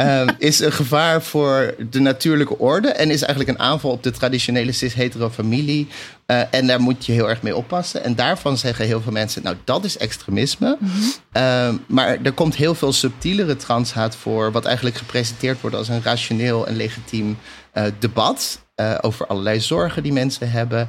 uh, 0.00 0.26
is 0.38 0.60
een 0.60 0.72
gevaar 0.72 1.22
voor 1.22 1.74
de 1.90 2.00
natuurlijke 2.00 2.58
orde 2.58 2.88
en 2.88 3.10
is 3.10 3.22
eigenlijk 3.22 3.58
een 3.58 3.64
aanval 3.64 3.90
op 3.90 4.02
de 4.02 4.10
traditionele 4.10 4.72
cis-hetero 4.72 5.30
familie. 5.30 5.88
Uh, 6.30 6.40
en 6.50 6.66
daar 6.66 6.80
moet 6.80 7.06
je 7.06 7.12
heel 7.12 7.28
erg 7.28 7.42
mee 7.42 7.56
oppassen. 7.56 8.04
En 8.04 8.14
daarvan 8.14 8.58
zeggen 8.58 8.86
heel 8.86 9.00
veel 9.00 9.12
mensen, 9.12 9.42
nou 9.42 9.56
dat 9.64 9.84
is 9.84 9.98
extremisme. 9.98 10.76
Mm 10.80 10.90
-hmm. 11.32 11.80
maar 11.86 12.18
er 12.22 12.32
komt 12.32 12.56
heel 12.56 12.74
veel 12.74 12.92
subtielere 12.92 13.56
transhaat 13.56 14.16
voor, 14.16 14.52
wat 14.52 14.64
eigenlijk 14.64 14.96
gepresenteerd 14.96 15.60
wordt 15.60 15.76
als 15.76 15.88
een 15.88 16.02
rationeel 16.02 16.66
en 16.66 16.76
legitiem 16.76 17.38
uh, 17.74 17.84
debat. 17.98 18.66
Uh, 18.76 18.94
over 19.00 19.26
allerlei 19.26 19.60
zorgen 19.60 20.02
die 20.02 20.12
mensen 20.12 20.50
hebben. 20.50 20.88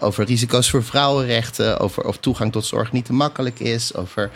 Over 0.00 0.24
risico's 0.24 0.70
voor 0.70 0.84
vrouwenrechten. 0.84 1.78
Over 1.78 2.04
of 2.04 2.18
toegang 2.18 2.52
tot 2.52 2.66
zorg 2.66 2.92
niet 2.92 3.04
te 3.04 3.12
makkelijk 3.12 3.60
is. 3.60 3.94
Over 3.94 4.30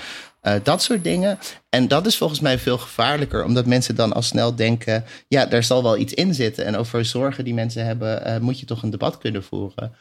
dat 0.63 0.83
soort 0.83 1.05
dingen. 1.05 1.39
En 1.69 1.89
dat 1.89 2.07
is 2.07 2.17
volgens 2.17 2.41
mij 2.41 2.59
veel 2.59 2.79
gevaarlijker, 2.79 3.45
omdat 3.45 3.67
mensen 3.67 3.95
dan 3.95 4.13
al 4.13 4.23
snel 4.23 4.55
denken: 4.55 5.05
ja, 5.29 5.47
daar 5.47 5.65
zal 5.65 5.83
wel 5.83 5.97
iets 5.97 6.15
in 6.15 6.35
zitten. 6.35 6.65
En 6.65 6.77
over 6.77 7.05
zorgen 7.05 7.45
die 7.45 7.55
mensen 7.55 7.85
hebben, 7.87 8.43
moet 8.43 8.61
je 8.61 8.67
toch 8.67 8.83
een 8.83 8.91
debat 8.91 9.19
kunnen 9.19 9.45
voeren. 9.45 9.97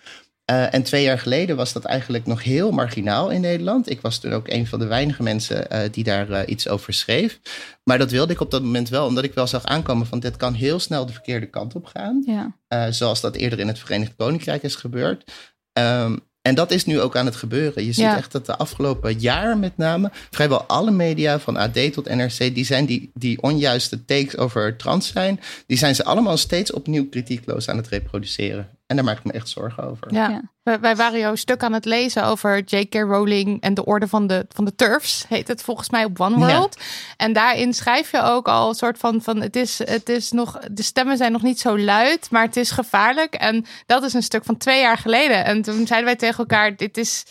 Uh, 0.49 0.73
en 0.73 0.83
twee 0.83 1.03
jaar 1.03 1.19
geleden 1.19 1.55
was 1.55 1.73
dat 1.73 1.85
eigenlijk 1.85 2.25
nog 2.25 2.43
heel 2.43 2.71
marginaal 2.71 3.29
in 3.29 3.41
Nederland. 3.41 3.89
Ik 3.89 4.01
was 4.01 4.17
toen 4.17 4.33
ook 4.33 4.47
een 4.47 4.67
van 4.67 4.79
de 4.79 4.85
weinige 4.85 5.23
mensen 5.23 5.67
uh, 5.71 5.79
die 5.91 6.03
daar 6.03 6.29
uh, 6.29 6.39
iets 6.45 6.67
over 6.67 6.93
schreef. 6.93 7.39
Maar 7.83 7.97
dat 7.97 8.11
wilde 8.11 8.33
ik 8.33 8.39
op 8.39 8.51
dat 8.51 8.63
moment 8.63 8.89
wel, 8.89 9.05
omdat 9.05 9.23
ik 9.23 9.33
wel 9.33 9.47
zag 9.47 9.63
aankomen 9.63 10.07
van 10.07 10.19
dit 10.19 10.37
kan 10.37 10.53
heel 10.53 10.79
snel 10.79 11.05
de 11.05 11.13
verkeerde 11.13 11.45
kant 11.45 11.75
op 11.75 11.85
gaan. 11.85 12.23
Ja. 12.25 12.91
zoals 12.91 13.21
dat 13.21 13.35
eerder 13.35 13.59
in 13.59 13.67
het 13.67 13.79
Verenigd 13.79 14.15
Koninkrijk 14.15 14.63
is 14.63 14.75
gebeurd. 14.75 15.31
Um, 15.73 16.19
en 16.41 16.55
dat 16.55 16.71
is 16.71 16.85
nu 16.85 16.99
ook 16.99 17.15
aan 17.15 17.25
het 17.25 17.35
gebeuren. 17.35 17.85
Je 17.85 17.91
ziet 17.91 18.03
ja. 18.03 18.17
echt 18.17 18.31
dat 18.31 18.45
de 18.45 18.57
afgelopen 18.57 19.19
jaar 19.19 19.57
met 19.57 19.77
name 19.77 20.11
vrijwel 20.29 20.63
alle 20.63 20.91
media 20.91 21.39
van 21.39 21.57
AD 21.57 21.93
tot 21.93 22.15
NRC, 22.15 22.37
die 22.37 22.65
zijn 22.65 22.85
die, 22.85 23.11
die 23.13 23.41
onjuiste 23.41 24.05
takes 24.05 24.37
over 24.37 24.75
trans 24.75 25.07
zijn, 25.07 25.39
die 25.65 25.77
zijn 25.77 25.95
ze 25.95 26.03
allemaal 26.03 26.37
steeds 26.37 26.71
opnieuw 26.71 27.09
kritiekloos 27.09 27.69
aan 27.69 27.77
het 27.77 27.87
reproduceren. 27.87 28.78
En 28.89 28.95
daar 28.95 29.05
maak 29.05 29.17
ik 29.17 29.23
me 29.23 29.31
echt 29.31 29.49
zorgen 29.49 29.83
over. 29.83 30.13
Ja, 30.13 30.41
ja. 30.63 30.79
wij 30.79 30.95
waren 30.95 31.19
jouw 31.19 31.35
stuk 31.35 31.63
aan 31.63 31.73
het 31.73 31.85
lezen 31.85 32.25
over 32.25 32.63
J.K. 32.63 32.93
Rowling 32.93 33.61
en 33.61 33.73
de 33.73 33.85
orde 33.85 34.07
van 34.07 34.27
de, 34.27 34.45
van 34.49 34.65
de 34.65 34.75
turfs, 34.75 35.25
heet 35.27 35.47
het 35.47 35.61
volgens 35.61 35.89
mij 35.89 36.05
op 36.05 36.19
One 36.19 36.35
World. 36.35 36.75
Ja. 36.79 36.85
En 37.17 37.33
daarin 37.33 37.73
schrijf 37.73 38.11
je 38.11 38.21
ook 38.21 38.47
al 38.47 38.69
een 38.69 38.75
soort 38.75 38.97
van, 38.97 39.21
van 39.21 39.41
het, 39.41 39.55
is, 39.55 39.77
het 39.77 40.09
is 40.09 40.31
nog, 40.31 40.59
de 40.71 40.83
stemmen 40.83 41.17
zijn 41.17 41.31
nog 41.31 41.41
niet 41.41 41.59
zo 41.59 41.79
luid, 41.79 42.31
maar 42.31 42.43
het 42.43 42.55
is 42.55 42.71
gevaarlijk. 42.71 43.33
En 43.33 43.65
dat 43.85 44.03
is 44.03 44.13
een 44.13 44.23
stuk 44.23 44.43
van 44.43 44.57
twee 44.57 44.81
jaar 44.81 44.97
geleden. 44.97 45.45
En 45.45 45.61
toen 45.61 45.87
zeiden 45.87 46.05
wij 46.05 46.15
tegen 46.15 46.37
elkaar, 46.37 46.75
dit 46.75 46.97
is... 46.97 47.25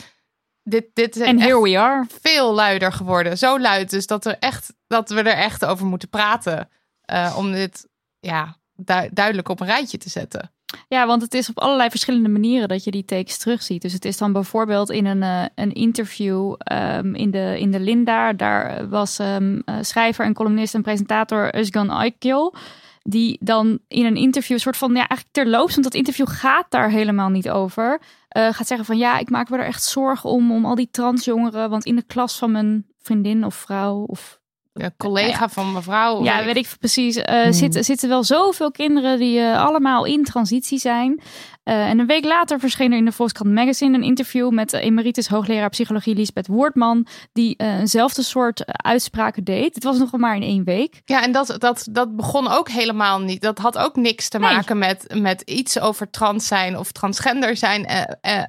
Dit, 0.62 0.87
dit 0.92 1.16
is 1.16 1.23
en 1.23 1.40
here 1.40 1.62
we 1.62 1.79
are. 1.79 2.07
veel 2.23 2.55
luider 2.55 2.92
geworden. 2.92 3.38
Zo 3.38 3.61
luid 3.61 3.90
dus 3.90 4.07
dat, 4.07 4.27
er 4.27 4.37
echt, 4.38 4.73
dat 4.87 5.11
we 5.11 5.21
er 5.21 5.27
echt 5.27 5.64
over 5.64 5.87
moeten 5.87 6.09
praten. 6.09 6.68
Uh, 7.12 7.35
om 7.38 7.53
dit 7.53 7.88
ja, 8.18 8.57
du 8.75 9.09
duidelijk 9.12 9.49
op 9.49 9.61
een 9.61 9.66
rijtje 9.66 9.99
te 9.99 10.09
zetten. 10.09 10.53
Ja, 10.88 11.07
want 11.07 11.22
het 11.22 11.35
is 11.35 11.48
op 11.48 11.59
allerlei 11.59 11.90
verschillende 11.90 12.28
manieren 12.28 12.68
dat 12.68 12.85
je 12.85 12.90
die 12.90 13.04
takes 13.04 13.38
terugziet. 13.38 13.83
Dus 13.83 13.92
het 13.92 14.04
is 14.04 14.16
dan 14.16 14.33
bijvoorbeeld 14.33 14.90
in 14.90 15.07
een, 15.07 15.22
uh, 15.22 15.44
een 15.54 15.72
interview 15.72 16.54
um, 16.72 17.14
in, 17.14 17.31
de, 17.31 17.57
in 17.59 17.70
de 17.70 17.81
Linda. 17.81 18.33
Daar 18.33 18.88
was 18.88 19.18
um, 19.18 19.62
uh, 19.64 19.76
schrijver 19.81 20.24
en 20.24 20.35
columnist 20.35 20.74
en 20.74 20.83
presentator 20.83 21.54
Özgan 21.54 21.90
Aykil. 21.90 22.54
Die 23.02 23.38
dan 23.40 23.78
in 23.88 24.04
een 24.04 24.16
interview, 24.16 24.59
soort 24.59 24.76
van, 24.76 24.90
ja, 24.90 24.96
eigenlijk 24.96 25.31
terloops, 25.33 25.72
want 25.72 25.85
dat 25.85 25.94
interview 25.94 26.28
gaat 26.28 26.66
daar 26.68 26.90
helemaal 26.90 27.28
niet 27.28 27.50
over. 27.50 28.00
Uh, 28.37 28.52
gaat 28.52 28.66
zeggen 28.66 28.87
van, 28.87 28.98
ja, 28.98 29.18
ik 29.18 29.31
maak 29.31 29.50
me 29.50 29.57
er 29.57 29.64
echt 29.64 29.83
zorgen 29.83 30.31
om, 30.31 30.52
om 30.52 30.64
al 30.64 30.74
die 30.74 30.88
transjongeren. 30.90 31.70
Want 31.70 31.85
in 31.85 31.96
de 31.96 32.02
klas 32.02 32.38
van 32.38 32.50
mijn 32.50 32.87
vriendin 32.98 33.44
of 33.44 33.54
vrouw 33.54 34.04
of 34.07 34.40
collega 34.97 35.41
ja. 35.41 35.49
van 35.49 35.73
mevrouw. 35.73 36.25
Ja, 36.25 36.45
weet 36.45 36.57
ik 36.57 36.69
precies. 36.81 37.17
Uh, 37.17 37.25
hmm. 37.25 37.53
zitten, 37.53 37.85
zitten 37.85 38.09
wel 38.09 38.25
zoveel 38.25 38.71
kinderen 38.71 39.19
die 39.19 39.38
uh, 39.38 39.64
allemaal 39.64 40.05
in 40.05 40.25
transitie 40.25 40.79
zijn. 40.79 41.21
Uh, 41.68 41.88
en 41.88 41.98
een 41.98 42.07
week 42.07 42.24
later 42.24 42.61
verscheen 42.61 42.92
er 42.92 42.98
in 42.98 43.04
de 43.04 43.12
Volkskrant 43.12 43.54
Magazine 43.54 43.96
een 43.96 44.02
interview 44.02 44.50
met 44.50 44.72
emeritus 44.72 45.28
hoogleraar 45.28 45.68
psychologie 45.68 46.14
Lisbeth 46.14 46.46
Woordman, 46.46 47.07
die 47.33 47.54
eenzelfde 47.57 48.22
soort 48.22 48.62
uitspraken 48.66 49.44
deed. 49.44 49.74
Het 49.74 49.85
was 49.85 49.98
nog 49.98 50.12
maar 50.12 50.37
in 50.37 50.42
één 50.42 50.64
week. 50.64 51.02
Ja, 51.04 51.22
en 51.22 51.33
dat, 51.33 51.54
dat, 51.59 51.87
dat 51.90 52.16
begon 52.16 52.48
ook 52.48 52.68
helemaal 52.68 53.20
niet. 53.20 53.42
Dat 53.42 53.59
had 53.59 53.78
ook 53.78 53.96
niks 53.96 54.28
te 54.28 54.38
nee. 54.38 54.54
maken 54.54 54.78
met, 54.78 55.14
met 55.14 55.40
iets 55.40 55.81
over 55.81 56.11
trans 56.11 56.46
zijn 56.46 56.78
of 56.78 56.92
transgender 56.92 57.57
zijn. 57.57 57.87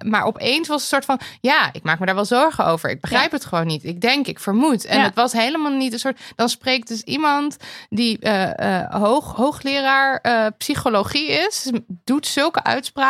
maar 0.05 0.23
opeens 0.23 0.67
was 0.67 0.83
het 0.83 0.91
een 0.91 1.03
soort 1.03 1.05
van, 1.05 1.19
ja, 1.41 1.69
ik 1.71 1.83
maak 1.83 1.99
me 1.99 2.05
daar 2.05 2.15
wel 2.15 2.25
zorgen 2.25 2.65
over. 2.65 2.89
Ik 2.89 3.01
begrijp 3.01 3.31
ja. 3.31 3.37
het 3.37 3.45
gewoon 3.45 3.67
niet. 3.67 3.83
Ik 3.83 4.01
denk, 4.01 4.27
ik 4.27 4.39
vermoed. 4.39 4.85
En 4.85 4.97
ja. 4.97 5.03
het 5.03 5.15
was 5.15 5.31
helemaal 5.31 5.71
niet 5.71 5.93
een 5.93 5.99
soort 5.99 6.19
dan 6.35 6.49
spreekt 6.49 6.87
dus 6.87 7.01
iemand 7.01 7.57
die 7.89 8.17
uh, 8.21 8.49
uh, 8.59 8.89
hoog, 8.89 9.35
hoogleraar 9.35 10.19
uh, 10.23 10.45
psychologie 10.57 11.27
is, 11.27 11.71
doet 12.03 12.27
zulke 12.27 12.63
uitspraken 12.63 13.07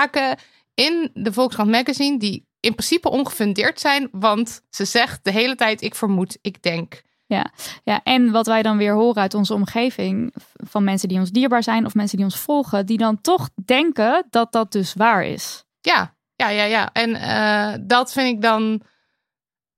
in 0.73 1.09
de 1.13 1.33
Volkskrant 1.33 1.71
Magazine, 1.71 2.19
die 2.19 2.47
in 2.59 2.75
principe 2.75 3.09
ongefundeerd 3.09 3.79
zijn, 3.79 4.09
want 4.11 4.61
ze 4.69 4.85
zegt 4.85 5.23
de 5.23 5.31
hele 5.31 5.55
tijd: 5.55 5.81
ik 5.81 5.95
vermoed, 5.95 6.37
ik 6.41 6.61
denk. 6.61 7.01
Ja. 7.25 7.51
ja, 7.83 8.03
en 8.03 8.31
wat 8.31 8.47
wij 8.47 8.61
dan 8.61 8.77
weer 8.77 8.93
horen 8.93 9.21
uit 9.21 9.33
onze 9.33 9.53
omgeving 9.53 10.33
van 10.53 10.83
mensen 10.83 11.09
die 11.09 11.19
ons 11.19 11.31
dierbaar 11.31 11.63
zijn 11.63 11.85
of 11.85 11.93
mensen 11.93 12.17
die 12.17 12.25
ons 12.25 12.37
volgen, 12.37 12.85
die 12.85 12.97
dan 12.97 13.21
toch 13.21 13.49
denken 13.65 14.27
dat 14.29 14.51
dat 14.51 14.71
dus 14.71 14.93
waar 14.93 15.25
is. 15.25 15.63
Ja, 15.81 16.15
ja, 16.35 16.49
ja, 16.49 16.63
ja. 16.63 16.89
En 16.93 17.09
uh, 17.09 17.85
dat 17.87 18.11
vind 18.11 18.35
ik 18.35 18.41
dan. 18.41 18.81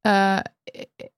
Uh, 0.07 0.39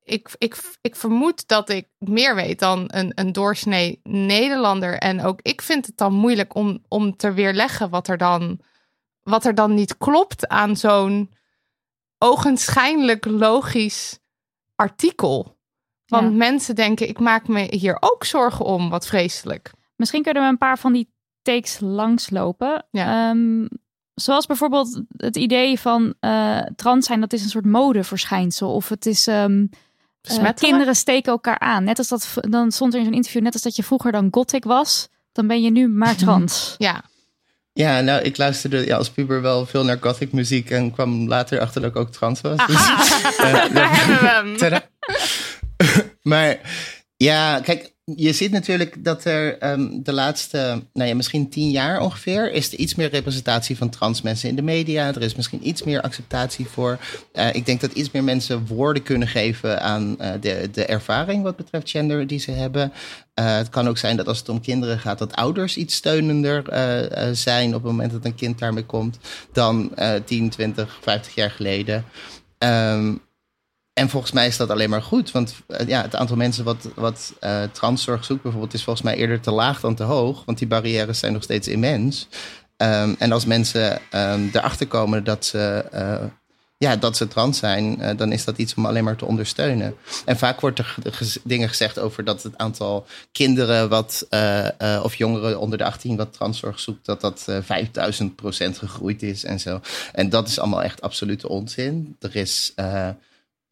ik, 0.04 0.36
ik, 0.38 0.76
ik 0.82 0.96
vermoed 0.96 1.48
dat 1.48 1.70
ik 1.70 1.88
meer 1.98 2.36
weet 2.36 2.60
dan 2.60 2.84
een, 2.88 3.12
een 3.16 3.32
doorsnee 3.32 4.00
Nederlander. 4.04 4.98
En 4.98 5.22
ook 5.24 5.40
ik 5.42 5.62
vind 5.62 5.86
het 5.86 5.98
dan 5.98 6.14
moeilijk 6.14 6.56
om, 6.56 6.84
om 6.88 7.16
te 7.16 7.34
weerleggen 7.34 7.90
wat 7.90 8.08
er 8.08 8.18
dan, 8.18 8.60
wat 9.24 9.46
er 9.46 9.56
dan 9.56 9.74
niet 9.74 9.98
klopt 9.98 10.48
aan 10.48 10.78
zo'n 10.78 11.32
ogenschijnlijk 12.18 13.26
logisch 13.26 14.20
artikel. 14.76 15.58
Want 16.06 16.32
ja. 16.32 16.38
mensen 16.38 16.76
denken, 16.76 17.08
ik 17.08 17.20
maak 17.20 17.48
me 17.48 17.68
hier 17.70 17.98
ook 18.00 18.26
zorgen 18.26 18.66
om, 18.66 18.90
wat 18.90 19.08
vreselijk. 19.08 19.72
Misschien 19.96 20.24
kunnen 20.24 20.44
we 20.44 20.50
een 20.50 20.58
paar 20.58 20.80
van 20.80 20.94
die 20.94 21.14
takes 21.42 21.80
langslopen. 21.80 22.86
Ja. 22.92 23.30
Um, 23.30 23.68
zoals 24.14 24.46
bijvoorbeeld 24.46 25.02
het 25.18 25.36
idee 25.36 25.80
van 25.80 26.14
uh, 26.20 26.60
trans 26.76 27.06
zijn, 27.06 27.20
dat 27.20 27.34
is 27.34 27.44
een 27.44 27.50
soort 27.50 27.66
modeverschijnsel. 27.66 28.74
Of 28.74 28.90
het 28.90 29.06
is 29.06 29.28
um, 29.28 29.70
uh, 30.32 30.50
kinderen 30.56 30.96
steken 30.96 31.32
elkaar 31.32 31.60
aan. 31.60 31.84
Net 31.84 31.98
als 31.98 32.08
dat, 32.08 32.34
dan 32.34 32.72
stond 32.72 32.94
er 32.94 33.00
in 33.00 33.06
zo'n 33.06 33.14
interview, 33.14 33.42
net 33.42 33.54
als 33.54 33.62
dat 33.62 33.76
je 33.76 33.84
vroeger 33.84 34.12
dan 34.12 34.28
gothic 34.32 34.64
was, 34.64 35.10
dan 35.32 35.48
ben 35.48 35.62
je 35.62 35.72
nu 35.72 35.88
maar 35.88 36.16
trans. 36.24 36.76
ja. 36.78 37.04
Ja, 37.74 38.02
nou, 38.02 38.22
ik 38.22 38.38
luisterde 38.38 38.86
ja, 38.86 38.98
als 38.98 39.10
puber 39.10 39.42
wel 39.42 39.66
veel 39.66 39.84
naar 39.84 39.98
gothic 40.02 40.32
muziek 40.32 40.70
en 40.70 40.92
kwam 40.92 41.28
later 41.28 41.60
achter 41.60 41.82
dat 41.82 41.90
ik 41.90 41.96
ook 41.96 42.12
trans 42.12 42.42
was. 42.42 42.68
Dus, 42.68 42.88
uh, 42.88 43.54
Daar 43.74 43.96
hebben 43.96 44.20
we 44.60 44.66
hem. 44.66 44.82
maar 46.32 46.60
ja, 47.18 47.60
kijk, 47.60 47.93
je 48.06 48.34
ziet 48.34 48.52
natuurlijk 48.52 49.04
dat 49.04 49.26
er 49.26 49.72
um, 49.72 50.04
de 50.04 50.14
laatste, 50.14 50.84
nou 50.94 51.10
ja, 51.10 51.16
misschien 51.16 51.50
tien 51.50 51.72
jaar 51.72 52.02
ongeveer, 52.02 52.52
is 52.52 52.74
er 52.74 52.80
iets 52.80 52.96
meer 52.96 53.10
representatie 53.10 53.78
van 53.78 53.90
trans 53.90 54.22
mensen 54.22 54.50
in 54.50 54.56
de 54.56 54.62
media. 54.62 55.08
Er 55.08 55.22
is 55.22 55.36
misschien 55.36 55.68
iets 55.68 55.84
meer 55.84 56.02
acceptatie 56.02 56.66
voor. 56.66 56.98
Uh, 57.34 57.54
ik 57.54 57.66
denk 57.66 57.82
dat 57.82 57.92
iets 57.92 58.12
meer 58.12 58.24
mensen 58.24 58.68
woorden 58.68 59.04
kunnen 59.04 59.28
geven 59.28 59.82
aan 59.82 60.16
uh, 60.20 60.32
de, 60.40 60.70
de 60.72 60.86
ervaring 60.86 61.44
wat 61.44 61.56
betreft 61.56 61.90
gender 61.90 62.28
die 62.28 62.40
ze 62.40 62.52
hebben. 62.52 62.94
Uh, 63.40 63.56
het 63.56 63.70
kan 63.70 63.88
ook 63.88 63.98
zijn 63.98 64.18
dat 64.18 64.28
als 64.28 64.38
het 64.38 64.50
om 64.50 64.62
kinderen 64.62 65.00
gaat, 65.00 65.20
dat 65.20 65.36
ouders 65.36 65.78
iets 65.78 65.96
steunender 65.96 66.64
zijn 67.36 67.68
op 67.68 67.84
het 67.84 67.92
moment 67.92 68.12
dat 68.12 68.26
een 68.26 68.36
kind 68.36 68.60
daarmee 68.60 68.86
komt 68.86 69.18
dan 69.52 69.92
10, 70.26 70.50
20, 70.50 70.98
50 71.02 71.36
jaar 71.36 71.52
geleden. 71.52 72.06
Um, 72.58 73.22
en 73.94 74.10
volgens 74.10 74.32
mij 74.32 74.48
is 74.48 74.58
dat 74.58 74.70
alleen 74.70 74.90
maar 74.90 75.02
goed. 75.02 75.32
Want 75.32 75.56
uh, 75.68 75.88
ja, 75.88 76.02
het 76.02 76.16
aantal 76.16 76.36
mensen 76.36 76.64
wat, 76.64 76.90
wat 76.96 77.34
uh, 77.42 77.64
transzorg 77.64 78.26
zoekt 78.26 78.42
bijvoorbeeld... 78.42 78.74
is 78.74 78.84
volgens 78.84 79.06
mij 79.06 79.16
eerder 79.16 79.40
te 79.40 79.52
laag 79.52 79.80
dan 79.80 79.96
te 79.96 80.04
hoog. 80.04 80.46
Want 80.46 80.58
die 80.58 80.68
barrières 80.68 81.20
zijn 81.20 81.34
nog 81.34 81.44
steeds 81.44 81.68
immens. 81.68 82.28
Um, 82.78 83.16
en 83.20 83.32
als 83.32 83.46
mensen 83.46 84.02
um, 84.12 84.50
erachter 84.54 84.88
komen 84.88 85.24
dat 85.24 85.46
ze, 85.46 85.86
uh, 85.94 86.30
ja, 86.78 86.96
dat 86.96 87.18
ze 87.18 87.28
trans 87.28 87.58
zijn... 87.58 88.18
dan 88.18 88.32
is 88.32 88.46
dat 88.46 88.58
iets 88.58 88.74
om 88.74 88.86
alleen 88.86 89.04
maar 89.04 89.16
te 89.16 89.26
ondersteunen. 89.26 89.96
En 90.26 90.38
vaak 90.38 90.60
wordt 90.60 90.80
er 90.80 90.96
dingen 91.44 91.70
gezegd 91.70 92.00
over 92.00 92.24
dat 92.24 92.44
het 92.44 92.58
aantal 92.58 93.06
kinderen... 93.32 93.90
Wat, 93.90 94.28
of 95.04 95.16
jongeren 95.16 95.60
onder 95.60 95.78
de 95.78 95.84
18 95.84 96.16
wat 96.16 96.34
transzorg 96.34 96.80
zoekt... 96.80 97.06
dat 97.06 97.22
dat 97.22 97.46
5000 97.62 98.36
procent 98.36 98.78
gegroeid 98.78 99.24
is 99.24 99.44
en 99.44 99.60
zo. 99.60 99.82
En 100.12 100.30
dat 100.30 100.48
is 100.48 100.60
allemaal 100.60 100.84
echt 100.84 101.02
absolute 101.02 101.50
onzin. 101.50 102.16
Er 102.20 102.36
is... 102.36 102.74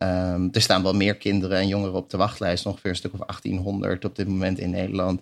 Um, 0.04 0.50
er 0.52 0.62
staan 0.62 0.84
wel 0.84 0.94
meer 0.94 1.16
kinderen 1.16 1.58
en 1.58 1.68
jongeren 1.68 1.96
op 1.96 2.10
de 2.10 2.18
wachtlijst, 2.18 2.66
ongeveer 2.66 2.90
een 2.90 2.96
stuk 2.96 3.14
of 3.14 3.20
1800 3.20 4.06
op 4.06 4.16
dit 4.16 4.28
moment 4.28 4.60
in 4.60 4.70
Nederland, 4.70 5.22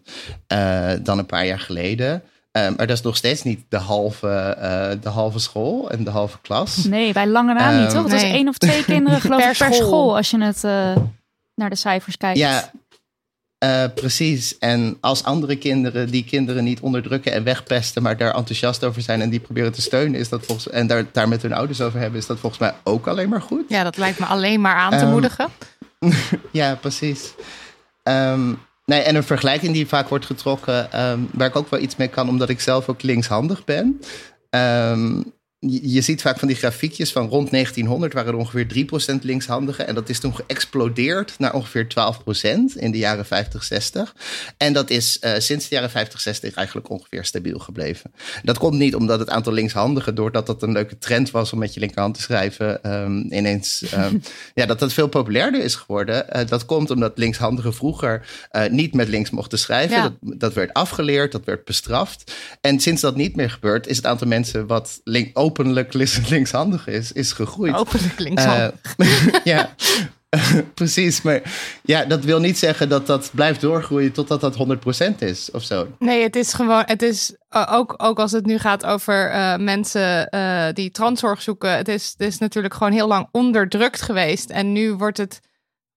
uh, 0.53 0.91
dan 1.01 1.17
een 1.17 1.25
paar 1.25 1.45
jaar 1.45 1.59
geleden. 1.59 2.11
Um, 2.13 2.21
maar 2.51 2.87
dat 2.87 2.97
is 2.97 3.01
nog 3.01 3.15
steeds 3.15 3.43
niet 3.43 3.63
de 3.69 3.77
halve, 3.77 4.57
uh, 4.57 5.01
de 5.01 5.09
halve 5.09 5.39
school 5.39 5.91
en 5.91 6.03
de 6.03 6.09
halve 6.09 6.37
klas. 6.41 6.83
Nee, 6.83 7.13
bij 7.13 7.27
lange 7.27 7.53
na 7.53 7.73
um, 7.73 7.79
niet, 7.79 7.89
toch? 7.89 8.03
Het 8.03 8.11
nee. 8.11 8.21
was 8.21 8.31
één 8.31 8.47
of 8.47 8.57
twee 8.57 8.83
kinderen 8.83 9.21
geloof 9.25 9.41
per, 9.41 9.57
per 9.57 9.73
school. 9.73 9.87
school, 9.87 10.15
als 10.15 10.29
je 10.29 10.41
het 10.41 10.63
uh, 10.63 10.95
naar 11.55 11.69
de 11.69 11.75
cijfers 11.75 12.17
kijkt. 12.17 12.39
Ja, 12.39 12.71
uh, 13.65 13.83
precies. 13.95 14.57
En 14.57 14.97
als 14.99 15.23
andere 15.23 15.55
kinderen 15.55 16.09
die 16.09 16.23
kinderen 16.23 16.63
niet 16.63 16.79
onderdrukken 16.79 17.31
en 17.31 17.43
wegpesten, 17.43 18.01
maar 18.01 18.17
daar 18.17 18.35
enthousiast 18.35 18.83
over 18.83 19.01
zijn 19.01 19.21
en 19.21 19.29
die 19.29 19.39
proberen 19.39 19.71
te 19.71 19.81
steunen, 19.81 20.19
is 20.19 20.29
dat 20.29 20.45
volgens 20.45 20.69
en 20.69 20.87
daar, 20.87 21.05
daar 21.11 21.27
met 21.27 21.41
hun 21.41 21.53
ouders 21.53 21.81
over 21.81 21.99
hebben, 21.99 22.19
is 22.19 22.25
dat 22.25 22.39
volgens 22.39 22.61
mij 22.61 22.73
ook 22.83 23.07
alleen 23.07 23.29
maar 23.29 23.41
goed. 23.41 23.63
Ja, 23.67 23.83
dat 23.83 23.97
lijkt 23.97 24.19
me 24.19 24.25
alleen 24.25 24.61
maar 24.61 24.75
aan 24.75 24.97
te 24.97 25.05
um, 25.05 25.11
moedigen. 25.11 25.47
ja, 26.51 26.75
precies. 26.75 27.33
Um, 28.03 28.59
nee, 28.85 29.01
en 29.01 29.15
een 29.15 29.23
vergelijking 29.23 29.73
die 29.73 29.87
vaak 29.87 30.09
wordt 30.09 30.25
getrokken, 30.25 31.01
um, 31.09 31.29
waar 31.33 31.47
ik 31.47 31.55
ook 31.55 31.69
wel 31.69 31.79
iets 31.79 31.95
mee 31.95 32.07
kan, 32.07 32.29
omdat 32.29 32.49
ik 32.49 32.59
zelf 32.59 32.89
ook 32.89 33.01
linkshandig 33.01 33.65
ben. 33.65 34.01
Je 35.59 36.01
ziet 36.01 36.21
vaak 36.21 36.39
van 36.39 36.47
die 36.47 36.57
grafiekjes 36.57 37.11
van 37.11 37.27
rond 37.27 37.51
1900 37.51 38.13
waren 38.13 38.33
er 38.33 38.39
ongeveer 38.39 38.87
3% 39.13 39.21
linkshandigen. 39.21 39.87
En 39.87 39.95
dat 39.95 40.09
is 40.09 40.19
toen 40.19 40.35
geëxplodeerd 40.35 41.33
naar 41.37 41.53
ongeveer 41.53 41.87
12% 41.87 42.29
in 42.75 42.91
de 42.91 42.97
jaren 42.97 43.25
50, 43.25 43.63
60. 43.63 44.15
En 44.57 44.73
dat 44.73 44.89
is 44.89 45.17
uh, 45.21 45.31
sinds 45.37 45.67
de 45.67 45.75
jaren 45.75 45.89
50, 45.89 46.19
60 46.19 46.53
eigenlijk 46.53 46.89
ongeveer 46.89 47.25
stabiel 47.25 47.59
gebleven. 47.59 48.11
Dat 48.43 48.57
komt 48.57 48.77
niet 48.77 48.95
omdat 48.95 49.19
het 49.19 49.29
aantal 49.29 49.53
linkshandigen, 49.53 50.15
doordat 50.15 50.45
dat 50.45 50.63
een 50.63 50.71
leuke 50.71 50.97
trend 50.97 51.31
was 51.31 51.53
om 51.53 51.59
met 51.59 51.73
je 51.73 51.79
linkerhand 51.79 52.15
te 52.15 52.21
schrijven, 52.21 52.93
um, 52.93 53.33
ineens, 53.33 53.85
um, 53.93 54.21
ja, 54.53 54.65
dat 54.65 54.79
dat 54.79 54.93
veel 54.93 55.07
populairder 55.07 55.63
is 55.63 55.75
geworden. 55.75 56.25
Uh, 56.35 56.41
dat 56.47 56.65
komt 56.65 56.91
omdat 56.91 57.17
linkshandigen 57.17 57.73
vroeger 57.73 58.27
uh, 58.51 58.67
niet 58.67 58.93
met 58.93 59.07
links 59.07 59.29
mochten 59.29 59.59
schrijven. 59.59 59.97
Ja. 59.97 60.01
Dat, 60.03 60.39
dat 60.39 60.53
werd 60.53 60.73
afgeleerd, 60.73 61.31
dat 61.31 61.45
werd 61.45 61.65
bestraft. 61.65 62.31
En 62.61 62.79
sinds 62.79 63.01
dat 63.01 63.15
niet 63.15 63.35
meer 63.35 63.49
gebeurt, 63.49 63.87
is 63.87 63.97
het 63.97 64.05
aantal 64.05 64.27
mensen 64.27 64.67
wat 64.67 65.01
link, 65.03 65.39
openlijk 65.49 65.93
linkshandig 66.29 66.87
is, 66.87 67.11
is 67.11 67.31
gegroeid. 67.31 67.75
Openlijk 67.75 68.19
linkshandig. 68.19 68.73
Uh, 68.97 69.33
ja, 69.53 69.75
precies. 70.73 71.21
Maar 71.21 71.41
ja, 71.81 72.05
dat 72.05 72.23
wil 72.23 72.39
niet 72.39 72.57
zeggen 72.57 72.89
dat 72.89 73.07
dat 73.07 73.29
blijft 73.33 73.61
doorgroeien 73.61 74.11
totdat 74.11 74.41
dat 74.41 74.57
100% 75.13 75.15
is 75.19 75.51
of 75.51 75.63
zo. 75.63 75.87
Nee, 75.99 76.23
het 76.23 76.35
is 76.35 76.53
gewoon, 76.53 76.83
het 76.85 77.01
is 77.01 77.35
ook, 77.49 77.93
ook 77.97 78.19
als 78.19 78.31
het 78.31 78.45
nu 78.45 78.57
gaat 78.57 78.85
over 78.85 79.31
uh, 79.33 79.57
mensen 79.57 80.27
uh, 80.35 80.67
die 80.73 80.91
transzorg 80.91 81.41
zoeken. 81.41 81.77
Het 81.77 81.87
is, 81.87 82.15
het 82.17 82.27
is 82.27 82.37
natuurlijk 82.37 82.73
gewoon 82.73 82.93
heel 82.93 83.07
lang 83.07 83.27
onderdrukt 83.31 84.01
geweest. 84.01 84.49
En 84.49 84.71
nu 84.71 84.93
wordt 84.93 85.17
het 85.17 85.39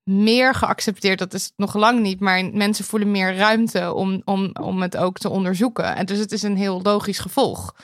meer 0.02 0.54
geaccepteerd. 0.54 1.18
Dat 1.18 1.34
is 1.34 1.52
nog 1.56 1.74
lang 1.74 2.00
niet, 2.00 2.20
maar 2.20 2.44
mensen 2.52 2.84
voelen 2.84 3.10
meer 3.10 3.36
ruimte 3.36 3.92
om, 3.92 4.22
om, 4.24 4.50
om 4.60 4.82
het 4.82 4.96
ook 4.96 5.18
te 5.18 5.28
onderzoeken. 5.28 5.96
En 5.96 6.06
dus 6.06 6.18
het 6.18 6.32
is 6.32 6.42
een 6.42 6.56
heel 6.56 6.80
logisch 6.82 7.18
gevolg 7.18 7.74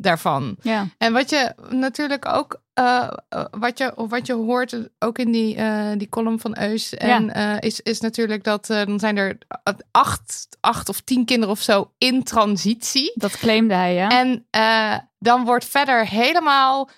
daarvan. 0.00 0.56
Ja. 0.62 0.86
En 0.98 1.12
wat 1.12 1.30
je 1.30 1.54
natuurlijk 1.70 2.28
ook, 2.28 2.60
uh, 2.74 3.10
wat, 3.50 3.78
je, 3.78 3.92
wat 3.96 4.26
je 4.26 4.32
hoort, 4.32 4.88
ook 4.98 5.18
in 5.18 5.32
die, 5.32 5.56
uh, 5.56 5.90
die 5.96 6.08
column 6.08 6.40
van 6.40 6.58
Eus, 6.58 6.94
en, 6.94 7.24
ja. 7.24 7.60
is, 7.60 7.80
is 7.80 8.00
natuurlijk 8.00 8.44
dat 8.44 8.66
dan 8.66 8.98
zijn 8.98 9.16
er 9.16 9.38
acht, 9.90 10.48
acht 10.60 10.88
of 10.88 11.00
tien 11.00 11.24
kinderen 11.24 11.54
of 11.54 11.60
zo 11.60 11.90
in 11.98 12.22
transitie. 12.22 13.12
Dat 13.14 13.38
claimde 13.38 13.74
hij, 13.74 13.94
ja. 13.94 14.08
En 14.08 14.46
dan 15.18 15.44
wordt 15.44 15.64
verder 15.64 16.06
helemaal 16.06 16.88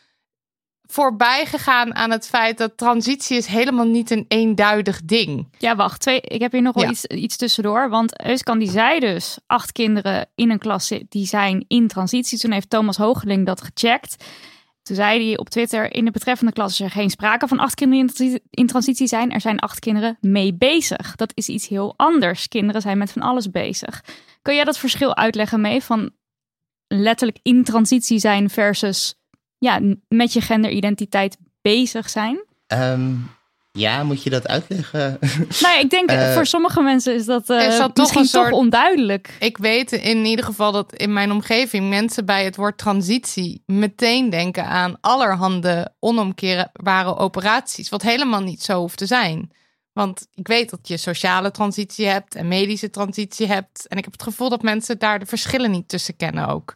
voorbij 0.90 1.46
gegaan 1.46 1.94
aan 1.94 2.10
het 2.10 2.26
feit 2.26 2.58
dat 2.58 2.76
transitie 2.76 3.36
is 3.36 3.46
helemaal 3.46 3.86
niet 3.86 4.10
een 4.10 4.24
eenduidig 4.28 5.00
ding. 5.04 5.48
Ja, 5.58 5.76
wacht. 5.76 6.00
Twee, 6.00 6.20
ik 6.20 6.40
heb 6.40 6.52
hier 6.52 6.62
nog 6.62 6.74
wel 6.74 6.84
ja. 6.84 6.90
iets, 6.90 7.04
iets 7.04 7.36
tussendoor. 7.36 7.88
Want 7.88 8.24
Euskan 8.24 8.58
die 8.58 8.70
zei 8.70 9.00
dus 9.00 9.38
acht 9.46 9.72
kinderen 9.72 10.28
in 10.34 10.50
een 10.50 10.58
klas 10.58 10.92
die 11.08 11.26
zijn 11.26 11.64
in 11.68 11.88
transitie. 11.88 12.38
Toen 12.38 12.52
heeft 12.52 12.70
Thomas 12.70 12.96
Hoogeling 12.96 13.46
dat 13.46 13.62
gecheckt. 13.62 14.24
Toen 14.82 14.96
zei 14.96 15.26
hij 15.26 15.38
op 15.38 15.48
Twitter, 15.48 15.94
in 15.94 16.04
de 16.04 16.10
betreffende 16.10 16.52
klas 16.52 16.72
is 16.72 16.80
er 16.80 16.90
geen 16.90 17.10
sprake 17.10 17.48
van 17.48 17.58
acht 17.58 17.74
kinderen 17.74 18.40
in 18.50 18.66
transitie 18.66 19.06
zijn. 19.06 19.32
Er 19.32 19.40
zijn 19.40 19.58
acht 19.58 19.78
kinderen 19.78 20.18
mee 20.20 20.54
bezig. 20.54 21.16
Dat 21.16 21.32
is 21.34 21.48
iets 21.48 21.68
heel 21.68 21.94
anders. 21.96 22.48
Kinderen 22.48 22.82
zijn 22.82 22.98
met 22.98 23.12
van 23.12 23.22
alles 23.22 23.50
bezig. 23.50 24.04
Kun 24.42 24.54
jij 24.54 24.64
dat 24.64 24.78
verschil 24.78 25.16
uitleggen 25.16 25.60
mee 25.60 25.82
van 25.82 26.10
letterlijk 26.86 27.38
in 27.42 27.64
transitie 27.64 28.18
zijn 28.18 28.50
versus 28.50 29.19
ja, 29.60 29.80
met 30.08 30.32
je 30.32 30.40
genderidentiteit 30.40 31.36
bezig 31.62 32.10
zijn? 32.10 32.44
Um, 32.68 33.30
ja, 33.72 34.02
moet 34.02 34.22
je 34.22 34.30
dat 34.30 34.48
uitleggen? 34.48 35.18
Nou, 35.62 35.78
ik 35.78 35.90
denk 35.90 36.10
uh, 36.10 36.34
voor 36.34 36.46
sommige 36.46 36.80
mensen 36.80 37.14
is 37.14 37.24
dat, 37.24 37.50
uh, 37.50 37.66
is 37.66 37.78
dat 37.78 37.96
misschien 37.96 38.22
toch, 38.22 38.30
soort, 38.30 38.48
toch 38.48 38.58
onduidelijk. 38.58 39.36
Ik 39.38 39.58
weet 39.58 39.92
in 39.92 40.24
ieder 40.24 40.44
geval 40.44 40.72
dat 40.72 40.94
in 40.94 41.12
mijn 41.12 41.32
omgeving 41.32 41.88
mensen 41.88 42.24
bij 42.24 42.44
het 42.44 42.56
woord 42.56 42.78
transitie 42.78 43.62
meteen 43.66 44.30
denken 44.30 44.66
aan 44.66 44.96
allerhande 45.00 45.92
onomkeerbare 45.98 47.16
operaties, 47.16 47.88
wat 47.88 48.02
helemaal 48.02 48.42
niet 48.42 48.62
zo 48.62 48.78
hoeft 48.80 48.98
te 48.98 49.06
zijn. 49.06 49.50
Want 49.92 50.26
ik 50.34 50.46
weet 50.46 50.70
dat 50.70 50.88
je 50.88 50.96
sociale 50.96 51.50
transitie 51.50 52.06
hebt 52.06 52.34
en 52.34 52.48
medische 52.48 52.90
transitie 52.90 53.46
hebt. 53.46 53.86
En 53.86 53.96
ik 53.96 54.04
heb 54.04 54.12
het 54.12 54.22
gevoel 54.22 54.48
dat 54.48 54.62
mensen 54.62 54.98
daar 54.98 55.18
de 55.18 55.26
verschillen 55.26 55.70
niet 55.70 55.88
tussen 55.88 56.16
kennen 56.16 56.48
ook. 56.48 56.74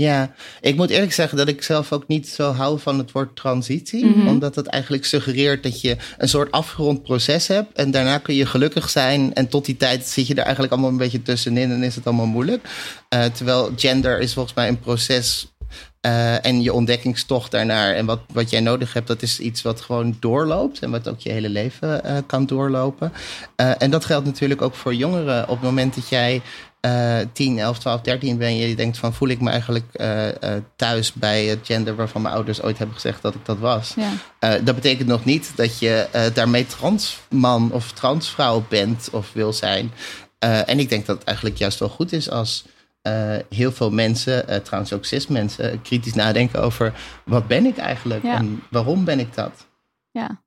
Ja, 0.00 0.34
ik 0.60 0.76
moet 0.76 0.90
eerlijk 0.90 1.12
zeggen 1.12 1.38
dat 1.38 1.48
ik 1.48 1.62
zelf 1.62 1.92
ook 1.92 2.06
niet 2.06 2.28
zo 2.28 2.52
hou 2.52 2.78
van 2.80 2.98
het 2.98 3.12
woord 3.12 3.36
transitie. 3.36 4.06
Mhm. 4.06 4.28
Omdat 4.28 4.54
het 4.54 4.66
eigenlijk 4.66 5.04
suggereert 5.04 5.62
dat 5.62 5.80
je 5.80 5.96
een 6.18 6.28
soort 6.28 6.50
afgerond 6.50 7.02
proces 7.02 7.46
hebt. 7.46 7.76
En 7.78 7.90
daarna 7.90 8.18
kun 8.18 8.34
je 8.34 8.46
gelukkig 8.46 8.90
zijn. 8.90 9.34
En 9.34 9.48
tot 9.48 9.64
die 9.64 9.76
tijd 9.76 10.06
zit 10.06 10.26
je 10.26 10.34
er 10.34 10.42
eigenlijk 10.42 10.72
allemaal 10.72 10.90
een 10.90 10.96
beetje 10.96 11.22
tussenin 11.22 11.70
en 11.70 11.82
is 11.82 11.94
het 11.94 12.06
allemaal 12.06 12.26
moeilijk. 12.26 12.68
Eh, 13.08 13.24
terwijl 13.24 13.72
gender 13.76 14.20
is 14.20 14.32
volgens 14.32 14.54
mij 14.54 14.68
een 14.68 14.80
proces. 14.80 15.52
eh, 16.00 16.44
en 16.46 16.62
je 16.62 16.72
ontdekkingstocht 16.72 17.50
daarnaar. 17.50 17.94
En 17.94 18.06
wat, 18.06 18.20
wat 18.32 18.50
jij 18.50 18.60
nodig 18.60 18.92
hebt, 18.92 19.06
dat 19.06 19.22
is 19.22 19.38
iets 19.40 19.62
wat 19.62 19.80
gewoon 19.80 20.16
doorloopt. 20.20 20.78
En 20.78 20.90
wat 20.90 21.08
ook 21.08 21.20
je 21.20 21.30
hele 21.32 21.48
leven 21.48 22.04
eh, 22.04 22.16
kan 22.26 22.46
doorlopen. 22.46 23.12
En 23.56 23.90
dat 23.90 24.04
geldt 24.04 24.26
natuurlijk 24.26 24.62
ook 24.62 24.74
voor 24.74 24.94
jongeren. 24.94 25.42
Op 25.42 25.56
het 25.56 25.62
moment 25.62 25.94
dat 25.94 26.08
jij 26.08 26.42
eh 26.80 27.18
10, 27.32 27.58
11, 27.58 27.78
12, 27.78 28.00
13 28.00 28.38
ben 28.38 28.56
je, 28.56 28.68
je 28.68 28.74
denkt 28.76 28.98
van 28.98 29.14
voel 29.14 29.28
ik 29.28 29.40
me 29.40 29.50
eigenlijk 29.50 29.94
eh, 29.94 30.42
eh, 30.56 30.62
thuis 30.76 31.12
bij 31.12 31.44
het 31.44 31.58
gender 31.66 31.96
waarvan 31.96 32.22
mijn 32.22 32.34
ouders 32.34 32.62
ooit 32.62 32.78
hebben 32.78 32.94
gezegd 32.96 33.22
dat 33.22 33.34
ik 33.34 33.44
dat 33.44 33.58
was. 33.58 33.94
Ja. 33.96 34.10
Eh, 34.38 34.64
dat 34.64 34.74
betekent 34.74 35.08
nog 35.08 35.24
niet 35.24 35.52
dat 35.56 35.78
je 35.78 36.08
eh, 36.12 36.34
daarmee 36.34 36.66
transman 36.66 37.72
of 37.72 37.92
transvrouw 37.92 38.64
bent 38.68 39.08
of 39.12 39.32
wil 39.32 39.52
zijn. 39.52 39.90
Eh, 40.38 40.68
en 40.68 40.78
ik 40.78 40.88
denk 40.88 41.06
dat 41.06 41.16
het 41.18 41.26
eigenlijk 41.26 41.56
juist 41.58 41.78
wel 41.78 41.88
goed 41.88 42.12
is 42.12 42.30
als 42.30 42.64
eh, 43.02 43.36
heel 43.48 43.72
veel 43.72 43.90
mensen, 43.90 44.48
eh, 44.48 44.56
trouwens 44.60 44.92
ook 44.92 45.04
cis 45.04 45.26
mensen, 45.26 45.82
kritisch 45.82 46.14
nadenken 46.14 46.62
over 46.62 46.94
wat 47.24 47.46
ben 47.46 47.66
ik 47.66 47.76
eigenlijk 47.76 48.22
Ja. 48.22 48.34
en 48.36 48.62
waarom 48.70 49.04
ben 49.04 49.18
ik 49.20 49.34
dat? 49.34 49.66
Ja. 50.10 50.42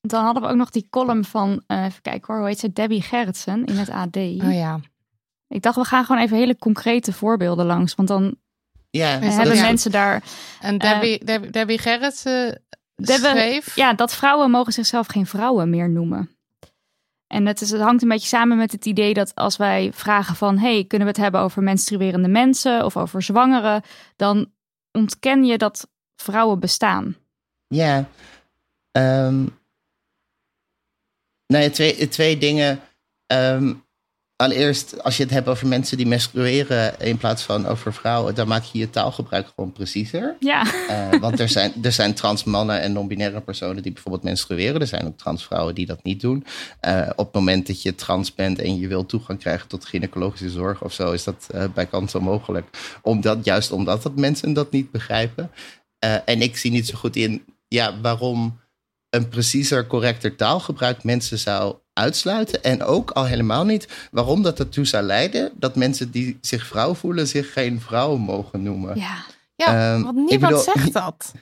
Dan 0.00 0.24
hadden 0.24 0.42
we 0.42 0.48
ook 0.48 0.56
nog 0.56 0.70
die 0.70 0.86
column 0.90 1.24
van, 1.24 1.62
eh, 1.66 1.84
even 1.84 2.02
kijken 2.02 2.26
hoor, 2.26 2.36
hoe 2.38 2.46
heet 2.48 2.58
ze? 2.58 2.72
Debbie 2.72 3.02
Gerritsen 3.02 3.64
in 3.64 3.76
het 3.76 3.90
AD. 3.90 4.16
Oh 4.16 4.52
ja. 4.54 4.80
Ik 5.48 5.62
dacht, 5.62 5.76
we 5.76 5.84
gaan 5.84 6.04
gewoon 6.04 6.22
even 6.22 6.36
hele 6.36 6.58
concrete 6.58 7.12
voorbeelden 7.12 7.66
langs. 7.66 7.94
Want 7.94 8.08
dan 8.08 8.36
Ja, 8.90 9.18
hebben 9.18 9.60
mensen 9.60 9.90
daar... 9.90 10.22
En 10.60 10.78
Debbie, 10.78 11.24
Debbie, 11.24 11.50
Debbie 11.50 11.78
Gerrits 11.78 12.24
eh, 12.24 12.50
Debbie- 12.94 13.28
schreef... 13.28 13.76
Ja, 13.76 13.92
dat 13.92 14.14
vrouwen 14.14 14.50
mogen 14.50 14.72
zichzelf 14.72 15.06
geen 15.06 15.26
vrouwen 15.26 15.70
meer 15.70 15.90
noemen. 15.90 16.30
En 17.26 17.46
het, 17.46 17.60
is, 17.60 17.70
het 17.70 17.80
hangt 17.80 18.02
een 18.02 18.08
beetje 18.08 18.28
samen 18.28 18.56
met 18.56 18.72
het 18.72 18.86
idee 18.86 19.14
dat 19.14 19.34
als 19.34 19.56
wij 19.56 19.90
vragen 19.92 20.36
van... 20.36 20.58
hey, 20.58 20.84
kunnen 20.84 21.06
we 21.06 21.12
het 21.12 21.22
hebben 21.22 21.40
over 21.40 21.62
menstruerende 21.62 22.28
mensen 22.28 22.84
of 22.84 22.96
over 22.96 23.22
zwangeren... 23.22 23.82
dan 24.16 24.52
ontken 24.92 25.44
je 25.44 25.58
dat 25.58 25.88
vrouwen 26.16 26.60
bestaan. 26.60 27.16
Ja. 27.68 28.08
Nou 31.46 31.64
ja, 31.64 31.70
twee, 31.70 32.08
twee 32.08 32.38
dingen. 32.38 32.80
Ehm, 33.26 33.74
allereerst, 34.36 35.02
als 35.02 35.16
je 35.16 35.22
het 35.22 35.32
hebt 35.32 35.48
over 35.48 35.66
mensen 35.66 35.96
die 35.96 36.06
menstrueren 36.06 37.00
in 37.00 37.16
plaats 37.16 37.42
van 37.42 37.66
over 37.66 37.92
vrouwen, 37.92 38.34
dan 38.34 38.48
maak 38.48 38.62
je 38.62 38.78
je 38.78 38.90
taalgebruik 38.90 39.48
gewoon 39.54 39.72
preciezer. 39.72 40.36
Ja, 40.40 40.64
Eh, 40.88 41.20
want 41.20 41.40
er 41.40 41.48
zijn, 41.48 41.72
er 41.82 41.92
zijn 41.92 42.14
trans 42.14 42.44
mannen 42.44 42.80
en 42.80 42.92
non-binaire 42.92 43.40
personen 43.40 43.82
die 43.82 43.92
bijvoorbeeld 43.92 44.24
menstrueren. 44.24 44.80
Er 44.80 44.86
zijn 44.86 45.06
ook 45.06 45.18
transvrouwen 45.18 45.74
die 45.74 45.86
dat 45.86 46.02
niet 46.02 46.20
doen. 46.20 46.46
Eh, 46.80 47.08
op 47.16 47.24
het 47.24 47.34
moment 47.34 47.66
dat 47.66 47.82
je 47.82 47.94
trans 47.94 48.34
bent 48.34 48.58
en 48.58 48.78
je 48.78 48.88
wil 48.88 49.06
toegang 49.06 49.38
krijgen 49.38 49.68
tot 49.68 49.84
gynaecologische 49.84 50.50
zorg 50.50 50.82
of 50.82 50.92
zo, 50.92 51.12
is 51.12 51.24
dat 51.24 51.46
eh, 51.50 51.64
bij 51.74 51.86
kans 51.86 52.14
onmogelijk. 52.14 52.98
Omdat, 53.02 53.44
juist 53.44 53.72
omdat 53.72 54.02
dat 54.02 54.16
mensen 54.16 54.52
dat 54.52 54.70
niet 54.72 54.90
begrijpen. 54.90 55.50
En 56.24 56.42
ik 56.42 56.56
zie 56.56 56.70
niet 56.70 56.86
zo 56.86 56.96
goed 56.98 57.16
in 57.16 57.44
ja, 57.68 58.00
waarom 58.00 58.60
een 59.16 59.28
preciezer, 59.28 59.86
correcter 59.86 60.36
taalgebruik 60.36 61.04
mensen 61.04 61.38
zou 61.38 61.74
uitsluiten. 61.92 62.62
En 62.62 62.82
ook 62.84 63.10
al 63.10 63.24
helemaal 63.26 63.64
niet 63.64 63.88
waarom 64.10 64.42
dat 64.42 64.58
ertoe 64.58 64.84
zou 64.84 65.04
leiden 65.04 65.52
dat 65.54 65.76
mensen 65.76 66.10
die 66.10 66.38
zich 66.40 66.66
vrouw 66.66 66.94
voelen 66.94 67.28
zich 67.28 67.52
geen 67.52 67.80
vrouw 67.80 68.16
mogen 68.16 68.62
noemen. 68.62 68.98
ja. 68.98 69.24
Ja, 69.56 69.66
Ehm, 69.94 70.02
want 70.02 70.16
niemand 70.16 70.40
bedoel- 70.40 70.58
zegt 70.74 70.92
dat. 71.02 71.32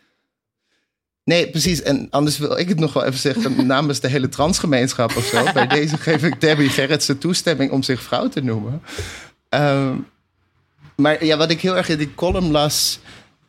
Nee, 1.25 1.51
precies. 1.51 1.83
En 1.83 2.07
anders 2.11 2.39
wil 2.39 2.59
ik 2.59 2.69
het 2.69 2.79
nog 2.79 2.93
wel 2.93 3.05
even 3.05 3.19
zeggen 3.21 3.67
namens 3.67 4.01
de 4.01 4.09
hele 4.09 4.29
transgemeenschap 4.29 5.17
of 5.17 5.25
zo. 5.25 5.53
Bij 5.53 5.67
deze 5.67 5.97
geef 5.97 6.23
ik 6.23 6.41
Debbie 6.41 6.69
Gerritsen 6.69 7.19
toestemming 7.19 7.71
om 7.71 7.83
zich 7.83 8.03
vrouw 8.03 8.29
te 8.29 8.41
noemen. 8.41 8.83
Ehm, 9.49 9.97
maar 10.97 11.25
ja, 11.25 11.37
wat 11.37 11.51
ik 11.51 11.61
heel 11.61 11.77
erg 11.77 11.89
in 11.89 11.99
die 11.99 12.15
column 12.15 12.51
las. 12.51 12.99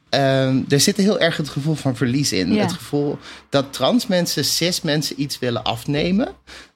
Ehm, 0.09 0.63
er 0.69 0.79
zit 0.79 0.97
heel 0.97 1.19
erg 1.19 1.37
het 1.37 1.49
gevoel 1.49 1.75
van 1.75 1.95
verlies 1.95 2.31
in. 2.31 2.53
Ja. 2.53 2.61
Het 2.61 2.73
gevoel 2.73 3.17
dat 3.49 3.73
trans 3.73 4.07
mensen, 4.07 4.45
cis 4.45 4.81
mensen 4.81 5.21
iets 5.21 5.39
willen 5.39 5.63
afnemen. 5.63 6.35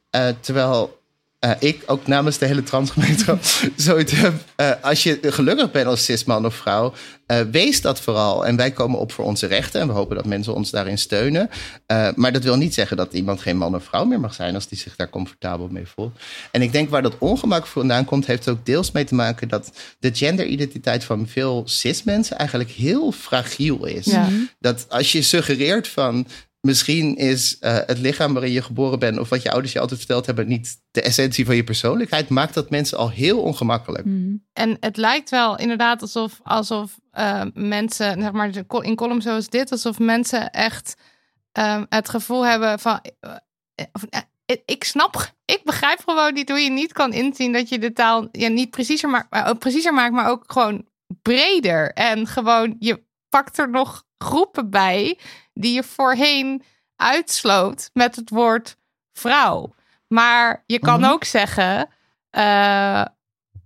Eh, 0.09 0.27
terwijl 0.39 0.98
eh, 1.39 1.51
ik 1.59 1.83
ook 1.85 2.07
namens 2.07 2.37
de 2.37 2.45
hele 2.45 2.63
transgemeenschap 2.63 3.43
zoiets 3.75 4.11
heb. 4.11 4.33
eh, 4.55 4.71
als 4.81 5.03
je 5.03 5.19
gelukkig 5.21 5.71
bent 5.71 5.85
als 5.87 6.05
cis-man 6.05 6.45
of 6.45 6.55
vrouw, 6.55 6.93
eh, 7.25 7.39
wees 7.51 7.81
dat 7.81 8.01
vooral. 8.01 8.45
En 8.45 8.55
wij 8.55 8.71
komen 8.71 8.99
op 8.99 9.11
voor 9.11 9.25
onze 9.25 9.45
rechten 9.45 9.81
en 9.81 9.87
we 9.87 9.93
hopen 9.93 10.15
dat 10.15 10.25
mensen 10.25 10.53
ons 10.53 10.69
daarin 10.69 10.97
steunen. 10.97 11.49
Eh, 11.85 12.07
maar 12.15 12.31
dat 12.31 12.43
wil 12.43 12.55
niet 12.57 12.73
zeggen 12.73 12.97
dat 12.97 13.13
iemand 13.13 13.41
geen 13.41 13.57
man 13.57 13.75
of 13.75 13.83
vrouw 13.83 14.05
meer 14.05 14.19
mag 14.19 14.33
zijn 14.33 14.55
als 14.55 14.67
die 14.67 14.77
zich 14.77 14.95
daar 14.95 15.09
comfortabel 15.09 15.67
mee 15.67 15.87
voelt. 15.87 16.17
En 16.51 16.61
ik 16.61 16.71
denk 16.71 16.89
waar 16.89 17.01
dat 17.01 17.17
ongemak 17.17 17.65
vandaan 17.65 18.05
komt, 18.05 18.25
heeft 18.25 18.49
ook 18.49 18.65
deels 18.65 18.91
mee 18.91 19.03
te 19.03 19.15
maken 19.15 19.47
dat 19.47 19.71
de 19.99 20.09
genderidentiteit 20.13 21.03
van 21.03 21.27
veel 21.27 21.63
cis-mensen 21.65 22.37
eigenlijk 22.37 22.69
heel 22.69 23.11
fragiel 23.11 23.85
is. 23.85 24.05
Ja. 24.05 24.27
Dat 24.59 24.85
als 24.89 25.11
je 25.11 25.21
suggereert 25.21 25.87
van 25.87 26.27
misschien 26.61 27.15
is 27.15 27.59
eh, 27.59 27.77
het 27.85 27.97
lichaam 27.97 28.33
waarin 28.33 28.51
je 28.51 28.61
geboren 28.61 28.99
bent 28.99 29.19
of 29.19 29.29
wat 29.29 29.41
je 29.41 29.51
ouders 29.51 29.73
je 29.73 29.79
altijd 29.79 29.99
verteld 29.99 30.25
hebben 30.25 30.47
niet 30.47 30.81
de 30.91 31.01
essentie 31.01 31.45
van 31.45 31.55
je 31.55 31.63
persoonlijkheid, 31.63 32.29
maakt 32.29 32.53
dat 32.53 32.69
mensen 32.69 32.97
al 32.97 33.09
heel 33.09 33.41
ongemakkelijk. 33.41 34.05
Mhm. 34.05 34.35
En 34.53 34.77
het 34.79 34.97
lijkt 34.97 35.29
wel 35.29 35.57
inderdaad 35.57 36.01
alsof, 36.01 36.39
alsof 36.43 36.99
eh, 37.11 37.43
mensen, 37.53 38.21
zeg 38.21 38.31
maar 38.31 38.51
in 38.81 38.95
columns 38.95 39.23
zoals 39.25 39.49
dit, 39.49 39.71
alsof 39.71 39.99
mensen 39.99 40.49
echt 40.49 40.95
ehm, 41.51 41.85
het 41.89 42.09
gevoel 42.09 42.45
hebben 42.45 42.79
van. 42.79 42.99
eh, 43.19 43.85
of, 43.91 44.05
ik 44.65 44.83
snap, 44.83 45.33
ik 45.45 45.61
begrijp 45.63 45.99
gewoon 46.05 46.33
niet 46.33 46.49
hoe 46.49 46.59
je 46.59 46.69
niet 46.69 46.93
kan 46.93 47.13
inzien 47.13 47.51
dat 47.51 47.69
je 47.69 47.79
de 47.79 47.93
taal 47.93 48.27
ja, 48.31 48.47
niet 48.47 48.69
preciezer 48.69 49.09
maar 49.09 49.55
preciezer 49.57 49.93
maakt, 49.93 50.13
maar 50.13 50.29
ook 50.29 50.43
gewoon 50.47 50.85
breder. 51.21 51.93
En 51.93 52.27
gewoon, 52.27 52.75
je 52.79 53.03
pakt 53.29 53.57
er 53.57 53.69
nog 53.69 54.05
groepen 54.17 54.69
bij 54.69 55.17
die 55.59 55.73
je 55.73 55.83
voorheen 55.83 56.63
uitsloot 56.95 57.89
met 57.93 58.15
het 58.15 58.29
woord 58.29 58.77
vrouw. 59.13 59.73
Maar 60.07 60.63
je 60.65 60.79
kan 60.79 60.99
Mhm. 60.99 61.09
ook 61.09 61.23
zeggen. 61.23 61.89
eh, 62.29 63.05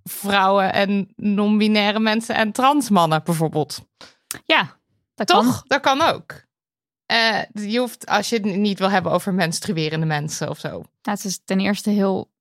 vrouwen 0.03 0.73
en 0.73 1.13
non-binaire 1.15 1.99
mensen 1.99 2.35
en 2.35 2.51
transmannen 2.51 3.23
bijvoorbeeld. 3.23 3.79
Ja, 4.45 4.77
dat 5.15 5.27
Toch? 5.27 5.43
kan. 5.45 5.63
Dat 5.67 5.81
kan 5.81 6.01
ook. 6.01 6.43
Eh, 7.05 7.39
je 7.53 7.79
hoeft, 7.79 8.05
als 8.07 8.29
je 8.29 8.35
het 8.35 8.45
niet 8.45 8.79
wil 8.79 8.89
hebben 8.89 9.11
over 9.11 9.33
menstruerende 9.33 10.05
mensen 10.05 10.49
of 10.49 10.59
zo. 10.59 10.83
Het 11.01 11.23
is 11.25 11.39
ten 11.45 11.59
eerste 11.59 11.89
heel 11.89 12.31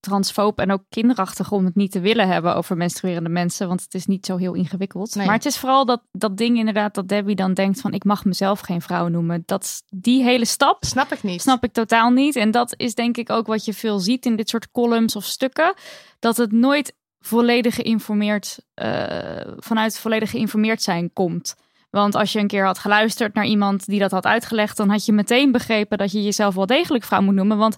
transfoob 0.00 0.58
en 0.58 0.72
ook 0.72 0.82
kinderachtig 0.88 1.52
om 1.52 1.64
het 1.64 1.74
niet 1.74 1.92
te 1.92 2.00
willen 2.00 2.28
hebben 2.28 2.56
over 2.56 2.76
menstruerende 2.76 3.28
mensen, 3.28 3.68
want 3.68 3.82
het 3.82 3.94
is 3.94 4.06
niet 4.06 4.26
zo 4.26 4.36
heel 4.36 4.54
ingewikkeld. 4.54 5.14
Nee. 5.14 5.26
Maar 5.26 5.34
het 5.34 5.44
is 5.44 5.58
vooral 5.58 5.84
dat, 5.84 6.02
dat 6.12 6.36
ding 6.36 6.58
inderdaad 6.58 6.94
dat 6.94 7.08
Debbie 7.08 7.36
dan 7.36 7.54
denkt 7.54 7.80
van 7.80 7.92
ik 7.92 8.04
mag 8.04 8.24
mezelf 8.24 8.60
geen 8.60 8.80
vrouw 8.80 9.08
noemen. 9.08 9.42
Dat 9.46 9.82
die 9.88 10.22
hele 10.22 10.44
stap 10.44 10.84
Snap 10.84 11.12
ik 11.12 11.22
niet. 11.22 11.42
snap 11.42 11.64
ik 11.64 11.72
totaal 11.72 12.10
niet. 12.10 12.36
En 12.36 12.50
dat 12.50 12.74
is 12.76 12.94
denk 12.94 13.16
ik 13.16 13.30
ook 13.30 13.46
wat 13.46 13.64
je 13.64 13.74
veel 13.74 13.98
ziet 13.98 14.26
in 14.26 14.36
dit 14.36 14.48
soort 14.48 14.70
columns 14.70 15.16
of 15.16 15.24
stukken, 15.24 15.74
dat 16.18 16.36
het 16.36 16.52
nooit 16.52 16.94
volledig 17.20 17.74
geïnformeerd, 17.74 18.58
eh, 18.74 19.40
vanuit 19.56 19.98
volledig 19.98 20.30
geïnformeerd 20.30 20.82
zijn 20.82 21.12
komt. 21.12 21.54
Want 21.90 22.14
als 22.14 22.32
je 22.32 22.38
een 22.38 22.46
keer 22.46 22.64
had 22.64 22.78
geluisterd 22.78 23.34
naar 23.34 23.46
iemand 23.46 23.86
die 23.86 23.98
dat 23.98 24.10
had 24.10 24.24
uitgelegd, 24.24 24.76
dan 24.76 24.88
had 24.88 25.04
je 25.04 25.12
meteen 25.12 25.52
begrepen 25.52 25.98
dat 25.98 26.12
je 26.12 26.22
jezelf 26.22 26.54
wel 26.54 26.66
degelijk 26.66 27.04
vrouw 27.04 27.20
moet 27.20 27.34
noemen. 27.34 27.58
Want 27.58 27.76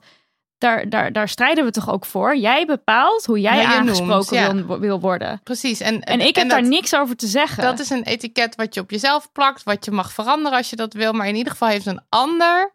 daar, 0.63 0.89
daar, 0.89 1.13
daar 1.13 1.29
strijden 1.29 1.65
we 1.65 1.71
toch 1.71 1.91
ook 1.91 2.07
voor. 2.07 2.37
Jij 2.37 2.67
bepaalt 2.67 3.27
hoe 3.27 3.41
jij 3.41 3.57
je 3.57 3.67
aangesproken 3.67 4.37
noemt, 4.37 4.59
ja. 4.59 4.67
wil, 4.67 4.79
wil 4.81 5.01
worden. 5.01 5.41
Precies. 5.43 5.81
En, 5.81 6.01
En 6.01 6.21
ik 6.21 6.37
heb 6.37 6.49
daar 6.49 6.63
niks 6.69 6.95
over 6.95 7.17
te 7.17 7.27
zeggen. 7.27 7.63
Dat 7.63 7.79
is 7.79 7.91
een 7.91 8.03
etiket 8.03 8.55
wat 8.55 8.75
je 8.75 8.81
op 8.81 8.91
jezelf 8.91 9.33
plakt, 9.33 9.63
wat 9.63 9.85
je 9.85 9.91
mag 9.91 10.13
veranderen 10.13 10.59
als 10.59 10.71
je 10.71 10.77
dat 10.77 10.93
wil. 10.93 11.13
Maar 11.13 11.29
in 11.29 11.37
ieder 11.37 11.53
geval 11.53 11.69
heeft 11.69 11.87
een 11.87 12.01
ander 12.09 12.73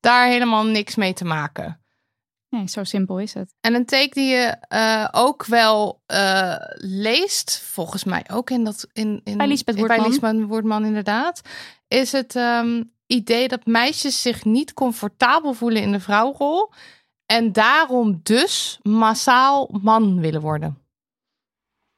daar 0.00 0.26
helemaal 0.26 0.64
niks 0.64 0.94
mee 0.94 1.12
te 1.12 1.24
maken. 1.24 1.80
Nee, 2.48 2.68
zo 2.68 2.84
simpel 2.84 3.18
is 3.18 3.34
het. 3.34 3.54
En 3.60 3.74
een 3.74 3.86
take 3.86 4.10
die 4.10 4.28
je 4.28 4.56
eh, 4.68 5.08
ook 5.12 5.44
wel 5.44 6.02
eh, 6.06 6.54
leest, 6.76 7.62
volgens 7.62 8.04
mij 8.04 8.24
ook 8.32 8.50
in 8.50 8.64
dat 8.64 8.86
in, 8.92 9.20
in 9.24 9.36
Bij 9.36 9.46
Liesbeth 9.46 9.74
in- 9.74 9.80
Woerdman. 9.86 10.08
Liesbeth 10.08 10.42
Woerdman 10.46 10.84
inderdaad, 10.84 11.40
is 11.88 12.12
het 12.12 12.36
ehm, 12.36 12.82
idee 13.06 13.48
dat 13.48 13.66
meisjes 13.66 14.22
zich 14.22 14.44
niet 14.44 14.72
comfortabel 14.72 15.52
voelen 15.52 15.82
in 15.82 15.92
de 15.92 16.00
vrouwrol 16.00 16.72
en 17.32 17.52
daarom 17.52 18.20
dus 18.22 18.78
massaal 18.82 19.68
man 19.82 20.20
willen 20.20 20.40
worden. 20.40 20.78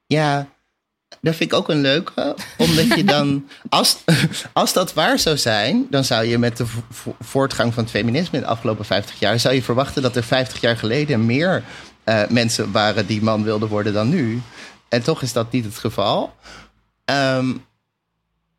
Ja, 0.06 0.48
dat 1.20 1.34
vind 1.34 1.52
ik 1.52 1.58
ook 1.58 1.68
een 1.68 1.80
leuke. 1.80 2.36
Omdat 2.58 2.94
je 2.94 3.04
dan, 3.04 3.48
als, 3.68 3.96
als 4.52 4.72
dat 4.72 4.92
waar 4.92 5.18
zou 5.18 5.36
zijn, 5.36 5.86
dan 5.90 6.04
zou 6.04 6.24
je 6.24 6.38
met 6.38 6.56
de 6.56 6.66
vo- 6.66 6.82
vo- 6.90 7.16
voortgang 7.20 7.74
van 7.74 7.82
het 7.82 7.92
feminisme 7.92 8.38
in 8.38 8.44
de 8.44 8.50
afgelopen 8.50 8.84
50 8.84 9.18
jaar, 9.18 9.40
zou 9.40 9.54
je 9.54 9.62
verwachten 9.62 10.02
dat 10.02 10.16
er 10.16 10.24
50 10.24 10.60
jaar 10.60 10.76
geleden 10.76 11.26
meer 11.26 11.64
eh, 12.04 12.26
mensen 12.28 12.72
waren 12.72 13.06
die 13.06 13.22
man 13.22 13.42
wilden 13.42 13.68
worden 13.68 13.92
dan 13.92 14.08
nu. 14.08 14.42
En 14.88 15.02
toch 15.02 15.22
is 15.22 15.32
dat 15.32 15.52
niet 15.52 15.64
het 15.64 15.78
geval. 15.78 16.34
Ehm, 17.04 17.52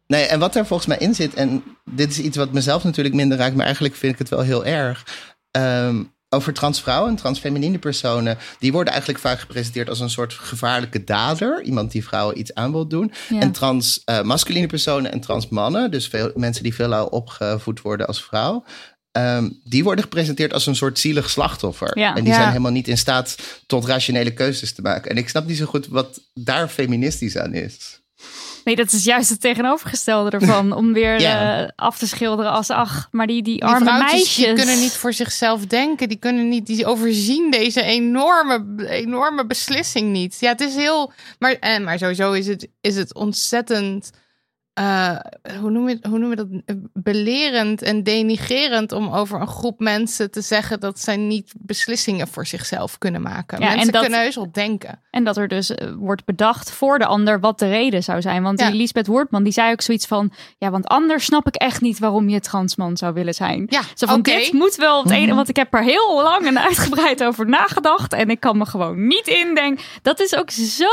nee, 0.07 0.25
en 0.25 0.39
wat 0.39 0.55
er 0.55 0.65
volgens 0.65 0.87
mij 0.87 0.97
in 0.97 1.15
zit, 1.15 1.33
en 1.33 1.63
dit 1.85 2.11
is 2.11 2.19
iets 2.19 2.37
wat 2.37 2.51
mezelf 2.51 2.83
natuurlijk 2.83 3.15
minder 3.15 3.37
raakt, 3.37 3.55
maar 3.55 3.65
eigenlijk 3.65 3.95
vind 3.95 4.13
ik 4.13 4.19
het 4.19 4.29
wel 4.29 4.41
heel 4.41 4.65
erg. 4.65 5.05
Ehm, 5.51 6.03
over 6.35 6.53
transvrouwen 6.53 7.09
en 7.09 7.15
transfeminine 7.15 7.77
personen, 7.79 8.37
die 8.59 8.71
worden 8.71 8.91
eigenlijk 8.93 9.21
vaak 9.23 9.39
gepresenteerd 9.39 9.89
als 9.89 9.99
een 9.99 10.09
soort 10.09 10.33
gevaarlijke 10.33 11.03
dader. 11.03 11.61
Iemand 11.63 11.91
die 11.91 12.03
vrouwen 12.05 12.39
iets 12.39 12.53
aan 12.53 12.71
wil 12.71 12.87
doen. 12.87 13.11
Ja. 13.29 13.39
En 13.39 13.51
transmasculine 13.51 14.67
personen 14.67 15.11
en 15.11 15.19
transmannen, 15.19 15.91
dus 15.91 16.07
veel, 16.07 16.31
mensen 16.35 16.63
die 16.63 16.75
veelal 16.75 17.05
opgevoed 17.07 17.81
worden 17.81 18.07
als 18.07 18.23
vrouw. 18.23 18.63
ehm, 19.11 19.49
die 19.63 19.83
worden 19.83 20.03
gepresenteerd 20.03 20.53
als 20.53 20.65
een 20.65 20.75
soort 20.75 20.99
zielig 20.99 21.29
slachtoffer. 21.29 21.97
Ja. 21.99 22.15
En 22.15 22.23
die 22.23 22.31
Ja. 22.31 22.35
zijn 22.37 22.47
helemaal 22.47 22.71
niet 22.71 22.87
in 22.87 22.97
staat 22.97 23.37
tot 23.67 23.85
rationele 23.85 24.33
keuzes 24.33 24.73
te 24.73 24.81
maken. 24.81 25.11
En 25.11 25.17
ik 25.17 25.29
snap 25.29 25.45
niet 25.47 25.57
zo 25.57 25.65
goed 25.65 25.87
wat 25.87 26.21
daar 26.33 26.67
feministisch 26.67 27.37
aan 27.37 27.53
is. 27.53 28.01
Nee, 28.65 28.75
dat 28.75 28.91
is 28.91 29.03
juist 29.03 29.29
het 29.29 29.41
tegenovergestelde 29.41 30.29
ervan. 30.29 30.71
Om 30.81 30.93
weer 30.93 31.23
eh, 31.23 31.67
af 31.75 31.97
te 31.97 32.07
schilderen 32.07 32.51
als 32.51 32.69
ach, 32.69 33.07
maar 33.11 33.27
die, 33.27 33.43
die 33.43 33.65
arme 33.65 33.97
meisjes. 33.97 34.35
die 34.35 34.53
kunnen 34.53 34.79
niet 34.79 34.91
voor 34.91 35.13
zichzelf 35.13 35.65
denken. 35.65 36.09
Die 36.09 36.17
kunnen 36.17 36.49
niet, 36.49 36.65
die 36.65 36.85
overzien 36.85 37.51
deze 37.51 37.81
enorme, 37.81 38.87
enorme 38.87 39.45
beslissing 39.45 40.11
niet. 40.11 40.37
Ja, 40.39 40.51
het 40.51 40.61
is 40.61 40.75
heel. 40.75 41.11
Maar, 41.39 41.51
en, 41.59 41.83
maar 41.83 41.97
sowieso 41.97 42.31
is 42.31 42.47
het, 42.47 42.67
is 42.81 42.95
het 42.95 43.13
ontzettend. 43.13 44.11
Eh, 44.75 45.15
hoe, 45.59 45.69
noem 45.71 45.89
je, 45.89 45.97
hoe 46.09 46.19
noem 46.19 46.29
je 46.29 46.35
dat? 46.35 46.47
Belerend 46.93 47.81
en 47.81 48.03
denigerend 48.03 48.91
om 48.91 49.09
over 49.13 49.41
een 49.41 49.47
groep 49.47 49.79
mensen 49.79 50.31
te 50.31 50.41
zeggen 50.41 50.79
dat 50.79 50.99
zij 50.99 51.17
niet 51.17 51.53
beslissingen 51.59 52.27
voor 52.27 52.45
zichzelf 52.45 52.97
kunnen 52.97 53.21
maken. 53.21 53.59
Ja, 53.59 53.67
en 53.69 53.75
mensen 53.75 53.91
dat- 53.93 54.01
kunnen 54.01 54.19
heus 54.19 54.35
wel 54.35 54.51
denken. 54.51 55.01
En 55.11 55.23
dat 55.23 55.37
er 55.37 55.47
dus 55.47 55.69
eh, 55.75 55.91
wordt 55.97 56.25
bedacht 56.25 56.71
voor 56.71 56.99
de 56.99 57.05
ander 57.05 57.39
wat 57.39 57.59
de 57.59 57.67
reden 57.69 58.03
zou 58.03 58.21
zijn. 58.21 58.43
Want 58.43 58.59
Ja. 58.59 58.67
die 58.69 58.75
Lisbeth 58.77 59.07
Woordman 59.07 59.43
die 59.43 59.53
zei 59.53 59.71
ook 59.71 59.81
zoiets 59.81 60.05
van... 60.05 60.31
Ja, 60.57 60.69
want 60.69 60.87
anders 60.87 61.25
snap 61.25 61.47
ik 61.47 61.55
echt 61.55 61.81
niet 61.81 61.99
waarom 61.99 62.29
je 62.29 62.39
transman 62.39 62.97
zou 62.97 63.13
willen 63.13 63.33
zijn. 63.33 63.65
Ja, 63.69 63.81
Zo 63.93 64.07
van, 64.07 64.21
dit 64.21 64.53
moet 64.53 64.75
wel 64.75 65.03
het 65.03 65.11
ene... 65.11 65.35
Want 65.35 65.49
ik 65.49 65.55
heb 65.55 65.73
er 65.73 65.83
heel 65.83 66.21
lang 66.23 66.45
en 66.45 66.59
uitgebreid 66.59 67.23
over 67.23 67.45
nagedacht. 67.49 68.13
En 68.13 68.29
ik 68.29 68.39
kan 68.39 68.57
me 68.57 68.65
gewoon 68.65 69.07
niet 69.07 69.27
indenken. 69.27 69.83
Dat 70.01 70.19
is 70.19 70.35
ook 70.35 70.49
zo, 70.51 70.87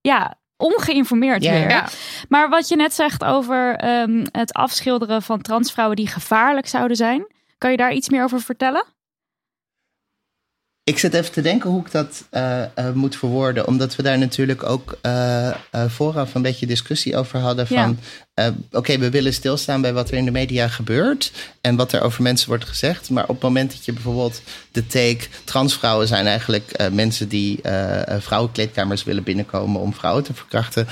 ja, 0.00 0.39
ongeïnformeerd 0.60 1.42
weer. 1.42 1.68
Ja. 1.70 1.88
Maar 2.28 2.48
wat 2.48 2.68
je 2.68 2.76
net 2.76 2.94
zegt 2.94 3.24
over 3.24 3.76
ehm, 3.76 4.26
het 4.32 4.52
afschilderen 4.52 5.22
van 5.22 5.40
transvrouwen 5.40 5.96
die 5.96 6.06
gevaarlijk 6.06 6.66
zouden 6.66 6.96
zijn. 6.96 7.26
Kan 7.58 7.70
je 7.70 7.76
daar 7.76 7.92
iets 7.92 8.08
meer 8.08 8.22
over 8.22 8.40
vertellen? 8.40 8.84
Ik 10.84 10.98
zit 10.98 11.14
even 11.14 11.32
te 11.32 11.40
denken 11.40 11.70
hoe 11.70 11.80
ik 11.80 11.90
dat 11.90 12.24
eh, 12.30 12.62
eh, 12.62 12.92
moet 12.94 13.16
verwoorden. 13.16 13.66
Omdat 13.66 13.96
we 13.96 14.02
daar 14.02 14.18
natuurlijk 14.18 14.62
ook 14.62 14.98
eh, 15.02 15.50
vooraf 15.86 16.34
een 16.34 16.42
beetje 16.42 16.66
discussie 16.66 17.16
over 17.16 17.38
hadden. 17.38 17.66
Van 17.66 17.98
oké, 18.70 18.98
we 18.98 19.10
willen 19.10 19.34
stilstaan 19.34 19.80
bij 19.80 19.92
wat 19.92 20.10
er 20.10 20.16
in 20.16 20.24
de 20.24 20.30
media 20.30 20.68
gebeurt. 20.68 21.32
En 21.60 21.76
wat 21.76 21.92
er 21.92 22.02
over 22.02 22.22
mensen 22.22 22.48
wordt 22.48 22.64
gezegd. 22.64 23.10
Maar 23.10 23.22
op 23.22 23.28
het 23.28 23.42
moment 23.42 23.70
dat 23.70 23.84
je 23.84 23.92
bijvoorbeeld 23.92 24.42
de 24.72 24.86
take. 24.86 25.26
Transvrouwen 25.44 26.08
zijn 26.08 26.26
eigenlijk 26.26 26.90
mensen 26.92 27.28
die 27.28 27.60
vrouwenkleedkamers 28.18 29.04
willen 29.04 29.22
binnenkomen 29.22 29.80
om 29.80 29.94
vrouwen 29.94 30.24
te 30.24 30.34
verkrachten. 30.34 30.88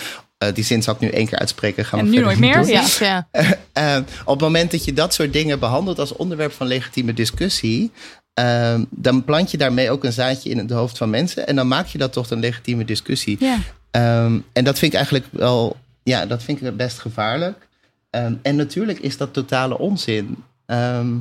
Die 0.55 0.65
zin 0.65 0.83
zal 0.83 0.95
ik 0.95 1.01
nu 1.01 1.09
één 1.09 1.27
keer 1.27 1.39
uitspreken. 1.39 1.85
Gaan 1.85 1.99
we 1.99 2.05
En 2.05 2.11
nu 2.11 2.21
nooit 2.21 2.39
meer? 2.39 2.67
Ja. 2.67 3.29
Op 4.25 4.35
het 4.35 4.41
moment 4.41 4.71
dat 4.71 4.85
je 4.85 4.93
dat 4.93 5.15
soort 5.15 5.33
dingen 5.33 5.59
behandelt 5.59 5.99
als 5.99 6.13
onderwerp 6.13 6.53
van 6.53 6.67
legitieme 6.67 7.15
discussie, 7.15 7.93
eh, 8.39 8.81
dan 8.91 9.25
plant 9.25 9.51
je 9.51 9.57
daarmee 9.57 9.91
ook 9.91 10.05
een 10.05 10.13
zaadje 10.13 10.51
in 10.51 10.59
het 10.59 10.71
hoofd 10.71 10.99
van 10.99 11.11
mensen. 11.11 11.47
En 11.47 11.57
dan 11.57 11.69
maak 11.69 11.87
je 11.87 11.99
dat 11.99 12.13
tot 12.13 12.31
een 12.31 12.41
legitieme 12.41 12.85
discussie. 12.85 13.37
Ja. 13.41 13.59
Ehm, 13.91 14.39
en 14.53 14.65
dat 14.65 14.79
vind 14.79 14.93
ik 14.93 14.99
eigenlijk 14.99 15.27
wel, 15.31 15.77
ja, 16.03 16.27
dat 16.27 16.43
vind 16.43 16.63
ik 16.63 16.77
best 16.77 16.99
gevaarlijk. 16.99 17.69
Ehm, 18.11 18.35
en 18.43 18.57
natuurlijk 18.57 18.99
is 18.99 19.17
dat 19.17 19.33
totale 19.33 19.79
onzin. 19.79 20.37
Ehm, 20.67 21.17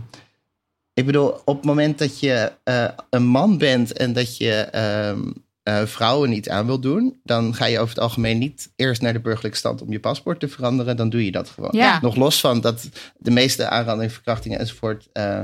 ik 0.94 1.06
bedoel, 1.06 1.42
op 1.46 1.56
het 1.56 1.66
moment 1.66 1.98
dat 1.98 2.20
je 2.20 2.52
eh, 2.64 2.88
een 3.10 3.26
man 3.26 3.58
bent 3.58 3.94
en 3.94 4.14
dat 4.14 4.38
je 4.38 4.54
ehm, 4.54 5.20
eh, 5.64 5.86
vrouwen 5.86 6.30
niet 6.30 6.50
aan 6.50 6.66
wil 6.66 6.80
doen, 6.80 7.20
dan 7.24 7.56
ga 7.56 7.66
je 7.66 7.80
over 7.80 7.96
het 7.96 8.04
algemeen 8.04 8.38
niet 8.38 8.70
eerst 8.76 9.02
naar 9.02 9.14
de 9.14 9.20
burgerlijke 9.20 9.58
stand 9.58 9.82
om 9.82 9.92
je 9.92 10.00
paspoort 10.00 10.40
te 10.40 10.48
veranderen. 10.48 10.98
Dan 10.98 11.10
doe 11.10 11.26
je 11.26 11.32
dat 11.32 11.50
gewoon. 11.50 11.72
Ja. 11.74 12.00
Nog 12.02 12.16
los 12.16 12.40
van 12.40 12.62
dat 12.62 12.90
de 13.18 13.32
meeste 13.32 13.70
aanrandingen, 13.70 14.12
verkrachtingen 14.12 14.60
enzovoort 14.60 15.08
eh, 15.14 15.40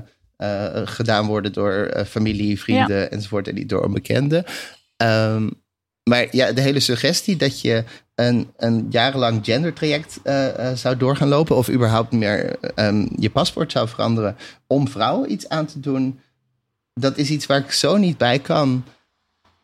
gedaan 0.86 1.26
worden 1.26 1.54
door 1.54 1.72
eh, 1.72 2.06
familie, 2.06 2.60
vrienden 2.60 3.12
enzovoort 3.12 3.48
en 3.48 3.56
niet 3.56 3.70
door 3.70 3.84
onbekenden. 3.84 4.44
Ehm, 4.98 5.50
maar 6.04 6.28
ja, 6.32 6.52
de 6.52 6.62
hele 6.62 6.80
suggestie 6.80 7.36
dat 7.36 7.62
je 7.62 7.84
een, 8.16 8.52
een 8.58 8.88
jarenlang 8.90 9.46
gendertraject 9.46 10.20
eh, 10.24 10.70
eh, 10.70 10.78
zou 10.78 10.98
door 10.98 11.16
gaan 11.16 11.28
lopen, 11.28 11.56
of 11.56 11.70
überhaupt 11.70 12.12
meer 12.12 12.56
ehm, 12.76 13.08
je 13.18 13.30
paspoort 13.30 13.72
zou 13.72 13.88
veranderen 13.88 14.38
om 14.68 14.88
vrouwen 14.88 15.32
iets 15.32 15.50
aan 15.50 15.66
te 15.66 15.80
doen, 15.80 16.20
dat 16.94 17.18
is 17.18 17.30
iets 17.30 17.46
waar 17.46 17.60
ik 17.60 17.72
zo 17.72 17.98
niet 17.98 18.18
bij 18.18 18.40
kan. 18.40 18.86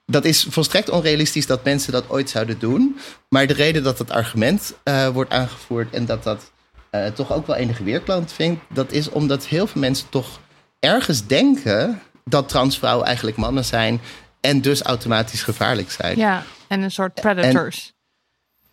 Dat 0.06 0.26
is 0.26 0.48
volstrekt 0.50 0.90
onrealistisch 0.90 1.46
dat 1.46 1.64
mensen 1.64 1.92
dat 1.92 2.10
ooit 2.10 2.30
zouden 2.30 2.60
doen. 2.60 2.98
Maar 3.30 3.48
de 3.48 3.54
reden 3.54 3.84
dat 3.84 4.00
het 4.00 4.12
argument 4.12 4.74
eh, 4.84 5.08
wordt 5.08 5.32
aangevoerd 5.32 5.94
en 5.94 6.06
dat 6.06 6.24
dat 6.24 6.52
eh, 6.90 7.06
toch 7.06 7.34
ook 7.34 7.48
wel 7.48 7.56
enige 7.56 7.84
weerklank 7.84 8.30
vindt, 8.30 8.62
dat 8.74 8.92
is 8.92 9.10
omdat 9.10 9.46
heel 9.46 9.68
veel 9.68 9.82
mensen 9.82 10.10
toch 10.10 10.40
ergens 10.80 11.28
denken 11.28 12.02
dat 12.26 12.50
transvrouwen 12.50 13.06
eigenlijk 13.06 13.38
mannen 13.38 13.66
zijn 13.66 14.02
en 14.42 14.62
dus 14.62 14.82
automatisch 14.82 15.44
gevaarlijk 15.44 15.92
zijn. 15.92 16.18
ja, 16.18 16.44
en 16.68 16.82
een 16.82 16.92
soort 16.92 17.14
predators. 17.14 17.94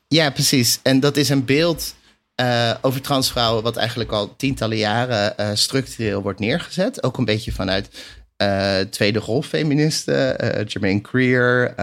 Ja, 0.08 0.30
precies. 0.30 0.80
En 0.82 1.00
dat 1.00 1.16
is 1.16 1.28
een 1.28 1.44
beeld 1.44 1.94
eh, 2.34 2.74
over 2.80 3.00
transvrouwen 3.00 3.62
wat 3.62 3.76
eigenlijk 3.76 4.12
al 4.12 4.36
tientallen 4.36 4.76
jaren 4.76 5.38
eh, 5.38 5.50
structureel 5.54 6.22
wordt 6.22 6.40
neergezet. 6.40 7.02
Ook 7.02 7.18
een 7.18 7.24
beetje 7.24 7.52
vanuit 7.52 7.88
eh, 8.36 8.78
tweede 8.78 9.20
golffeministen, 9.20 10.38
eh 10.38 10.66
Jermaine 10.66 11.00
Greer. 11.02 11.74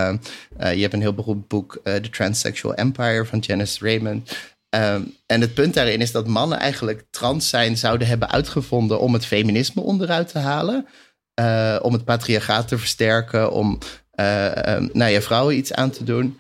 je 0.58 0.82
hebt 0.82 0.94
een 0.94 1.02
heel 1.02 1.14
beroemd 1.14 1.48
boek, 1.48 1.80
The 1.84 2.10
Transsexual 2.12 2.74
Empire 2.74 3.26
van 3.26 3.40
Janice 3.40 3.86
Raymond. 3.86 4.38
Ehm, 4.74 5.02
en 5.26 5.42
het 5.42 5.54
punt 5.54 5.74
daarin 5.74 6.02
is 6.02 6.12
dat 6.12 6.28
mannen 6.28 6.60
eigenlijk 6.60 7.04
trans 7.10 7.50
zijn 7.50 7.78
zouden 7.78 8.08
hebben 8.08 8.30
uitgevonden 8.32 9.00
om 9.00 9.14
het 9.14 9.26
feminisme 9.26 9.82
onderuit 9.82 10.28
te 10.28 10.40
halen. 10.40 10.88
eh, 11.34 11.80
om 11.82 11.94
het 11.94 12.06
patriarchaat 12.06 12.68
te 12.68 12.78
versterken, 12.78 13.52
om 13.52 13.78
eh, 14.12 14.68
ehm, 14.68 14.88
nou 14.94 15.12
ja, 15.12 15.22
vrouwen 15.22 15.58
iets 15.58 15.74
aan 15.74 15.90
te 15.90 16.04
doen. 16.04 16.38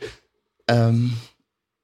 Ehm, 0.65 1.05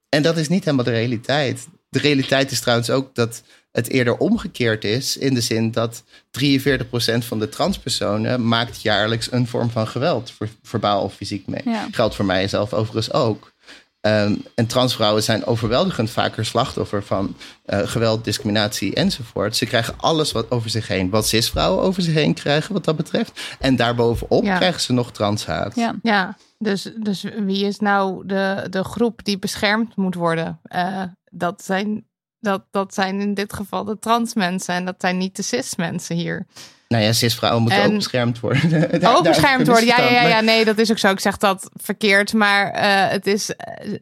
en 0.10 0.22
dat 0.24 0.38
is 0.38 0.48
niet 0.48 0.64
helemaal 0.64 0.86
de 0.86 0.92
realiteit. 0.92 1.68
De 1.90 2.00
realiteit 2.00 2.52
is 2.52 2.60
trouwens 2.60 2.90
ook 2.90 3.16
dat 3.16 3.44
het 3.72 3.90
eerder 3.90 4.18
omgekeerd 4.18 4.84
is. 4.84 5.18
In 5.18 5.34
de 5.34 5.42
zin 5.42 5.72
dat 5.72 6.04
43% 6.32 7.26
van 7.26 7.40
de 7.40 7.50
transpersonen 7.50 8.48
maakt 8.48 8.82
jaarlijks 8.82 9.32
een 9.32 9.48
vorm 9.48 9.70
van 9.70 9.88
geweld. 9.88 10.32
ver- 10.32 10.50
Verbaal 10.64 11.04
of 11.04 11.14
fysiek 11.14 11.48
mee. 11.48 11.62
Ja. 11.66 11.88
Geldt 11.92 12.16
voor 12.16 12.26
mij 12.26 12.48
zelf 12.48 12.74
overigens 12.74 13.14
ook. 13.14 13.54
Ehm, 14.02 14.36
en 14.56 14.68
transvrouwen 14.68 15.24
zijn 15.24 15.46
overweldigend 15.46 16.10
vaker 16.10 16.46
slachtoffer 16.46 17.04
van 17.04 17.36
eh, 17.66 17.80
geweld, 17.88 18.24
discriminatie 18.24 18.96
enzovoort. 18.96 19.56
Ze 19.56 19.66
krijgen 19.66 19.94
alles 19.98 20.32
wat 20.32 20.52
over 20.52 20.70
zich 20.70 20.88
heen, 20.88 21.10
wat 21.10 21.28
cisvrouwen 21.28 21.84
over 21.84 22.02
zich 22.02 22.14
heen 22.14 22.34
krijgen 22.34 22.74
wat 22.74 22.86
dat 22.86 22.96
betreft. 22.96 23.56
En 23.60 23.76
daarbovenop 23.76 24.44
Ja. 24.44 24.58
krijgen 24.58 24.82
ze 24.82 24.94
nog 24.94 25.12
transhaat. 25.12 25.76
Ja. 25.76 25.96
Ja, 26.02 26.38
dus, 26.58 26.90
dus 27.00 27.22
wie 27.22 27.66
is 27.66 27.80
nou 27.80 28.26
de, 28.26 28.68
de 28.70 28.84
groep 28.84 29.24
die 29.24 29.40
beschermd 29.40 29.96
moet 29.96 30.16
worden? 30.16 30.60
Eh, 30.64 31.04
dat, 31.32 31.64
zijn, 31.64 32.06
dat, 32.40 32.64
dat 32.72 32.94
zijn 32.94 33.22
in 33.22 33.34
dit 33.34 33.54
geval 33.54 33.84
de 33.84 34.00
trans 34.00 34.34
mensen 34.34 34.76
en 34.76 34.86
dat 34.86 34.96
zijn 34.98 35.18
niet 35.18 35.36
de 35.36 35.42
cis 35.44 35.76
mensen 35.76 36.16
hier. 36.16 36.46
Nou 36.94 37.04
ja, 37.04 37.14
cisvrouwen 37.14 37.62
moeten 37.62 37.82
En- 37.82 37.90
ook 37.90 37.96
beschermd 37.96 38.40
worden. 38.40 38.70
Daar 39.02 39.18
ook 39.18 39.24
beschermd 39.24 39.68
worden. 39.68 39.86
Ja, 39.86 40.00
ja, 40.10 40.28
ja, 40.28 40.42
nee, 40.42 40.66
dat 40.66 40.78
is 40.78 40.92
ook 40.92 40.98
zo. 40.98 41.10
Ik 41.10 41.20
zeg 41.20 41.38
dat 41.38 41.70
verkeerd, 41.74 42.34
maar 42.34 42.72
eh, 42.72 43.10
het 43.12 43.28
is 43.28 43.56
eh, 43.56 43.94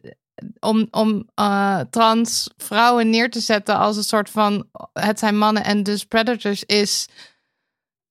om, 0.60 0.88
om 0.90 1.28
eh, 1.34 1.80
trans 1.90 2.50
vrouwen 2.56 3.10
neer 3.10 3.30
te 3.30 3.40
zetten 3.40 3.76
als 3.76 3.96
een 3.96 4.02
soort 4.02 4.30
van 4.30 4.66
het 4.92 5.18
zijn 5.18 5.38
mannen 5.38 5.64
en 5.64 5.82
dus 5.82 6.04
predators 6.04 6.64
is, 6.64 7.08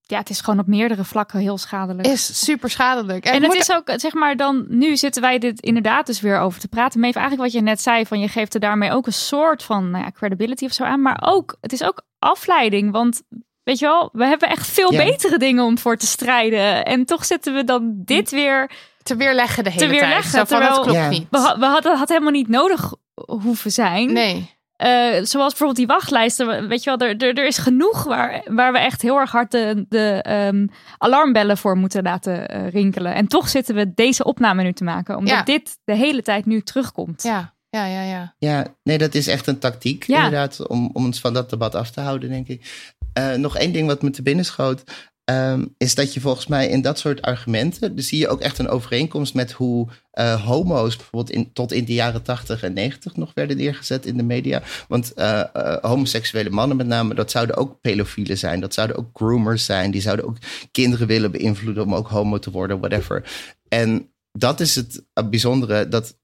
ja, 0.01 0.17
het 0.17 0.29
is 0.29 0.41
gewoon 0.41 0.59
op 0.59 0.67
meerdere 0.67 1.03
vlakken 1.03 1.39
heel 1.39 1.57
schadelijk. 1.57 2.07
is 2.07 2.43
super 2.45 2.69
schadelijk. 2.69 3.25
En 3.25 3.33
het 3.33 3.45
moet- 3.45 3.55
is 3.55 3.71
ook, 3.71 3.91
zeg 3.95 4.13
maar, 4.13 4.35
dan 4.35 4.65
nu 4.69 4.97
zitten 4.97 5.21
wij 5.21 5.39
dit 5.39 5.59
inderdaad 5.61 6.05
dus 6.05 6.21
weer 6.21 6.39
over 6.39 6.59
te 6.59 6.67
praten. 6.67 6.99
Maar 6.99 7.09
even 7.09 7.21
eigenlijk 7.21 7.51
wat 7.51 7.61
je 7.61 7.67
net 7.67 7.81
zei, 7.81 8.05
van 8.05 8.19
je 8.19 8.27
geeft 8.27 8.53
er 8.53 8.59
daarmee 8.59 8.91
ook 8.91 9.05
een 9.05 9.13
soort 9.13 9.63
van 9.63 9.91
nou 9.91 10.03
ja, 10.03 10.11
credibility 10.11 10.65
of 10.65 10.73
zo 10.73 10.83
aan. 10.83 11.01
Maar 11.01 11.21
ook, 11.25 11.57
het 11.61 11.73
is 11.73 11.83
ook 11.83 12.05
afleiding. 12.19 12.91
Want 12.91 13.21
weet 13.67 13.79
je 13.79 13.85
wel, 13.85 14.09
we 14.13 14.25
hebben 14.25 14.49
echt 14.49 14.67
veel 14.67 14.93
Ja. 14.93 15.03
betere 15.05 15.37
dingen 15.37 15.63
om 15.63 15.77
voor 15.77 15.97
te 15.97 16.05
strijden. 16.05 16.85
En 16.85 17.05
toch 17.05 17.25
zitten 17.25 17.53
we 17.53 17.63
dan 17.63 17.91
dit 17.95 18.31
weer. 18.31 18.71
te 19.03 19.15
weerleggen 19.15 19.63
de 19.63 19.69
hele 19.69 19.81
Te 19.85 19.89
weerleggen, 19.89 20.31
tijd. 20.31 20.31
Zo 20.31 20.37
van, 20.37 20.47
terwijl- 20.47 20.71
dat 20.75 20.81
klopt 20.83 20.97
Ja. 20.99 21.09
niet. 21.09 21.27
We, 21.31 21.37
ha- 21.37 21.59
we 21.59 21.65
hadden 21.65 21.97
had 21.97 22.09
helemaal 22.09 22.31
niet 22.31 22.47
nodig 22.47 22.93
hoeven 23.25 23.71
zijn. 23.71 24.13
Nee. 24.13 24.55
eh, 24.75 24.89
zoals 25.23 25.47
bijvoorbeeld 25.49 25.75
die 25.75 25.87
wachtlijsten, 25.87 26.67
weet 26.67 26.83
je 26.83 26.95
wel, 26.97 27.07
er, 27.09 27.17
er, 27.17 27.37
er 27.37 27.45
is 27.45 27.57
genoeg 27.57 28.03
waar, 28.03 28.41
waar 28.45 28.71
we 28.71 28.77
echt 28.79 29.01
heel 29.01 29.17
erg 29.19 29.31
hard 29.31 29.51
de, 29.51 29.85
de 29.89 30.19
ehm, 30.21 30.67
alarmbellen 30.97 31.57
voor 31.57 31.77
moeten 31.77 32.03
laten 32.03 32.47
eh, 32.47 32.69
rinkelen. 32.69 33.13
En 33.15 33.27
toch 33.27 33.49
zitten 33.49 33.75
we 33.75 33.93
deze 33.93 34.23
opname 34.23 34.63
nu 34.63 34.73
te 34.73 34.83
maken, 34.83 35.17
omdat 35.17 35.33
Ja. 35.37 35.43
dit 35.43 35.77
de 35.83 35.95
hele 35.95 36.21
tijd 36.21 36.45
nu 36.45 36.61
terugkomt. 36.61 37.23
Ja, 37.23 37.53
ja, 37.69 37.85
ja, 37.85 38.01
ja. 38.01 38.33
Ja, 38.37 38.65
nee, 38.83 38.97
dat 38.97 39.15
is 39.15 39.27
echt 39.27 39.47
een 39.47 39.59
tactiek 39.59 40.03
Ja. 40.07 40.15
inderdaad, 40.15 40.67
om, 40.67 40.89
om 40.93 41.05
ons 41.05 41.19
van 41.19 41.33
dat 41.33 41.49
debat 41.49 41.75
af 41.75 41.91
te 41.91 42.01
houden, 42.01 42.29
denk 42.29 42.47
ik. 42.47 42.93
Eh, 43.17 43.33
nog 43.33 43.57
één 43.57 43.71
ding 43.71 43.87
wat 43.87 44.01
me 44.01 44.09
te 44.09 44.21
binnen 44.21 44.45
schoot, 44.45 44.83
ehm, 45.23 45.65
is 45.77 45.95
dat 45.95 46.13
je 46.13 46.19
volgens 46.19 46.47
mij 46.47 46.67
in 46.67 46.81
dat 46.81 46.99
soort 46.99 47.21
argumenten, 47.21 47.95
dus 47.95 48.07
zie 48.07 48.19
je 48.19 48.27
ook 48.27 48.41
echt 48.41 48.57
een 48.57 48.69
overeenkomst 48.69 49.33
met 49.33 49.51
hoe 49.51 49.87
eh, 50.11 50.45
homo's 50.45 50.95
bijvoorbeeld 50.95 51.29
in, 51.35 51.53
tot 51.53 51.71
in 51.71 51.85
de 51.85 51.93
jaren 51.93 52.23
80 52.23 52.63
en 52.63 52.73
90 52.73 53.15
nog 53.15 53.31
werden 53.33 53.57
neergezet 53.57 54.05
in 54.05 54.17
de 54.17 54.23
media. 54.23 54.61
Want 54.87 55.13
eh, 55.13 55.43
homoseksuele 55.81 56.49
mannen 56.49 56.77
met 56.77 56.87
name, 56.87 57.13
dat 57.13 57.31
zouden 57.31 57.57
ook 57.57 57.81
pedofielen 57.81 58.37
zijn, 58.37 58.59
dat 58.59 58.73
zouden 58.73 58.97
ook 58.97 59.09
groomers 59.13 59.65
zijn, 59.65 59.91
die 59.91 60.01
zouden 60.01 60.25
ook 60.25 60.37
kinderen 60.71 61.07
willen 61.07 61.31
beïnvloeden 61.31 61.83
om 61.83 61.95
ook 61.95 62.07
homo 62.07 62.39
te 62.39 62.51
worden, 62.51 62.79
whatever. 62.79 63.29
En 63.67 64.13
dat 64.31 64.59
is 64.59 64.75
het 64.75 65.03
bijzondere, 65.29 65.87
dat 65.87 66.17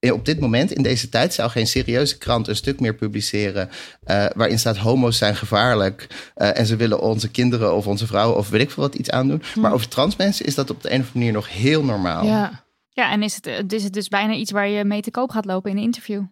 op 0.00 0.24
dit 0.24 0.40
moment, 0.40 0.72
in 0.72 0.82
deze 0.82 1.08
tijd, 1.08 1.34
zou 1.34 1.50
geen 1.50 1.66
serieuze 1.66 2.18
krant 2.18 2.48
een 2.48 2.56
stuk 2.56 2.80
meer 2.80 2.94
publiceren. 2.94 3.68
eh, 4.04 4.26
waarin 4.34 4.58
staat: 4.58 4.76
homo's 4.76 5.18
zijn 5.18 5.36
gevaarlijk. 5.36 6.06
eh, 6.34 6.58
en 6.58 6.66
ze 6.66 6.76
willen 6.76 7.00
onze 7.00 7.30
kinderen 7.30 7.74
of 7.74 7.86
onze 7.86 8.06
vrouwen 8.06 8.36
of 8.36 8.48
weet 8.48 8.60
ik 8.60 8.70
veel 8.70 8.82
wat 8.82 8.94
iets 8.94 9.10
aandoen. 9.10 9.42
Maar 9.54 9.72
over 9.72 9.88
trans 9.88 10.16
mensen 10.16 10.46
is 10.46 10.54
dat 10.54 10.70
op 10.70 10.82
de 10.82 10.92
een 10.92 11.00
of 11.00 11.06
andere 11.06 11.18
manier 11.18 11.32
nog 11.32 11.52
heel 11.52 11.84
normaal. 11.84 12.24
Ja, 12.24 12.64
Ja, 12.90 13.10
en 13.10 13.22
is 13.22 13.34
het, 13.34 13.46
eh, 13.46 13.58
is 13.68 13.84
het 13.84 13.92
dus 13.92 14.08
bijna 14.08 14.32
iets 14.32 14.50
waar 14.50 14.68
je 14.68 14.84
mee 14.84 15.02
te 15.02 15.10
koop 15.10 15.30
gaat 15.30 15.44
lopen 15.44 15.70
in 15.70 15.76
een 15.76 15.82
interview 15.82 16.22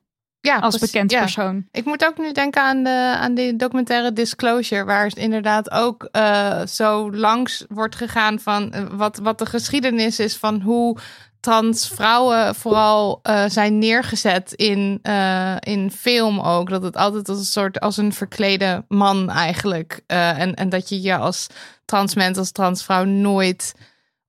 ja 0.45 0.59
als 0.59 0.79
bekend 0.79 1.11
ja. 1.11 1.21
persoon. 1.21 1.67
Ik 1.71 1.85
moet 1.85 2.05
ook 2.05 2.19
nu 2.19 2.33
denken 2.33 2.63
aan 2.63 2.83
de, 2.83 3.17
aan 3.19 3.35
die 3.35 3.57
documentaire 3.57 4.13
Disclosure, 4.13 4.85
waar 4.85 5.05
het 5.05 5.17
inderdaad 5.17 5.71
ook 5.71 6.09
eh, 6.13 6.67
zo 6.67 7.13
langs 7.13 7.65
wordt 7.69 7.97
gegaan 7.97 8.39
van 8.39 8.73
eh, 8.73 8.83
wat, 8.91 9.19
wat 9.19 9.39
de 9.39 9.47
geschiedenis 9.47 10.19
is 10.19 10.37
van 10.37 10.61
hoe 10.61 10.99
trans 11.45 11.89
vrouwen 11.89 12.55
vooral 12.55 13.21
eh, 13.23 13.45
zijn 13.49 13.79
neergezet 13.79 14.53
in, 14.53 14.99
eh, 15.03 15.57
in 15.61 15.91
film 15.91 16.41
ook. 16.41 16.69
Dat 16.69 16.83
het 16.83 16.97
altijd 16.97 17.29
als 17.29 17.39
een 17.39 17.45
soort 17.45 17.81
als 17.81 17.97
een 17.97 18.13
verklede 18.13 18.85
man 18.89 19.31
eigenlijk. 19.31 20.01
eh, 20.07 20.41
en, 20.41 20.55
en 20.55 20.69
dat 20.69 20.89
je 20.89 21.03
je 21.03 21.17
als 21.17 21.47
trans 21.85 22.15
mens, 22.15 22.39
als 22.39 22.53
transvrouw 22.53 23.05
nooit 23.05 23.75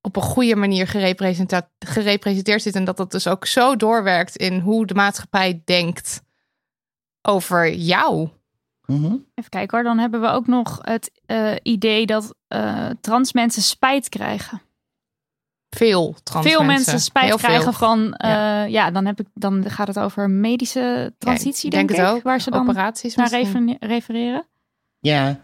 op 0.01 0.15
een 0.15 0.21
goede 0.21 0.55
manier 0.55 0.87
gerepresenteerd 1.79 2.61
zit. 2.61 2.75
En 2.75 2.85
dat 2.85 2.97
dat 2.97 3.11
dus 3.11 3.27
ook 3.27 3.45
zo 3.45 3.75
doorwerkt 3.75 4.35
in 4.35 4.59
hoe 4.59 4.85
de 4.85 4.93
maatschappij 4.93 5.61
denkt 5.65 6.21
over 7.21 7.73
jou. 7.73 8.29
Mhm. 8.85 9.15
Even 9.35 9.49
kijken 9.49 9.77
hoor, 9.77 9.83
dan 9.87 9.97
hebben 9.97 10.21
we 10.21 10.27
ook 10.27 10.47
nog 10.47 10.79
het 10.81 11.21
eh, 11.25 11.53
idee 11.63 12.05
dat 12.05 12.35
eh, 12.47 12.89
trans 13.01 13.33
mensen 13.33 13.61
spijt 13.61 14.09
krijgen. 14.09 14.61
Veel 15.75 16.15
trans 16.23 16.45
veel 16.45 16.63
mensen. 16.63 16.75
mensen 16.75 16.99
spijt 16.99 17.25
Heel 17.25 17.37
veel. 17.37 17.49
krijgen 17.49 17.73
van, 17.73 18.13
eh, 18.13 18.29
ja. 18.29 18.63
Ja. 18.65 18.91
dan, 18.91 19.05
heb 19.05 19.19
ik, 19.19 19.25
dan 19.33 19.63
gaat 19.69 19.87
het 19.87 19.99
over 19.99 20.29
medische 20.29 21.13
transitie, 21.17 21.71
Ja, 21.71 21.79
ik 21.79 21.87
denk, 21.87 21.87
denk 21.87 21.99
het 21.99 22.09
ik, 22.09 22.15
ook. 22.15 22.23
waar 22.23 22.41
ze 22.41 22.49
dan 22.51 22.61
Operaties 22.69 23.15
naar 23.15 23.29
misschien. 23.31 23.67
refer- 23.67 23.87
refereren. 23.89 24.45
Ja, 24.99 25.39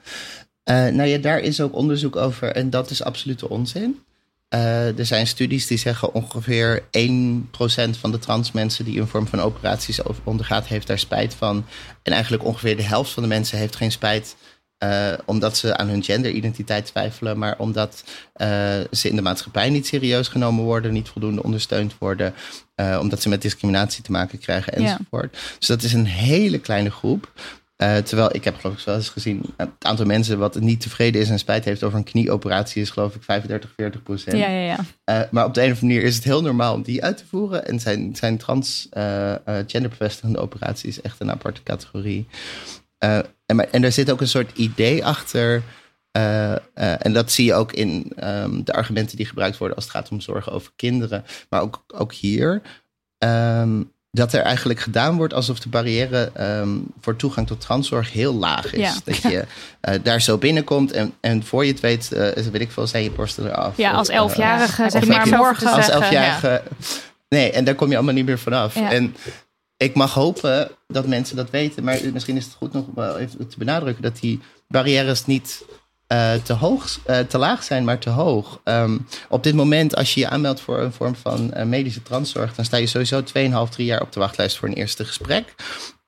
Eh, 0.64 0.76
nou 0.88 1.04
ja, 1.10 1.18
daar 1.18 1.40
is 1.40 1.62
ook 1.62 1.76
onderzoek 1.76 2.16
over 2.16 2.52
en 2.56 2.70
dat 2.70 2.90
is 2.90 3.04
absolute 3.04 3.50
onzin. 3.50 4.00
Eh, 4.50 4.98
er 5.00 5.06
zijn 5.06 5.28
studies 5.28 5.68
die 5.68 5.78
zeggen 5.78 6.14
ongeveer 6.14 6.84
1% 6.92 7.98
van 7.98 8.12
de 8.12 8.20
trans 8.20 8.52
mensen 8.52 8.86
die 8.86 9.00
een 9.00 9.08
vorm 9.08 9.28
van 9.28 9.40
operaties 9.40 10.00
ondergaat, 10.24 10.68
heeft 10.68 10.88
daar 10.88 11.00
spijt 11.00 11.34
van. 11.34 11.66
En 12.04 12.12
eigenlijk 12.14 12.44
ongeveer 12.46 12.78
de 12.78 12.84
helft 12.84 13.12
van 13.12 13.24
de 13.24 13.30
mensen 13.30 13.58
heeft 13.58 13.76
geen 13.76 13.92
spijt. 13.92 14.36
Eh, 14.82 15.14
omdat 15.26 15.58
ze 15.58 15.78
aan 15.78 15.88
hun 15.88 16.04
genderidentiteit 16.04 16.86
twijfelen, 16.86 17.38
maar 17.38 17.56
omdat 17.58 18.04
eh, 18.34 18.50
ze 18.92 19.10
in 19.10 19.16
de 19.16 19.22
maatschappij 19.22 19.70
niet 19.70 19.88
serieus 19.88 20.28
genomen 20.28 20.64
worden, 20.64 20.94
niet 20.94 21.10
voldoende 21.10 21.44
ondersteund 21.44 21.96
worden, 22.00 22.34
eh, 22.76 22.98
omdat 23.02 23.22
ze 23.22 23.30
met 23.30 23.42
discriminatie 23.42 24.04
te 24.04 24.12
maken 24.12 24.40
krijgen 24.40 24.82
Ja. 24.82 24.92
enzovoort. 24.92 25.38
Dus 25.60 25.68
dat 25.68 25.84
is 25.84 25.94
een 25.94 26.06
hele 26.06 26.60
kleine 26.60 26.92
groep. 26.92 27.32
Terwijl 28.04 28.36
ik 28.36 28.44
heb 28.44 28.56
geloof 28.56 28.80
ik 28.80 28.86
wel 28.86 28.96
eens 28.96 29.10
gezien, 29.10 29.42
het 29.58 29.70
aantal 29.80 30.06
mensen 30.06 30.38
wat 30.38 30.60
niet 30.60 30.82
tevreden 30.82 31.22
is 31.22 31.30
en 31.30 31.40
spijt 31.40 31.66
heeft 31.66 31.84
over 31.84 31.98
een 31.98 32.04
knieoperatie 32.04 32.82
is 32.82 32.90
geloof 32.90 33.16
ik 33.16 33.24
35, 33.24 33.70
40 33.76 34.04
procent. 34.04 34.38
Ja, 34.38 34.50
ja, 34.50 34.76
ja. 35.06 35.28
Maar 35.32 35.46
op 35.46 35.54
de 35.54 35.62
een 35.64 35.72
of 35.72 35.82
andere 35.82 35.94
manier 35.94 36.04
is 36.04 36.16
het 36.16 36.24
heel 36.24 36.42
normaal 36.42 36.74
om 36.74 36.82
die 36.82 37.04
uit 37.04 37.18
te 37.18 37.24
voeren. 37.30 37.68
En 37.68 37.80
zijn, 37.80 38.16
zijn 38.16 38.38
trans 38.38 38.90
genderbevestigende 39.68 40.40
operaties 40.40 41.02
echt 41.02 41.20
een 41.20 41.32
aparte 41.32 41.64
categorie. 41.64 42.28
Eh, 43.02 43.18
en, 43.46 43.56
maar, 43.56 43.68
en 43.72 43.84
er 43.84 43.92
zit 43.92 44.12
ook 44.12 44.22
een 44.22 44.28
soort 44.28 44.58
idee 44.58 45.06
achter. 45.06 45.62
eh, 46.12 46.52
eh, 46.52 46.60
en 47.06 47.14
dat 47.14 47.32
zie 47.32 47.46
je 47.46 47.54
ook 47.54 47.72
in 47.72 48.12
ehm, 48.16 48.64
de 48.64 48.74
argumenten 48.74 49.18
die 49.18 49.26
gebruikt 49.26 49.58
worden 49.58 49.76
als 49.76 49.86
het 49.86 49.96
gaat 49.96 50.10
om 50.10 50.22
zorgen 50.22 50.52
over 50.52 50.72
kinderen. 50.76 51.26
Maar 51.50 51.62
ook, 51.62 51.84
ook 51.88 52.14
hier. 52.14 52.62
ehm, 53.18 53.82
dat 54.14 54.34
er 54.34 54.42
eigenlijk 54.42 54.80
gedaan 54.80 55.16
wordt 55.18 55.34
alsof 55.34 55.60
de 55.60 55.70
barrière 55.70 56.32
ehm, 56.34 56.70
voor 57.02 57.16
toegang 57.16 57.48
tot 57.48 57.62
transzorg 57.62 58.12
heel 58.12 58.34
laag 58.34 58.74
is. 58.74 58.80
Ja. 58.80 58.94
Dat 59.06 59.18
je 59.22 59.46
daar 60.04 60.22
zo 60.22 60.38
binnenkomt 60.38 60.92
en, 60.92 61.14
en 61.22 61.44
voor 61.44 61.66
je 61.66 61.72
het 61.72 61.80
weet, 61.80 62.08
weet 62.52 62.60
ik 62.62 62.72
veel, 62.72 62.88
zijn 62.88 63.04
je 63.04 63.12
borsten 63.12 63.46
eraf. 63.46 63.78
Ja, 63.78 63.92
Of, 63.92 63.98
als 63.98 64.10
elfjarige 64.10 64.82
Ja, 64.82 64.90
zeg 64.90 65.06
maar 65.06 65.28
morgen. 65.28 65.72
als 65.72 65.90
elfjarige. 65.90 66.62
Nee, 67.30 67.52
en 67.52 67.64
daar 67.64 67.76
kom 67.76 67.90
je 67.90 67.96
allemaal 67.96 68.14
niet 68.14 68.26
meer 68.26 68.40
vanaf. 68.40 68.76
Ja. 68.76 68.92
En 68.92 69.16
ik 69.82 69.96
mag 69.96 70.14
hopen 70.14 70.72
dat 70.88 71.08
mensen 71.08 71.36
dat 71.36 71.50
weten. 71.50 71.84
Maar 71.84 72.00
misschien 72.14 72.38
is 72.38 72.46
het 72.46 72.54
goed 72.54 72.74
nog 72.74 72.86
even 73.18 73.48
te 73.48 73.58
benadrukken 73.58 74.04
dat 74.04 74.20
die 74.20 74.40
barrières 74.68 75.26
niet 75.26 75.66
eh, 76.08 76.34
te, 76.34 76.54
hoog, 76.54 77.00
eh, 77.06 77.20
te 77.20 77.38
laag 77.38 77.64
zijn, 77.64 77.84
maar 77.84 78.00
te 78.00 78.10
hoog. 78.10 78.62
Ehm, 78.64 78.98
op 79.30 79.44
dit 79.44 79.56
moment, 79.56 79.96
als 79.96 80.14
je 80.14 80.20
je 80.20 80.30
aanmeldt 80.30 80.62
voor 80.62 80.80
een 80.80 80.94
vorm 80.94 81.16
van 81.16 81.54
eh, 81.54 81.66
medische 81.66 82.04
transzorg, 82.04 82.56
dan 82.56 82.66
sta 82.66 82.78
je 82.78 82.88
sowieso 82.88 83.24
2,5, 83.24 83.70
3 83.70 83.86
jaar 83.86 84.02
op 84.02 84.12
de 84.12 84.20
wachtlijst 84.20 84.58
voor 84.58 84.68
een 84.68 84.74
eerste 84.74 85.06
gesprek. 85.06 85.56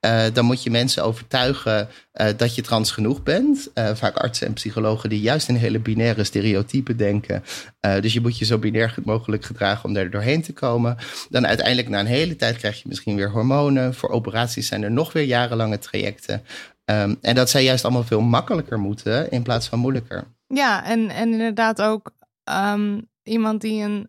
Eh, 0.03 0.23
dan 0.33 0.45
moet 0.45 0.63
je 0.63 0.69
mensen 0.69 1.03
overtuigen 1.03 1.89
eh, 2.11 2.27
dat 2.37 2.55
je 2.55 2.61
trans 2.61 2.91
genoeg 2.91 3.23
bent. 3.23 3.69
Eh, 3.73 3.95
vaak 3.95 4.17
artsen 4.17 4.47
en 4.47 4.53
psychologen 4.53 5.09
die 5.09 5.21
juist 5.21 5.47
in 5.47 5.55
hele 5.55 5.79
binaire 5.79 6.23
stereotypen 6.23 6.97
denken. 6.97 7.43
Dus 7.79 8.13
je 8.13 8.21
moet 8.21 8.37
je 8.37 8.45
zo 8.45 8.57
binair 8.57 8.95
mogelijk 9.03 9.45
gedragen 9.45 9.85
om 9.85 9.93
daar 9.93 10.09
doorheen 10.09 10.41
te 10.41 10.53
komen. 10.53 10.97
Dan 11.29 11.47
uiteindelijk 11.47 11.89
na 11.89 11.99
een 11.99 12.05
hele 12.05 12.35
tijd 12.35 12.57
krijg 12.57 12.81
je 12.81 12.87
misschien 12.87 13.15
weer 13.15 13.29
hormonen. 13.29 13.93
Voor 13.93 14.09
operaties 14.09 14.67
zijn 14.67 14.83
er 14.83 14.91
nog 14.91 15.13
weer 15.13 15.23
jarenlange 15.23 15.79
trajecten. 15.79 16.43
Ehm, 16.85 17.15
en 17.21 17.35
dat 17.35 17.49
zij 17.49 17.63
juist 17.63 17.83
allemaal 17.83 18.03
veel 18.03 18.21
makkelijker 18.21 18.79
moeten 18.79 19.31
in 19.31 19.43
plaats 19.43 19.67
van 19.67 19.79
moeilijker. 19.79 20.23
Ja, 20.47 20.85
en, 20.85 21.09
en 21.09 21.31
inderdaad 21.31 21.81
ook 21.81 22.11
ehm, 22.43 22.99
iemand 23.23 23.61
die 23.61 23.83
een, 23.83 24.07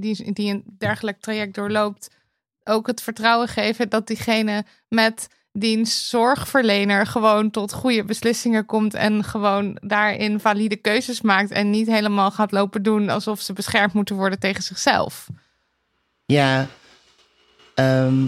die, 0.00 0.32
die 0.32 0.52
een 0.52 0.64
dergelijk 0.78 1.20
traject 1.20 1.54
doorloopt, 1.54 2.10
ook 2.64 2.86
het 2.86 3.02
vertrouwen 3.02 3.48
geven 3.48 3.88
dat 3.88 4.06
diegene 4.06 4.64
met 4.88 5.28
diens 5.52 6.08
zorgverlener 6.08 7.06
gewoon 7.06 7.50
tot 7.50 7.72
goede 7.72 8.04
beslissingen 8.04 8.66
komt 8.66 8.94
en 8.94 9.24
gewoon 9.24 9.78
daarin 9.80 10.40
valide 10.40 10.76
keuzes 10.76 11.20
maakt 11.20 11.50
en 11.50 11.70
niet 11.70 11.86
helemaal 11.86 12.30
gaat 12.30 12.52
lopen 12.52 12.82
doen 12.82 13.08
alsof 13.08 13.40
ze 13.40 13.52
beschermd 13.52 13.92
moeten 13.92 14.16
worden 14.16 14.38
tegen 14.38 14.62
zichzelf. 14.62 15.26
Ja, 16.26 16.66
ehm, 17.74 18.24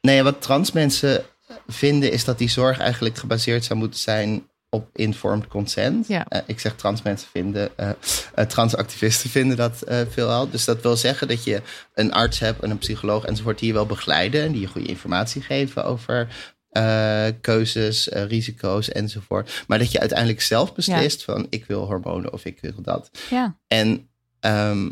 nee, 0.00 0.22
wat 0.22 0.42
trans 0.42 0.72
mensen 0.72 1.24
vinden 1.66 2.12
is 2.12 2.24
dat 2.24 2.38
die 2.38 2.48
zorg 2.48 2.78
eigenlijk 2.78 3.16
gebaseerd 3.16 3.64
zou 3.64 3.78
moeten 3.78 4.00
zijn 4.00 4.48
op 4.74 4.88
informed 4.92 5.48
consent. 5.48 6.08
Ja. 6.08 6.26
Eh, 6.28 6.40
ik 6.46 6.60
zeg 6.60 6.76
trans 6.76 7.02
mensen 7.02 7.28
vinden, 7.28 7.70
eh 7.76 7.90
eh, 8.34 8.46
transactivisten 8.46 9.30
vinden 9.30 9.56
dat 9.56 9.82
veelal. 10.10 10.50
Dus 10.50 10.64
dat 10.64 10.82
wil 10.82 10.96
zeggen 10.96 11.28
dat 11.28 11.44
je 11.44 11.62
een 11.94 12.12
arts 12.12 12.38
hebt 12.38 12.62
en 12.62 12.70
een 12.70 12.78
psycholoog 12.78 13.24
enzovoort 13.24 13.58
die 13.58 13.68
je 13.68 13.74
wel 13.74 13.86
begeleiden 13.86 14.42
en 14.42 14.52
die 14.52 14.60
je 14.60 14.66
goede 14.66 14.88
informatie 14.88 15.42
geven 15.42 15.84
over 15.84 16.28
keuzes, 17.40 18.06
risico's 18.06 18.88
enzovoort. 18.88 19.64
Maar 19.66 19.78
dat 19.78 19.92
je 19.92 20.00
uiteindelijk 20.00 20.40
zelf 20.40 20.74
beslist 20.74 21.24
van 21.24 21.46
ik 21.50 21.64
wil 21.64 21.84
hormonen 21.84 22.32
of 22.32 22.44
ik 22.44 22.58
wil 22.60 22.82
dat. 22.82 23.10
Ja. 23.30 23.56
En 23.66 24.08
ehm 24.40 24.88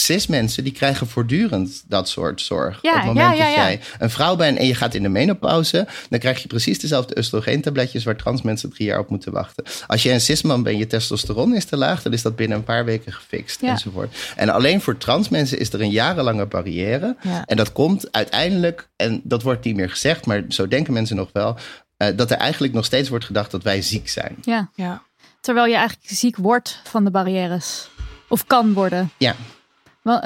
cis 0.00 0.26
mensen 0.26 0.64
die 0.64 0.72
krijgen 0.72 1.06
voortdurend 1.06 1.82
dat 1.88 2.08
soort 2.08 2.40
zorg. 2.40 2.78
Ja, 2.82 2.90
Op 2.90 2.96
het 2.96 3.04
moment 3.04 3.26
ja, 3.26 3.32
ja, 3.32 3.44
dat 3.44 3.54
ja. 3.54 3.62
jij 3.62 3.80
een 3.98 4.10
vrouw 4.10 4.36
bent 4.36 4.58
en 4.58 4.66
je 4.66 4.74
gaat 4.74 4.94
in 4.94 5.02
de 5.02 5.08
menopauze, 5.08 5.86
dan 6.08 6.18
krijg 6.18 6.42
je 6.42 6.48
precies 6.48 6.78
dezelfde 6.78 7.16
oestrogeentabletjes 7.18 8.04
waar 8.04 8.16
trans 8.16 8.42
mensen 8.42 8.70
drie 8.70 8.86
jaar 8.88 8.98
op 8.98 9.10
moeten 9.10 9.32
wachten. 9.32 9.64
Als 9.86 10.02
je 10.02 10.12
een 10.12 10.20
cisman 10.20 10.62
bent, 10.62 10.78
je 10.78 10.86
testosteron 10.86 11.54
is 11.54 11.64
te 11.64 11.76
laag, 11.76 12.02
dan 12.02 12.12
is 12.12 12.22
dat 12.22 12.36
binnen 12.36 12.58
een 12.58 12.64
paar 12.64 12.84
weken 12.84 13.12
gefixt 13.12 13.60
Ja. 13.60 13.68
enzovoort. 13.70 14.16
En 14.36 14.48
alleen 14.48 14.80
voor 14.80 14.96
trans 14.96 15.28
mensen 15.28 15.58
is 15.58 15.72
er 15.72 15.80
een 15.80 15.90
jarenlange 15.90 16.46
barrière. 16.46 17.16
Ja. 17.22 17.42
En 17.46 17.56
dat 17.56 17.72
komt 17.72 18.12
uiteindelijk, 18.12 18.88
en 18.96 19.20
dat 19.24 19.42
wordt 19.42 19.64
niet 19.64 19.76
meer 19.76 19.90
gezegd, 19.90 20.26
maar 20.26 20.44
zo 20.48 20.68
denken 20.68 20.92
mensen 20.92 21.16
nog 21.16 21.28
wel, 21.32 21.56
eh, 21.96 22.08
dat 22.16 22.30
er 22.30 22.36
eigenlijk 22.36 22.72
nog 22.72 22.84
steeds 22.84 23.08
wordt 23.08 23.24
gedacht 23.24 23.50
dat 23.50 23.62
wij 23.62 23.82
ziek 23.82 24.08
zijn. 24.08 24.36
ja. 24.42 24.70
Ja. 24.74 25.02
Terwijl 25.40 25.66
je 25.66 25.74
eigenlijk 25.76 26.10
ziek 26.10 26.36
wordt 26.36 26.80
van 26.84 27.04
de 27.04 27.10
barrières. 27.10 27.88
Of 28.28 28.46
kan 28.46 28.72
worden. 28.72 29.10
Ja. 29.18 29.34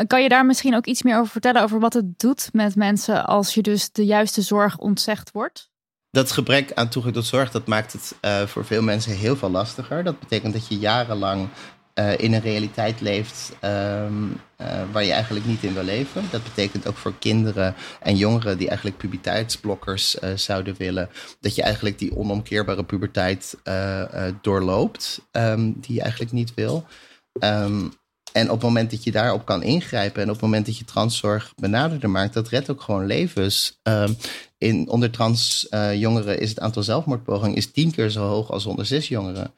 Kan 0.06 0.22
je 0.22 0.28
daar 0.28 0.46
misschien 0.46 0.74
ook 0.74 0.86
iets 0.86 1.02
meer 1.02 1.18
over 1.18 1.32
vertellen 1.32 1.62
over 1.62 1.80
wat 1.80 1.92
het 1.92 2.18
doet 2.18 2.48
met 2.52 2.76
mensen 2.76 3.26
als 3.26 3.54
je 3.54 3.62
dus 3.62 3.92
de 3.92 4.04
juiste 4.04 4.42
zorg 4.42 4.78
ontzegd 4.78 5.30
wordt? 5.30 5.72
dat 6.14 6.32
gebrek 6.32 6.72
aan 6.74 6.88
toegang 6.88 7.14
tot 7.14 7.26
zorg, 7.26 7.50
dat 7.50 7.66
maakt 7.66 7.92
het 7.92 8.14
uh, 8.22 8.42
voor 8.42 8.64
veel 8.64 8.82
mensen 8.82 9.12
heel 9.12 9.36
veel 9.36 9.50
lastiger. 9.50 10.04
Dat 10.04 10.20
betekent 10.20 10.52
dat 10.52 10.68
je 10.68 10.78
jarenlang 10.78 11.48
uh, 11.94 12.18
in 12.18 12.32
een 12.32 12.40
realiteit 12.40 13.00
leeft 13.00 13.52
um, 13.64 14.40
uh, 14.60 14.82
waar 14.92 15.04
je 15.04 15.12
eigenlijk 15.12 15.46
niet 15.46 15.62
in 15.62 15.74
wil 15.74 15.82
leven. 15.82 16.22
Dat 16.30 16.42
betekent 16.42 16.86
ook 16.86 16.96
voor 16.96 17.14
kinderen 17.18 17.74
en 18.00 18.16
jongeren 18.16 18.58
die 18.58 18.66
eigenlijk 18.68 18.96
puberteitsblokkers 18.96 20.14
zouden 20.34 20.74
willen, 20.78 21.08
dat 21.40 21.54
je 21.54 21.62
eigenlijk 21.62 21.98
die 21.98 22.16
onomkeerbare 22.16 22.84
puberteit 22.84 23.56
doorloopt, 24.40 25.20
um, 25.32 25.80
die 25.80 25.94
je 25.94 26.00
eigenlijk 26.00 26.32
niet 26.32 26.54
wil. 26.54 26.86
Um, 27.40 27.92
en 28.36 28.50
op 28.50 28.54
het 28.54 28.62
moment 28.62 28.90
dat 28.90 29.04
je 29.04 29.12
daarop 29.12 29.44
kan 29.44 29.62
ingrijpen 29.62 30.22
en 30.22 30.28
op 30.28 30.34
het 30.34 30.42
moment 30.42 30.66
dat 30.66 30.78
je 30.78 30.84
transzorg 30.84 31.54
benaderder 31.56 32.10
maakt, 32.10 32.34
dat 32.34 32.48
redt 32.48 32.70
ook 32.70 32.80
gewoon 32.80 33.06
levens. 33.06 33.80
Um, 33.82 34.16
in, 34.58 34.88
onder 34.88 35.10
trans 35.10 35.66
uh, 35.70 35.94
jongeren 35.94 36.40
is 36.40 36.48
het 36.48 36.60
aantal 36.60 36.82
zelfmoordpogingen 36.82 37.56
is 37.56 37.72
tien 37.72 37.90
keer 37.90 38.10
zo 38.10 38.26
hoog 38.26 38.50
als 38.50 38.66
onder 38.66 38.86
cis 38.86 39.08
jongeren. 39.08 39.54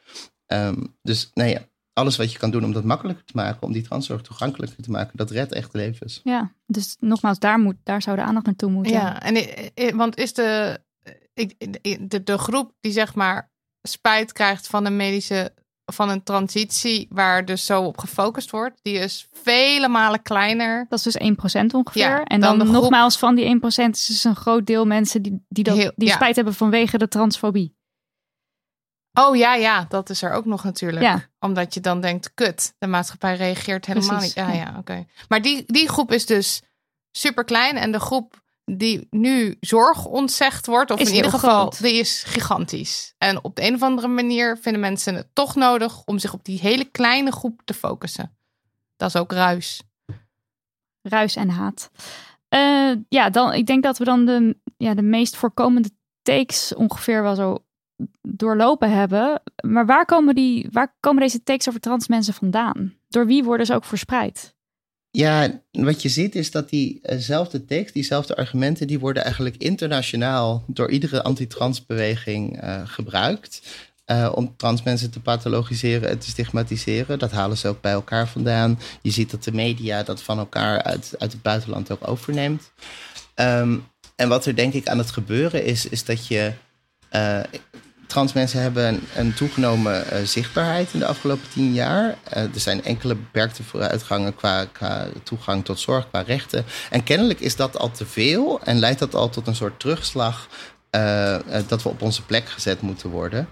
Um, 0.46 0.96
dus 1.02 1.30
nee, 1.34 1.54
nou 1.54 1.66
alles 1.92 2.16
wat 2.16 2.32
je 2.32 2.38
kan 2.38 2.50
doen 2.50 2.64
om 2.64 2.72
dat 2.72 2.84
makkelijker 2.84 3.24
te 3.24 3.32
maken, 3.36 3.62
om 3.62 3.72
die 3.72 3.82
transzorg 3.82 4.22
toegankelijker 4.22 4.82
te 4.82 4.90
maken, 4.90 5.16
dat 5.16 5.30
redt 5.30 5.52
echt 5.52 5.72
levens. 5.72 6.20
Ja, 6.24 6.52
dus 6.66 6.96
nogmaals, 7.00 7.38
daar, 7.38 7.58
moet, 7.58 7.76
daar 7.82 8.02
zou 8.02 8.16
de 8.16 8.22
aandacht 8.22 8.46
naartoe 8.46 8.70
moeten. 8.70 8.92
Ja, 8.92 9.22
en, 9.22 9.96
want 9.96 10.16
is 10.16 10.32
de, 10.32 10.80
de, 12.00 12.22
de 12.22 12.38
groep 12.38 12.72
die 12.80 12.92
zeg 12.92 13.14
maar 13.14 13.50
spijt 13.82 14.32
krijgt 14.32 14.66
van 14.66 14.84
een 14.84 14.96
medische 14.96 15.52
van 15.92 16.08
een 16.08 16.22
transitie 16.22 17.06
waar 17.10 17.44
dus 17.44 17.66
zo 17.66 17.82
op 17.82 17.98
gefocust 17.98 18.50
wordt, 18.50 18.78
die 18.82 18.98
is 18.98 19.28
vele 19.32 19.88
malen 19.88 20.22
kleiner. 20.22 20.86
Dat 20.88 20.98
is 20.98 21.12
dus 21.12 21.18
1% 21.62 21.66
ongeveer. 21.74 22.02
Ja, 22.02 22.24
en 22.24 22.40
dan, 22.40 22.58
dan 22.58 22.70
nogmaals, 22.70 23.18
van 23.18 23.34
die 23.34 23.60
1% 23.60 23.60
is 23.90 24.06
dus 24.06 24.24
een 24.24 24.36
groot 24.36 24.66
deel 24.66 24.84
mensen 24.84 25.22
die, 25.22 25.44
die, 25.48 25.64
dat, 25.64 25.92
die 25.96 26.10
spijt 26.10 26.36
hebben 26.36 26.54
vanwege 26.54 26.98
de 26.98 27.08
transfobie. 27.08 27.74
Oh 29.12 29.36
ja, 29.36 29.54
ja, 29.54 29.86
dat 29.88 30.10
is 30.10 30.22
er 30.22 30.32
ook 30.32 30.44
nog 30.44 30.64
natuurlijk. 30.64 31.02
Ja. 31.02 31.28
Omdat 31.38 31.74
je 31.74 31.80
dan 31.80 32.00
denkt, 32.00 32.34
kut, 32.34 32.74
de 32.78 32.86
maatschappij 32.86 33.36
reageert 33.36 33.86
helemaal 33.86 34.20
niet. 34.20 34.34
Ja, 34.34 34.52
ja, 34.52 34.74
oké. 34.78 35.06
Maar 35.28 35.42
die, 35.42 35.64
die 35.66 35.88
groep 35.88 36.12
is 36.12 36.26
dus 36.26 36.62
super 37.10 37.44
klein 37.44 37.76
en 37.76 37.92
de 37.92 38.00
groep 38.00 38.44
die 38.72 39.06
nu 39.10 39.56
zorg 39.60 40.04
ontzegd 40.04 40.66
wordt, 40.66 40.90
of 40.90 41.00
in 41.00 41.14
ieder 41.14 41.30
geval, 41.30 41.72
die 41.80 41.92
is 41.92 42.22
gigantisch. 42.22 43.14
En 43.18 43.44
op 43.44 43.56
de 43.56 43.66
een 43.66 43.74
of 43.74 43.82
andere 43.82 44.08
manier 44.08 44.58
vinden 44.58 44.80
mensen 44.80 45.14
het 45.14 45.28
toch 45.32 45.54
nodig 45.54 46.04
om 46.04 46.18
zich 46.18 46.32
op 46.32 46.44
die 46.44 46.58
hele 46.60 46.84
kleine 46.84 47.32
groep 47.32 47.62
te 47.64 47.74
focussen. 47.74 48.36
Dat 48.96 49.08
is 49.08 49.16
ook 49.16 49.32
ruis. 49.32 49.82
Ruis 51.02 51.36
en 51.36 51.48
haat. 51.48 51.90
Uh, 52.54 52.94
ja, 53.08 53.30
dan, 53.30 53.52
ik 53.52 53.66
denk 53.66 53.82
dat 53.82 53.98
we 53.98 54.04
dan 54.04 54.24
de, 54.24 54.56
ja, 54.76 54.94
de 54.94 55.02
meest 55.02 55.36
voorkomende 55.36 55.90
takes 56.22 56.74
ongeveer 56.74 57.22
wel 57.22 57.34
zo 57.34 57.64
doorlopen 58.22 58.90
hebben. 58.90 59.42
Maar 59.66 59.86
waar 59.86 60.04
komen, 60.04 60.34
die, 60.34 60.68
waar 60.70 60.96
komen 61.00 61.22
deze 61.22 61.42
takes 61.42 61.68
over 61.68 61.80
trans 61.80 62.08
mensen 62.08 62.34
vandaan? 62.34 62.94
Door 63.08 63.26
wie 63.26 63.44
worden 63.44 63.66
ze 63.66 63.74
ook 63.74 63.84
verspreid? 63.84 64.55
Ja, 65.16 65.60
wat 65.70 66.02
je 66.02 66.08
ziet 66.08 66.34
is 66.34 66.50
dat 66.50 66.68
diezelfde 66.68 67.64
tekst, 67.64 67.94
diezelfde 67.94 68.36
argumenten, 68.36 68.86
die 68.86 68.98
worden 68.98 69.22
eigenlijk 69.24 69.56
internationaal 69.56 70.64
door 70.66 70.90
iedere 70.90 71.22
antitransbeweging 71.22 72.62
uh, 72.62 72.80
gebruikt. 72.84 73.62
Uh, 74.06 74.32
om 74.34 74.56
trans 74.56 74.82
mensen 74.82 75.10
te 75.10 75.20
pathologiseren 75.20 76.08
en 76.08 76.18
te 76.18 76.28
stigmatiseren. 76.28 77.18
Dat 77.18 77.32
halen 77.32 77.56
ze 77.56 77.68
ook 77.68 77.80
bij 77.80 77.92
elkaar 77.92 78.28
vandaan. 78.28 78.78
Je 79.02 79.10
ziet 79.10 79.30
dat 79.30 79.44
de 79.44 79.52
media 79.52 80.02
dat 80.02 80.22
van 80.22 80.38
elkaar 80.38 80.82
uit, 80.82 81.14
uit 81.18 81.32
het 81.32 81.42
buitenland 81.42 81.90
ook 81.90 82.08
overneemt. 82.08 82.72
Um, 83.34 83.86
en 84.16 84.28
wat 84.28 84.46
er 84.46 84.56
denk 84.56 84.72
ik 84.72 84.88
aan 84.88 84.98
het 84.98 85.10
gebeuren 85.10 85.64
is, 85.64 85.88
is 85.88 86.04
dat 86.04 86.26
je. 86.26 86.52
Trans 88.06 88.32
mensen 88.32 88.60
hebben 88.60 88.86
een, 88.88 89.02
een 89.16 89.34
toegenomen 89.34 90.04
uh, 90.12 90.18
zichtbaarheid 90.24 90.92
in 90.92 90.98
de 90.98 91.06
afgelopen 91.06 91.48
tien 91.52 91.72
jaar. 91.72 92.04
Uh, 92.06 92.42
er 92.42 92.50
zijn 92.60 92.84
enkele 92.84 93.14
beperkte 93.14 93.62
vooruitgangen 93.62 94.34
qua, 94.34 94.66
toegang 95.22 95.64
tot 95.64 95.80
zorg, 95.80 96.08
qua 96.08 96.20
rechten. 96.20 96.64
En 96.90 97.04
kennelijk 97.04 97.40
is 97.40 97.56
dat 97.56 97.78
al 97.78 97.90
te 97.90 98.06
veel 98.06 98.60
en 98.64 98.78
leidt 98.78 98.98
dat 98.98 99.14
al 99.14 99.28
tot 99.28 99.46
een 99.46 99.54
soort 99.54 99.80
terugslag 99.80 100.48
uh, 100.90 101.36
dat 101.66 101.82
we 101.82 101.88
op 101.88 102.02
onze 102.02 102.22
plek 102.22 102.48
gezet 102.48 102.80
moeten 102.80 103.10
worden. 103.10 103.48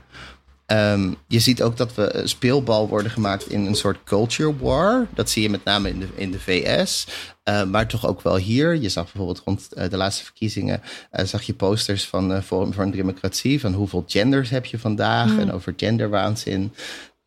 Um, 0.67 1.17
je 1.29 1.41
ziet 1.41 1.63
ook 1.63 1.77
dat 1.77 1.95
we 1.95 2.21
speelbal 2.25 2.89
worden 2.89 3.11
gemaakt 3.11 3.51
in 3.51 3.67
een 3.67 3.75
soort 3.75 4.05
culture 4.05 4.57
war. 4.57 5.07
Dat 5.15 5.31
zie 5.31 5.43
je 5.43 5.51
met 5.51 5.65
name 5.65 5.89
in 5.89 6.01
de, 6.01 6.09
in 6.15 6.31
de 6.31 6.41
VS. 6.41 7.07
Uh, 7.49 7.65
maar 7.65 7.89
toch 7.89 8.07
ook 8.07 8.23
wel 8.23 8.37
hier. 8.37 8.77
Je 8.77 8.89
zag 8.89 9.05
bijvoorbeeld 9.05 9.43
rond 9.45 9.69
uh, 9.75 9.89
de 9.89 9.97
laatste 9.97 10.25
verkiezingen. 10.25 10.83
Uh, 11.13 11.25
zag 11.25 11.43
je 11.43 11.55
posters 11.55 12.07
van 12.07 12.43
Forum 12.43 12.73
voor 12.73 12.83
een 12.83 12.91
Democratie. 12.91 13.61
Van 13.61 13.73
hoeveel 13.73 14.05
genders 14.07 14.51
heb 14.51 14.65
je 14.65 14.79
vandaag? 14.79 15.31
Mm. 15.31 15.39
En 15.39 15.53
over 15.53 15.75
genderwaanzin. 15.77 16.73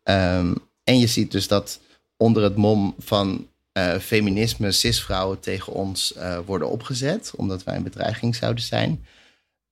Um, 0.02 0.54
en 0.84 0.98
je 0.98 1.06
ziet 1.06 1.32
dus 1.32 1.48
dat 1.48 1.80
onder 2.16 2.42
het 2.42 2.56
mom 2.56 2.94
van 2.98 3.46
feminisme 4.00 4.72
cisvrouwen 4.72 5.40
tegen 5.40 5.72
ons 5.72 6.14
worden 6.46 6.70
opgezet. 6.70 7.32
Omdat 7.36 7.64
wij 7.64 7.76
een 7.76 7.82
bedreiging 7.82 8.36
zouden 8.36 8.64
zijn. 8.64 9.04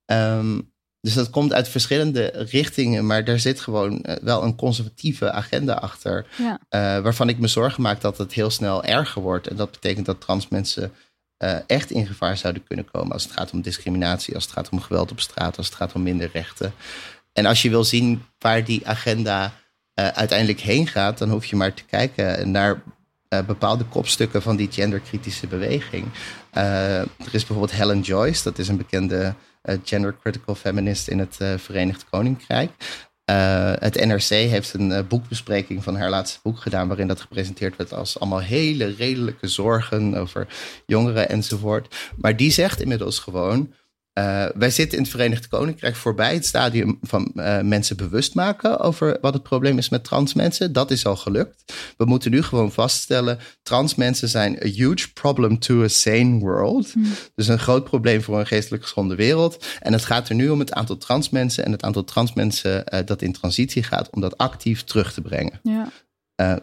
Um, 0.05 0.71
dus 1.01 1.13
dat 1.13 1.29
komt 1.29 1.53
uit 1.53 1.67
verschillende 1.67 2.31
richtingen, 2.33 3.05
maar 3.05 3.23
daar 3.23 3.39
zit 3.39 3.59
gewoon 3.59 4.01
eh, 4.01 4.15
wel 4.23 4.43
een 4.43 4.55
conservatieve 4.55 5.31
agenda 5.31 5.73
achter. 5.73 6.25
Ja. 6.37 6.59
Uh, 6.69 7.03
waarvan 7.03 7.29
ik 7.29 7.39
me 7.39 7.47
zorgen 7.47 7.81
maak 7.81 8.01
dat 8.01 8.17
het 8.17 8.33
heel 8.33 8.49
snel 8.49 8.83
erger 8.83 9.21
wordt. 9.21 9.47
En 9.47 9.55
dat 9.55 9.71
betekent 9.71 10.05
dat 10.05 10.21
trans 10.21 10.47
mensen 10.47 10.91
uh, 11.43 11.57
echt 11.67 11.91
in 11.91 12.07
gevaar 12.07 12.37
zouden 12.37 12.63
kunnen 12.63 12.91
komen 12.91 13.11
als 13.11 13.23
het 13.23 13.31
gaat 13.31 13.51
om 13.51 13.61
discriminatie, 13.61 14.35
als 14.35 14.43
het 14.43 14.53
gaat 14.53 14.69
om 14.69 14.81
geweld 14.81 15.11
op 15.11 15.19
straat, 15.19 15.57
als 15.57 15.65
het 15.65 15.75
gaat 15.75 15.93
om 15.93 16.03
minder 16.03 16.29
rechten. 16.33 16.73
En 17.33 17.45
als 17.45 17.61
je 17.61 17.69
wil 17.69 17.83
zien 17.83 18.23
waar 18.39 18.63
die 18.63 18.87
agenda 18.87 19.53
uiteindelijk 19.93 20.59
heen 20.59 20.87
gaat, 20.87 21.17
dan 21.17 21.29
hoef 21.29 21.45
je 21.45 21.55
maar 21.55 21.73
te 21.73 21.83
kijken 21.83 22.51
naar 22.51 22.81
bepaalde 23.45 23.83
kopstukken 23.83 24.41
van 24.41 24.55
die 24.55 24.71
genderkritische 24.71 25.47
beweging. 25.47 26.05
er 26.51 27.07
is 27.31 27.45
bijvoorbeeld 27.45 27.71
Helen 27.71 28.01
Joyce, 28.01 28.43
dat 28.43 28.59
is 28.59 28.67
een 28.67 28.77
bekende 28.77 29.35
gender 29.83 30.17
critical 30.21 30.55
feminist 30.55 31.07
in 31.07 31.19
het 31.19 31.37
uh, 31.41 31.57
Verenigd 31.57 32.05
Koninkrijk. 32.09 32.71
Uh, 33.31 33.73
het 33.79 34.05
NRC 34.05 34.29
heeft 34.29 34.73
een 34.73 35.07
boekbespreking 35.07 35.83
van 35.83 35.95
haar 35.95 36.09
laatste 36.09 36.39
boek 36.43 36.59
gedaan, 36.59 36.87
waarin 36.87 37.07
dat 37.07 37.21
gepresenteerd 37.21 37.75
werd 37.75 37.93
als 37.93 38.19
allemaal 38.19 38.41
hele 38.41 38.95
redelijke 38.97 39.47
zorgen 39.47 40.15
over 40.15 40.47
jongeren 40.85 41.29
enzovoort. 41.29 41.95
Maar 42.17 42.35
die 42.35 42.51
zegt 42.51 42.81
inmiddels 42.81 43.19
gewoon: 43.19 43.73
uh, 44.17 44.45
wij 44.55 44.69
zitten 44.69 44.97
in 44.97 45.03
het 45.03 45.13
Verenigd 45.13 45.47
Koninkrijk 45.47 45.95
voorbij 45.95 46.33
het 46.33 46.45
stadium 46.45 46.97
van 47.01 47.31
uh, 47.35 47.61
mensen 47.61 47.97
bewust 47.97 48.35
maken 48.35 48.79
over 48.79 49.17
wat 49.21 49.33
het 49.33 49.43
probleem 49.43 49.77
is 49.77 49.89
met 49.89 50.03
trans 50.03 50.33
mensen. 50.33 50.73
Dat 50.73 50.91
is 50.91 51.05
al 51.05 51.15
gelukt. 51.15 51.73
We 51.97 52.05
moeten 52.05 52.31
nu 52.31 52.41
gewoon 52.41 52.71
vaststellen: 52.71 53.39
trans 53.63 53.95
mensen 53.95 54.29
zijn 54.29 54.59
a 54.63 54.67
huge 54.67 55.13
problem 55.13 55.59
to 55.59 55.83
a 55.83 55.87
sane 55.87 56.39
world. 56.39 56.95
Mm. 56.95 57.05
Dus 57.35 57.47
een 57.47 57.59
groot 57.59 57.83
probleem 57.83 58.21
voor 58.21 58.39
een 58.39 58.47
geestelijk 58.47 58.83
gezonde 58.83 59.15
wereld. 59.15 59.65
En 59.79 59.93
het 59.93 60.05
gaat 60.05 60.29
er 60.29 60.35
nu 60.35 60.49
om 60.49 60.59
het 60.59 60.73
aantal 60.73 60.97
trans 60.97 61.29
mensen 61.29 61.65
en 61.65 61.71
het 61.71 61.83
aantal 61.83 62.03
trans 62.03 62.33
mensen 62.33 62.83
uh, 62.93 62.99
dat 63.05 63.21
in 63.21 63.31
transitie 63.31 63.83
gaat, 63.83 64.09
om 64.09 64.21
dat 64.21 64.37
actief 64.37 64.83
terug 64.83 65.13
te 65.13 65.21
brengen. 65.21 65.59
Ja. 65.63 65.89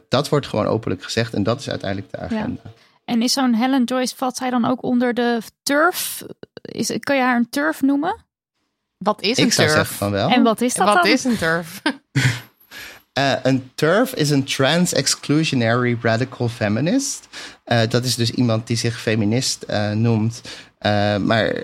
dat 0.09 0.29
wordt 0.29 0.47
gewoon 0.47 0.67
openlijk 0.67 1.03
gezegd 1.03 1.35
en 1.35 1.43
dat 1.43 1.61
is 1.61 1.69
uiteindelijk 1.69 2.13
de 2.13 2.19
agenda. 2.19 2.61
Ja. 2.65 2.71
En 3.05 3.23
is 3.23 3.33
zo'n 3.33 3.55
Helen 3.55 3.85
Joyce, 3.85 4.17
valt 4.17 4.37
zij 4.37 4.51
dan 4.51 4.65
ook 4.65 4.83
onder 4.83 5.15
de 5.15 5.39
turf? 5.63 6.25
Is, 6.75 6.93
kan 7.01 7.17
je 7.17 7.23
haar 7.23 7.37
een 7.37 7.49
turf 7.49 7.83
noemen? 7.83 8.25
Wat 8.99 9.23
is 9.23 9.39
een 9.39 9.47
Ik 9.47 9.53
turf? 9.53 9.73
Zou 9.73 9.87
van 9.87 10.11
wel. 10.11 10.29
En 10.29 10.43
wat 10.43 10.61
is 10.61 10.75
dat 10.75 10.87
Wat 10.87 11.03
dan? 11.03 11.13
is 11.13 11.25
een 11.25 11.37
turf? 11.37 11.83
Uh, 13.19 13.35
een 13.43 13.71
TERF 13.75 14.15
is 14.15 14.31
een 14.31 14.45
Trans-Exclusionary 14.45 15.99
Radical 16.03 16.49
Feminist. 16.49 17.29
Uh, 17.67 17.81
dat 17.89 18.05
is 18.05 18.15
dus 18.15 18.31
iemand 18.31 18.67
die 18.67 18.77
zich 18.77 19.01
feminist 19.01 19.65
uh, 19.71 19.91
noemt, 19.91 20.41
maar 21.21 21.55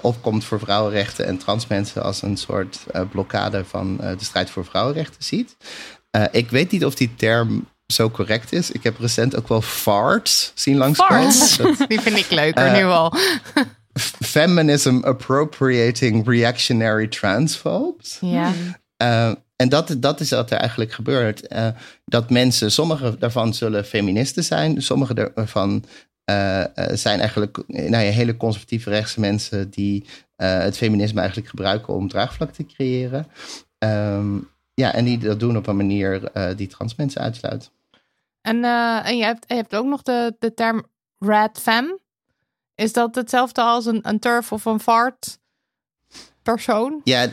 opkomt 0.00 0.44
voor 0.44 0.58
vrouwenrechten 0.58 1.26
en 1.26 1.38
trans 1.38 1.66
mensen 1.66 2.02
als 2.02 2.22
een 2.22 2.36
soort 2.36 2.86
blokkade 3.10 3.64
van 3.64 3.96
de 3.96 4.24
strijd 4.24 4.50
voor 4.50 4.64
vrouwenrechten 4.64 5.24
ziet. 5.24 5.56
ik 6.30 6.50
weet 6.50 6.70
niet 6.70 6.84
of 6.84 6.94
die 6.94 7.14
term 7.14 7.66
zo 7.92 8.10
correct 8.10 8.52
is. 8.52 8.70
Ik 8.70 8.82
heb 8.82 8.98
recent 8.98 9.36
ook 9.36 9.48
wel 9.48 9.62
farts 9.62 10.52
zien 10.54 10.76
langskomen. 10.76 11.32
Farts? 11.32 11.56
Die 11.88 12.00
vind 12.00 12.16
ik 12.16 12.30
leuker 12.30 12.72
nu 12.72 12.84
al. 12.84 13.14
Feminism 14.20 15.00
appropriating 15.02 16.26
reactionary 16.26 17.08
transphobes. 17.08 18.18
Ja. 18.20 18.52
Uh, 19.02 19.32
en 19.56 19.68
dat, 19.68 19.96
dat 19.98 20.20
is 20.20 20.30
wat 20.30 20.50
er 20.50 20.58
eigenlijk 20.58 20.92
gebeurt. 20.92 21.52
Uh, 21.52 21.68
dat 22.04 22.30
mensen, 22.30 22.70
sommige 22.70 23.18
daarvan 23.18 23.54
zullen 23.54 23.84
feministen 23.84 24.44
zijn, 24.44 24.82
sommige 24.82 25.32
daarvan 25.34 25.84
uh, 26.30 26.64
zijn 26.92 27.18
eigenlijk 27.18 27.58
nou 27.66 28.04
ja, 28.04 28.10
hele 28.10 28.36
conservatieve 28.36 28.90
rechtse 28.90 29.20
mensen 29.20 29.70
die 29.70 30.04
het 30.36 30.76
feminisme 30.76 31.18
eigenlijk 31.18 31.48
gebruiken 31.48 31.94
om 31.94 32.08
draagvlak 32.08 32.52
te 32.52 32.66
creëren. 32.66 33.26
Um, 33.78 34.48
ja, 34.74 34.94
en 34.94 35.04
die 35.04 35.18
dat 35.18 35.40
doen 35.40 35.56
op 35.56 35.66
een 35.66 35.76
manier 35.76 36.30
die 36.56 36.66
trans 36.66 36.94
mensen 36.94 37.20
uitsluit. 37.20 37.70
En, 38.40 38.64
en 39.04 39.16
je, 39.16 39.24
hebt, 39.24 39.44
je 39.48 39.54
hebt 39.54 39.76
ook 39.76 39.86
nog 39.86 40.02
de, 40.02 40.36
de 40.38 40.54
term 40.54 40.86
red 41.18 41.58
femme. 41.58 41.98
Is 42.78 42.92
dat 42.92 43.14
hetzelfde 43.14 43.62
als 43.62 43.86
een, 43.86 43.98
een 44.02 44.18
turf 44.18 44.52
of 44.52 44.64
een 44.64 44.80
fart? 44.80 45.38
persoon? 46.42 47.00
Ja, 47.04 47.26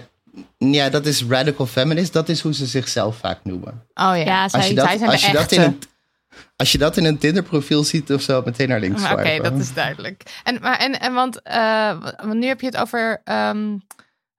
ja, 0.58 0.90
dat 0.90 1.06
is 1.06 1.24
radical 1.26 1.66
feminist. 1.66 2.14
Dat 2.14 2.30
is 2.30 2.42
hoe 2.42 2.54
ze 2.54 2.66
zichzelf 2.66 3.18
vaak 3.18 3.40
noemen. 3.44 3.72
Oh 3.94 3.94
ja, 3.94 4.16
Ja, 4.16 4.50
zij- 4.50 4.60
Als 4.60 4.70
je 4.70 4.76
dat, 4.76 4.86
zij 4.88 4.98
zijn 4.98 5.10
als 5.10 5.22
de 5.22 5.28
je 5.28 5.34
dat 5.34 5.52
in 5.52 5.60
echte. 5.62 5.72
een, 5.72 6.38
als 6.56 6.72
je 6.72 6.78
dat 6.78 6.98
in 6.98 7.06
een 7.06 7.18
Tinder 7.18 7.44
profiel 7.44 7.84
ziet 7.84 8.12
of 8.14 8.22
zo, 8.22 8.42
meteen 8.46 8.68
naar 8.70 8.80
links 8.80 9.12
Oké, 9.12 9.40
dat 9.42 9.54
is 9.60 9.74
duidelijk. 9.74 10.24
En, 10.44 10.58
maar, 10.62 10.78
en, 10.78 11.00
en 11.00 11.14
want, 11.14 11.42
eh, 11.42 12.02
want 12.18 12.34
nu 12.34 12.46
heb 12.48 12.60
je 12.62 12.66
het 12.68 12.78
over 12.78 13.22
ehm, 13.24 13.78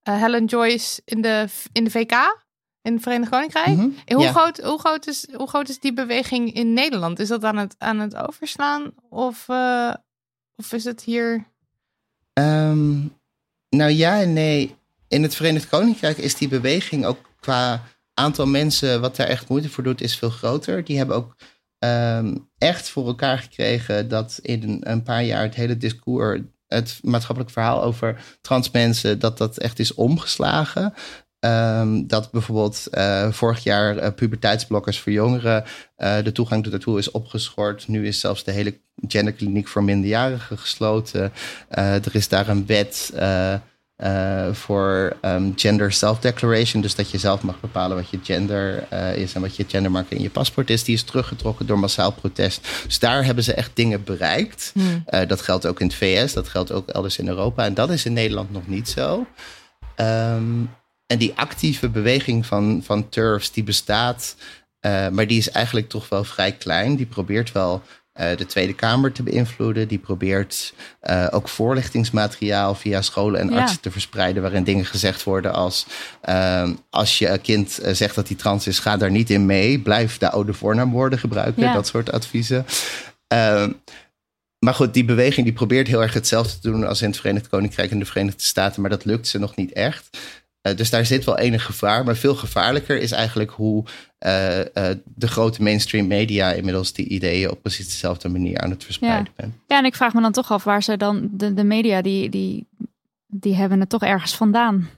eh, 0.02 0.20
Helen 0.20 0.44
Joyce 0.44 1.00
in 1.04 1.20
de, 1.22 1.46
in 1.72 1.84
de 1.84 1.90
VK, 1.90 2.12
in 2.82 2.92
het 2.94 3.02
Verenigd 3.02 3.30
Koninkrijk. 3.30 3.66
Mhm, 3.76 3.88
En 4.04 4.14
hoe, 4.16 4.24
ja. 4.24 4.30
groot, 4.32 4.58
hoe, 4.58 4.78
groot 4.78 5.06
is, 5.06 5.26
hoe 5.32 5.48
groot 5.48 5.68
is 5.68 5.78
die 5.80 5.92
beweging 5.92 6.52
in 6.52 6.72
Nederland? 6.72 7.18
Is 7.18 7.28
dat 7.28 7.44
aan 7.44 7.56
het, 7.56 7.74
aan 7.78 7.98
het 7.98 8.16
overslaan? 8.16 8.92
Of, 9.08 9.44
eh, 9.48 9.92
of 10.56 10.72
is 10.72 10.84
het 10.84 11.02
hier... 11.02 11.46
Ehm, 12.32 12.98
nou 13.68 13.90
ja 13.90 14.20
en 14.20 14.32
nee. 14.32 14.76
In 15.08 15.22
het 15.22 15.34
Verenigd 15.34 15.68
Koninkrijk 15.68 16.16
is 16.16 16.34
die 16.34 16.48
beweging 16.48 17.04
ook 17.04 17.18
qua 17.40 17.82
aantal 18.14 18.46
mensen 18.46 19.00
wat 19.00 19.16
daar 19.16 19.26
echt 19.26 19.48
moeite 19.48 19.68
voor 19.68 19.84
doet, 19.84 20.00
is 20.00 20.16
veel 20.16 20.30
groter. 20.30 20.84
Die 20.84 20.96
hebben 20.96 21.16
ook 21.16 21.36
ehm, 21.78 22.36
echt 22.58 22.88
voor 22.88 23.06
elkaar 23.06 23.38
gekregen 23.38 24.08
dat 24.08 24.38
in 24.42 24.62
een, 24.62 24.90
een 24.90 25.02
paar 25.02 25.24
jaar 25.24 25.42
het 25.42 25.54
hele 25.54 25.76
discours, 25.76 26.40
het 26.66 26.98
maatschappelijk 27.02 27.52
verhaal 27.52 27.82
over 27.82 28.38
trans 28.40 28.70
mensen, 28.70 29.18
dat 29.18 29.38
dat 29.38 29.58
echt 29.58 29.78
is 29.78 29.94
omgeslagen. 29.94 30.94
Ehm, 31.46 32.06
dat 32.06 32.30
bijvoorbeeld 32.30 32.86
eh, 32.86 33.32
vorig 33.32 33.62
jaar 33.62 33.96
eh, 33.96 34.12
puberteitsblokkers 34.12 35.00
voor 35.00 35.12
jongeren 35.12 35.64
eh, 35.96 36.16
de 36.22 36.32
toegang 36.32 36.64
daartoe 36.68 36.98
is 36.98 37.10
opgeschort. 37.10 37.88
Nu 37.88 38.06
is 38.06 38.20
zelfs 38.20 38.44
de 38.44 38.50
hele 38.50 38.78
genderkliniek 39.08 39.68
voor 39.68 39.84
minderjarigen 39.84 40.58
gesloten. 40.58 41.32
Er 41.68 42.14
is 42.14 42.28
daar 42.28 42.48
een 42.48 42.66
wet 42.66 43.12
voor 44.52 45.16
ehm, 45.20 45.50
gender 45.56 45.92
self-declaration. 45.92 46.82
Dus 46.82 46.94
dat 46.94 47.10
je 47.10 47.18
zelf 47.18 47.42
mag 47.42 47.60
bepalen 47.60 47.96
wat 47.96 48.10
je 48.10 48.18
gender 48.22 48.92
is 49.16 49.34
en 49.34 49.40
wat 49.40 49.56
je 49.56 49.64
gendermarker 49.68 50.16
in 50.16 50.22
je 50.22 50.30
paspoort 50.30 50.70
is. 50.70 50.84
Die 50.84 50.94
is 50.94 51.02
teruggetrokken 51.02 51.66
door 51.66 51.78
massaal 51.78 52.12
protest. 52.12 52.68
Dus 52.84 52.98
daar 52.98 53.24
hebben 53.24 53.44
ze 53.44 53.54
echt 53.54 53.70
dingen 53.74 54.04
bereikt. 54.04 54.72
Eh, 55.06 55.28
dat 55.28 55.40
geldt 55.40 55.66
ook 55.66 55.80
in 55.80 55.86
het 55.86 55.96
VS, 55.96 56.32
dat 56.32 56.48
geldt 56.48 56.72
ook 56.72 56.88
elders 56.88 57.18
in 57.18 57.28
Europa. 57.28 57.64
En 57.64 57.74
dat 57.74 57.90
is 57.90 58.04
in 58.04 58.12
Nederland 58.12 58.52
nog 58.52 58.66
niet 58.66 58.88
zo. 58.88 59.26
Ehm, 59.94 60.64
en 61.06 61.18
die 61.18 61.32
actieve 61.36 61.88
beweging 61.88 62.46
van, 62.46 62.80
van 62.84 63.08
turfs, 63.08 63.52
die 63.52 63.64
bestaat, 63.64 64.36
eh, 64.80 65.08
maar 65.08 65.26
die 65.26 65.38
is 65.38 65.50
eigenlijk 65.50 65.88
toch 65.88 66.08
wel 66.08 66.24
vrij 66.24 66.52
klein. 66.52 66.96
Die 66.96 67.06
probeert 67.06 67.52
wel 67.52 67.82
eh, 68.12 68.36
de 68.36 68.46
Tweede 68.46 68.74
Kamer 68.74 69.12
te 69.12 69.22
beïnvloeden. 69.22 69.88
Die 69.88 69.98
probeert 69.98 70.74
eh, 71.00 71.26
ook 71.30 71.48
voorlichtingsmateriaal 71.48 72.74
via 72.74 73.02
scholen 73.02 73.40
en 73.40 73.50
Ja. 73.50 73.60
artsen 73.60 73.80
te 73.80 73.90
verspreiden. 73.90 74.42
Waarin 74.42 74.64
dingen 74.64 74.84
gezegd 74.84 75.22
worden 75.22 75.52
als: 75.54 75.86
ehm, 76.20 76.74
als 76.90 77.18
je 77.18 77.38
kind 77.42 77.78
zegt 77.92 78.14
dat 78.14 78.28
hij 78.28 78.36
trans 78.36 78.66
is, 78.66 78.78
ga 78.78 78.96
daar 78.96 79.10
niet 79.10 79.30
in 79.30 79.46
mee. 79.46 79.78
Blijf 79.78 80.18
de 80.18 80.30
oude 80.30 80.52
voornaamwoorden 80.52 81.18
gebruiken. 81.18 81.62
Ja. 81.62 81.72
Dat 81.72 81.86
soort 81.86 82.12
adviezen. 82.12 82.66
Ehm, 83.26 83.72
maar 84.58 84.74
goed, 84.74 84.94
die 84.94 85.04
beweging 85.04 85.46
die 85.46 85.54
probeert 85.54 85.86
heel 85.86 86.02
erg 86.02 86.12
hetzelfde 86.14 86.58
te 86.58 86.70
doen 86.70 86.86
als 86.86 87.02
in 87.02 87.08
het 87.08 87.16
Verenigd 87.16 87.48
Koninkrijk 87.48 87.90
en 87.90 87.98
de 87.98 88.04
Verenigde 88.04 88.42
Staten, 88.42 88.80
maar 88.80 88.90
dat 88.90 89.04
lukt 89.04 89.28
ze 89.28 89.38
nog 89.38 89.56
niet 89.56 89.72
echt. 89.72 90.18
Eh, 90.66 90.76
dus 90.76 90.90
daar 90.90 91.06
zit 91.06 91.24
wel 91.24 91.38
enig 91.38 91.64
gevaar, 91.64 92.04
maar 92.04 92.16
veel 92.16 92.34
gevaarlijker 92.34 93.00
is 93.00 93.12
eigenlijk 93.12 93.50
hoe 93.50 93.84
eh, 94.18 94.60
eh, 94.60 94.96
de 95.04 95.28
grote 95.28 95.62
mainstream 95.62 96.06
media 96.06 96.52
inmiddels 96.52 96.92
die 96.92 97.08
ideeën 97.08 97.50
op 97.50 97.62
precies 97.62 97.86
dezelfde 97.86 98.28
manier 98.28 98.60
aan 98.60 98.70
het 98.70 98.84
verspreiden 98.84 99.32
zijn. 99.36 99.54
Ja, 99.66 99.78
en 99.78 99.84
ik 99.84 99.94
vraag 99.94 100.14
me 100.14 100.20
dan 100.20 100.32
toch 100.32 100.52
af 100.52 100.64
waar 100.64 100.82
ze 100.82 100.96
dan, 100.96 101.28
de, 101.32 101.54
de 101.54 101.64
media, 101.64 102.02
die, 102.02 102.28
die, 102.28 102.66
die 103.26 103.54
hebben 103.54 103.80
het 103.80 103.88
toch 103.88 104.02
ergens 104.02 104.36
vandaan. 104.36 104.88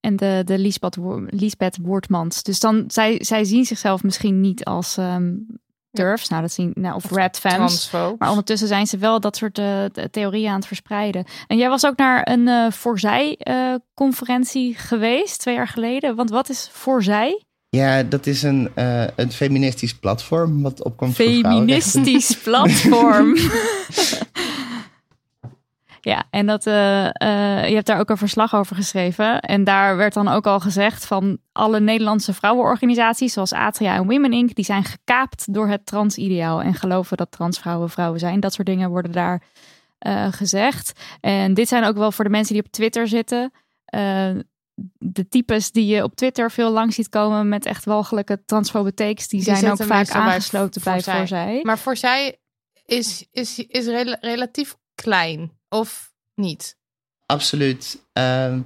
En 0.00 0.16
de, 0.16 0.42
de 0.44 0.58
Liesbeth, 0.58 0.96
Liesbeth 1.26 1.78
Woordmans. 1.82 2.42
Dus 2.42 2.60
dan, 2.60 2.84
zij, 2.88 3.18
zij 3.20 3.44
zien 3.44 3.64
zichzelf 3.64 4.02
misschien 4.02 4.40
niet 4.40 4.64
als 4.64 4.96
ehm 4.96 5.32
turfs, 5.96 6.28
nou 6.28 6.42
dat 6.42 6.52
zien, 6.52 6.70
nou, 6.74 6.94
of 6.94 7.10
red 7.10 7.38
fans. 7.38 7.90
Maar 8.18 8.28
ondertussen 8.28 8.68
zijn 8.68 8.86
ze 8.86 8.98
wel 8.98 9.20
dat 9.20 9.36
soort 9.36 9.58
eh, 9.58 9.84
theorieën 10.10 10.50
aan 10.50 10.56
het 10.56 10.66
verspreiden. 10.66 11.24
En 11.46 11.56
jij 11.56 11.68
was 11.68 11.86
ook 11.86 11.96
naar 11.96 12.28
een 12.30 12.48
eh 12.48 12.66
Voorzij-conferentie 12.70 14.74
geweest, 14.74 15.40
twee 15.40 15.54
jaar 15.54 15.68
geleden. 15.68 16.16
Want 16.16 16.30
wat 16.30 16.48
is 16.48 16.68
Voorzij? 16.72 17.42
Ja, 17.68 18.02
dat 18.02 18.26
is 18.26 18.42
een, 18.42 18.70
eh, 18.74 19.04
een 19.16 19.32
feministisch 19.32 19.94
platform 19.94 20.62
wat 20.62 20.82
opkomt 20.82 21.16
voor. 21.16 21.24
Feministisch 21.24 22.36
platform. 22.44 23.36
ja, 26.06 26.24
en 26.30 26.46
dat, 26.46 26.66
eh, 26.66 27.06
eh, 27.06 27.68
je 27.68 27.74
hebt 27.74 27.86
daar 27.86 27.98
ook 27.98 28.10
een 28.10 28.16
verslag 28.16 28.54
over 28.54 28.76
geschreven. 28.76 29.40
En 29.40 29.64
daar 29.64 29.96
werd 29.96 30.14
dan 30.14 30.28
ook 30.28 30.46
al 30.46 30.60
gezegd 30.60 31.06
van 31.06 31.38
alle 31.52 31.80
Nederlandse 31.80 32.32
vrouwenorganisaties, 32.34 33.32
zoals 33.32 33.52
Atria 33.52 33.94
en 33.94 34.06
Women 34.06 34.32
Inc., 34.32 34.54
die 34.54 34.64
zijn 34.64 34.84
gekaapt 34.84 35.54
door 35.54 35.68
het 35.68 35.86
transideaal 35.86 36.62
en 36.62 36.74
geloven 36.74 37.16
dat 37.16 37.30
transvrouwen 37.30 37.90
vrouwen 37.90 38.20
zijn. 38.20 38.40
Dat 38.40 38.52
soort 38.52 38.66
dingen 38.66 38.90
worden 38.90 39.12
daar 39.12 39.42
eh, 39.98 40.26
gezegd. 40.32 40.92
En 41.20 41.54
dit 41.54 41.68
zijn 41.68 41.84
ook 41.84 41.96
wel 41.96 42.12
voor 42.12 42.24
de 42.24 42.30
mensen 42.30 42.54
die 42.54 42.64
op 42.64 42.70
Twitter 42.70 43.08
zitten. 43.08 43.52
de 44.98 45.28
types 45.28 45.70
die 45.70 45.86
je 45.86 46.02
op 46.02 46.14
Twitter 46.14 46.50
veel 46.50 46.70
lang 46.70 46.94
ziet 46.94 47.08
komen 47.08 47.48
met 47.48 47.66
echt 47.66 47.84
walgelijke 47.84 48.44
transfobe 48.44 48.94
takes, 48.94 49.28
die, 49.28 49.44
Die 49.44 49.56
zijn 49.56 49.70
ook 49.70 49.82
vaak 49.82 50.12
bij 50.12 50.20
aangesloten 50.22 50.82
bij 50.84 50.92
Voorzij. 50.92 51.18
Voorzij. 51.18 51.60
Maar 51.62 51.78
voor 51.78 51.96
zij 51.96 52.38
is, 52.84 53.26
is, 53.30 53.58
is 53.58 53.86
rela- 53.86 54.18
relatief 54.20 54.76
klein, 54.94 55.55
of 55.68 56.12
niet? 56.34 56.76
Absoluut. 57.26 57.98
Ehm, 58.12 58.60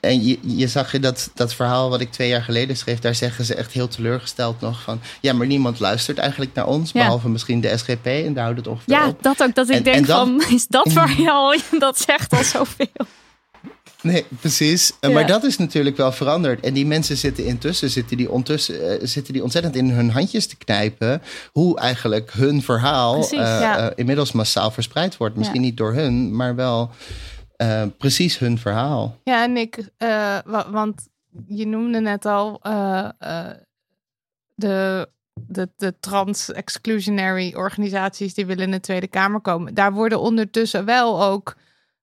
en 0.00 0.24
je, 0.24 0.38
je 0.42 0.68
zag 0.68 0.92
in 0.94 1.00
dat, 1.00 1.30
dat 1.34 1.54
verhaal 1.54 1.90
wat 1.90 2.00
ik 2.00 2.10
twee 2.12 2.28
jaar 2.28 2.42
geleden 2.42 2.76
schreef, 2.76 2.98
daar 2.98 3.14
zeggen 3.14 3.44
ze 3.44 3.54
echt 3.54 3.72
heel 3.72 3.88
teleurgesteld 3.88 4.60
nog 4.60 4.82
van, 4.82 5.00
ja, 5.20 5.32
maar 5.32 5.46
niemand 5.46 5.78
luistert 5.80 6.18
eigenlijk 6.18 6.54
naar 6.54 6.66
ons, 6.66 6.92
Ja. 6.92 7.00
behalve 7.02 7.28
misschien 7.28 7.60
de 7.60 7.76
SGP 7.76 8.06
en 8.06 8.34
daar 8.34 8.44
houdt 8.44 8.58
het 8.58 8.66
ongeveer 8.68 8.94
Ja, 8.94 9.08
op. 9.08 9.22
dat 9.22 9.42
ook. 9.42 9.54
Dat 9.54 9.68
ik 9.68 9.76
En- 9.76 9.82
denk 9.82 9.96
en 9.96 10.04
dan- 10.04 10.40
van, 10.40 10.54
is 10.54 10.66
dat 10.66 10.92
waar 10.98 11.20
je 11.20 11.30
al, 11.30 11.56
dat 11.78 12.00
zegt 12.00 12.32
al 12.32 12.44
zoveel. 12.44 12.86
Nee, 14.02 14.24
precies. 14.40 14.92
Eh, 15.00 15.08
Ja. 15.10 15.14
Maar 15.14 15.26
dat 15.26 15.44
is 15.44 15.56
natuurlijk 15.58 15.96
wel 15.96 16.12
veranderd. 16.12 16.64
En 16.64 16.74
die 16.74 16.86
mensen 16.86 17.16
zitten 17.16 17.44
intussen, 17.46 17.90
zitten 17.90 18.16
die, 18.16 18.30
ondertussen, 18.30 19.00
eh, 19.00 19.06
zitten 19.06 19.32
die 19.32 19.42
ontzettend 19.42 19.76
in 19.76 19.90
hun 19.90 20.10
handjes 20.10 20.46
te 20.46 20.56
knijpen. 20.56 21.22
Hoe 21.52 21.78
eigenlijk 21.78 22.32
hun 22.32 22.62
verhaal 22.62 23.12
Precies, 23.14 23.38
eh, 23.38 23.60
ja. 23.60 23.92
inmiddels 23.96 24.32
massaal 24.32 24.70
verspreid 24.70 25.16
wordt. 25.16 25.36
Misschien 25.36 25.60
Ja. 25.60 25.66
niet 25.66 25.76
door 25.76 25.94
hun, 25.94 26.36
maar 26.36 26.54
wel 26.54 26.90
precies 27.98 28.38
hun 28.38 28.58
verhaal. 28.58 29.16
Ja, 29.24 29.42
en 29.44 29.56
ik, 29.56 29.88
wa- 30.44 30.70
want 30.70 31.08
je 31.46 31.66
noemde 31.66 32.00
net 32.00 32.26
al 32.26 32.60
de, 34.54 35.08
de, 35.46 35.68
de 35.76 35.94
trans-exclusionary 36.00 37.54
organisaties 37.54 38.34
die 38.34 38.46
willen 38.46 38.64
in 38.64 38.70
de 38.70 38.80
Tweede 38.80 39.08
Kamer 39.08 39.40
komen. 39.40 39.74
Daar 39.74 39.92
worden 39.92 40.20
ondertussen 40.20 40.84
wel 40.84 41.22
ook 41.24 41.56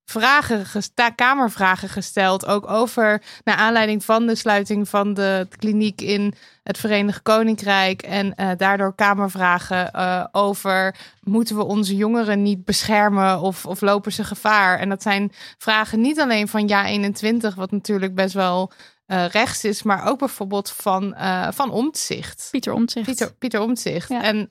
vragen, 0.09 0.65
gesta- 0.65 1.09
kamervragen 1.09 1.89
gesteld. 1.89 2.45
Ook 2.45 2.69
over, 2.69 3.21
naar 3.43 3.55
aanleiding 3.55 4.05
van 4.05 4.27
de 4.27 4.35
sluiting 4.35 4.89
van 4.89 5.13
de 5.13 5.47
kliniek 5.57 6.01
in 6.01 6.33
het 6.63 6.77
Verenigd 6.77 7.21
Koninkrijk. 7.21 8.01
En 8.01 8.35
eh, 8.35 8.49
daardoor 8.57 8.95
kamervragen 8.95 9.91
eh, 9.91 10.25
over, 10.31 10.95
moeten 11.21 11.55
we 11.55 11.63
onze 11.63 11.95
jongeren 11.95 12.41
niet 12.41 12.65
beschermen 12.65 13.39
of, 13.39 13.65
of 13.65 13.81
lopen 13.81 14.11
ze 14.11 14.23
gevaar? 14.23 14.79
En 14.79 14.89
dat 14.89 15.01
zijn 15.01 15.31
vragen 15.57 16.01
niet 16.01 16.19
alleen 16.19 16.47
van 16.47 16.67
Ja 16.67 16.85
21, 16.85 17.55
wat 17.55 17.71
natuurlijk 17.71 18.15
best 18.15 18.33
wel 18.33 18.71
eh, 19.05 19.25
rechts 19.25 19.63
is, 19.63 19.83
maar 19.83 20.07
ook 20.07 20.19
bijvoorbeeld 20.19 20.71
van, 20.71 21.15
van 21.53 21.71
Omtzigt. 21.71 22.47
Pieter 22.51 22.73
Omtzigt. 22.73 23.05
Pieter, 23.05 23.33
Pieter 23.33 23.61
Omtzigt. 23.61 24.09
Ja. 24.09 24.23
En 24.23 24.49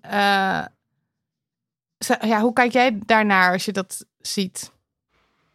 ja, 2.20 2.40
hoe 2.40 2.52
kijk 2.52 2.72
jij 2.72 2.98
daarnaar 3.06 3.52
als 3.52 3.64
je 3.64 3.72
dat 3.72 4.06
ziet, 4.20 4.74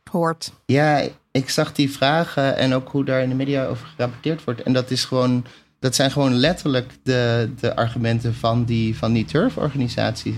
hoort? 0.10 0.52
Ja, 0.66 1.08
ik 1.32 1.50
zag 1.50 1.74
die 1.74 1.92
vragen 1.92 2.58
en 2.58 2.74
ook 2.74 2.90
hoe 2.90 3.06
daar 3.06 3.22
in 3.22 3.30
de 3.30 3.36
media 3.36 3.66
over 3.66 3.88
gerapporteerd 3.88 4.44
wordt. 4.44 4.64
En 4.64 4.74
dat 4.74 4.92
is 4.92 5.06
gewoon, 5.06 5.46
dat 5.80 5.96
zijn 5.96 6.12
gewoon 6.12 6.34
letterlijk 6.34 6.92
de, 7.04 7.50
de 7.60 7.76
argumenten 7.76 8.36
van 8.36 8.66
die, 8.66 8.98
van 8.98 9.14
die 9.14 9.26
turf-organisaties. 9.26 10.36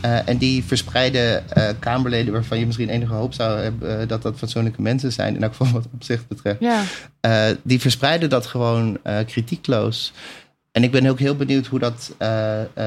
Eh, 0.00 0.28
en 0.28 0.36
die 0.36 0.64
verspreiden 0.64 1.50
eh, 1.50 1.68
Kamerleden 1.78 2.32
waarvan 2.32 2.58
je 2.58 2.66
misschien 2.66 2.88
enige 2.88 3.12
hoop 3.12 3.34
zou 3.34 3.58
hebben 3.58 4.00
eh, 4.00 4.08
dat 4.08 4.22
dat 4.22 4.38
fatsoenlijke 4.38 4.82
mensen 4.82 5.12
zijn. 5.12 5.34
In 5.34 5.42
elk 5.42 5.54
geval 5.54 5.72
wat 5.72 5.88
opzicht 5.94 6.28
betreft. 6.28 6.60
Ja. 6.60 6.82
Die 7.62 7.80
verspreiden 7.80 8.30
dat 8.30 8.46
gewoon 8.46 8.98
kritiekloos. 9.26 10.12
En 10.72 10.82
ik 10.82 10.90
ben 10.90 11.06
ook 11.06 11.18
heel 11.18 11.36
benieuwd 11.36 11.66
hoe 11.66 11.78
dat 11.78 12.14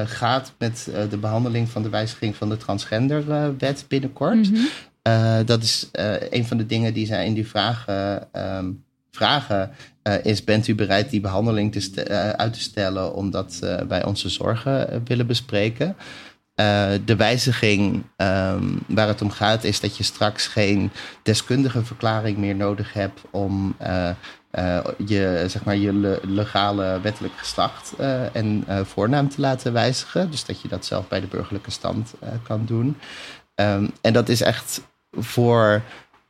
gaat 0.04 0.52
met 0.58 0.90
de 1.10 1.16
behandeling 1.16 1.68
van 1.68 1.82
de 1.82 1.88
wijziging 1.88 2.36
van 2.36 2.48
de 2.48 2.56
transgenderwet 2.56 3.84
binnenkort. 3.88 4.50
Mhm. 4.50 4.60
Eh, 5.02 5.38
dat 5.44 5.62
is 5.62 5.88
eh, 5.92 6.30
een 6.30 6.46
van 6.46 6.56
de 6.56 6.66
dingen 6.66 6.94
die 6.94 7.06
zij 7.06 7.26
in 7.26 7.34
die 7.34 7.48
vragen 7.48 8.32
ehm, 8.32 8.70
vragen. 9.10 9.70
eh, 10.02 10.24
is 10.24 10.44
bent 10.44 10.68
u 10.68 10.74
bereid 10.74 11.10
die 11.10 11.20
behandeling 11.20 11.72
te 11.72 12.08
uit 12.36 12.52
te 12.52 12.60
stellen 12.60 13.14
omdat 13.14 13.58
wij 13.88 14.04
onze 14.04 14.28
zorgen 14.28 15.02
willen 15.04 15.26
bespreken? 15.26 15.96
de 17.04 17.16
wijziging 17.16 18.04
ehm, 18.16 18.64
waar 18.86 19.08
het 19.08 19.22
om 19.22 19.30
gaat 19.30 19.64
is 19.64 19.80
dat 19.80 19.96
je 19.96 20.02
straks 20.02 20.46
geen 20.46 20.90
deskundige 21.22 21.84
verklaring 21.84 22.38
meer 22.38 22.54
nodig 22.54 22.92
hebt 22.92 23.20
om 23.30 23.76
je, 25.06 25.44
zeg 25.46 25.64
maar, 25.64 25.76
je 25.76 26.20
legale 26.22 27.00
wettelijk 27.00 27.34
geslacht 27.36 27.92
en 28.32 28.64
voornaam 28.84 29.28
te 29.28 29.40
laten 29.40 29.72
wijzigen. 29.72 30.30
Dus 30.30 30.44
dat 30.44 30.60
je 30.60 30.68
dat 30.68 30.84
zelf 30.84 31.08
bij 31.08 31.20
de 31.20 31.26
burgerlijke 31.26 31.70
stand 31.70 32.14
kan 32.42 32.64
doen. 32.66 32.96
Ehm, 33.54 33.86
en 34.00 34.12
dat 34.12 34.28
is 34.28 34.40
echt 34.40 34.80
voor 35.10 35.82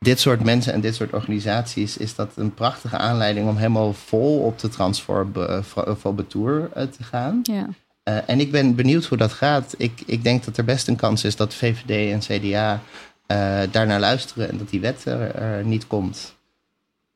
dit 0.05 0.19
soort 0.19 0.43
mensen 0.43 0.73
en 0.73 0.81
dit 0.81 0.95
soort 0.95 1.13
organisaties 1.13 1.97
is 1.97 2.15
dat 2.15 2.31
een 2.35 2.53
prachtige 2.53 2.97
aanleiding 2.97 3.47
om 3.47 3.55
helemaal 3.55 3.93
vol 3.93 4.39
op 4.39 4.59
de 4.59 4.69
transfobe 4.69 6.27
tour 6.27 6.71
eh, 6.73 6.83
te 6.83 7.03
gaan. 7.03 7.39
Ja. 7.43 7.67
Uh, 8.03 8.29
en 8.29 8.39
ik 8.39 8.51
ben 8.51 8.75
benieuwd 8.75 9.05
hoe 9.05 9.17
dat 9.17 9.31
gaat. 9.31 9.75
Ik, 9.77 10.01
ik 10.05 10.23
denk 10.23 10.43
dat 10.43 10.57
er 10.57 10.63
best 10.63 10.87
een 10.87 10.95
kans 10.95 11.23
is 11.23 11.35
dat 11.35 11.53
VVD 11.53 12.11
en 12.11 12.19
CDA 12.19 12.81
uh, 13.27 13.63
eh, 13.63 13.71
daarnaar 13.71 13.99
luisteren 13.99 14.49
en 14.49 14.57
dat 14.57 14.69
die 14.69 14.79
wet 14.79 15.05
er, 15.05 15.65
niet 15.65 15.87
komt. 15.87 16.35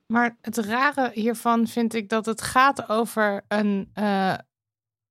Maar 0.08 0.36
het 0.42 0.58
rare 0.58 1.12
hiervan 1.14 1.68
vind 1.68 1.94
ik 1.94 2.10
dat 2.10 2.26
het 2.26 2.42
gaat 2.42 2.90
over 2.90 3.42
een 3.48 3.90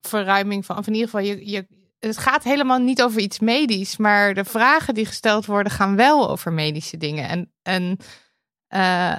verruiming 0.00 0.66
van, 0.66 0.78
of 0.78 0.86
in 0.86 0.94
ieder 0.94 1.08
geval, 1.08 1.26
je, 1.26 1.50
je, 1.50 1.66
het 2.08 2.18
gaat 2.18 2.42
helemaal 2.42 2.78
niet 2.78 3.02
over 3.02 3.20
iets 3.20 3.38
medisch, 3.38 3.96
maar 3.96 4.34
de 4.34 4.44
vragen 4.44 4.94
die 4.94 5.06
gesteld 5.06 5.46
worden 5.46 5.72
gaan 5.72 5.96
wel 5.96 6.30
over 6.30 6.52
medische 6.52 6.96
dingen. 6.96 7.28
En, 7.28 7.52
en 7.62 7.98
uh, 8.74 9.16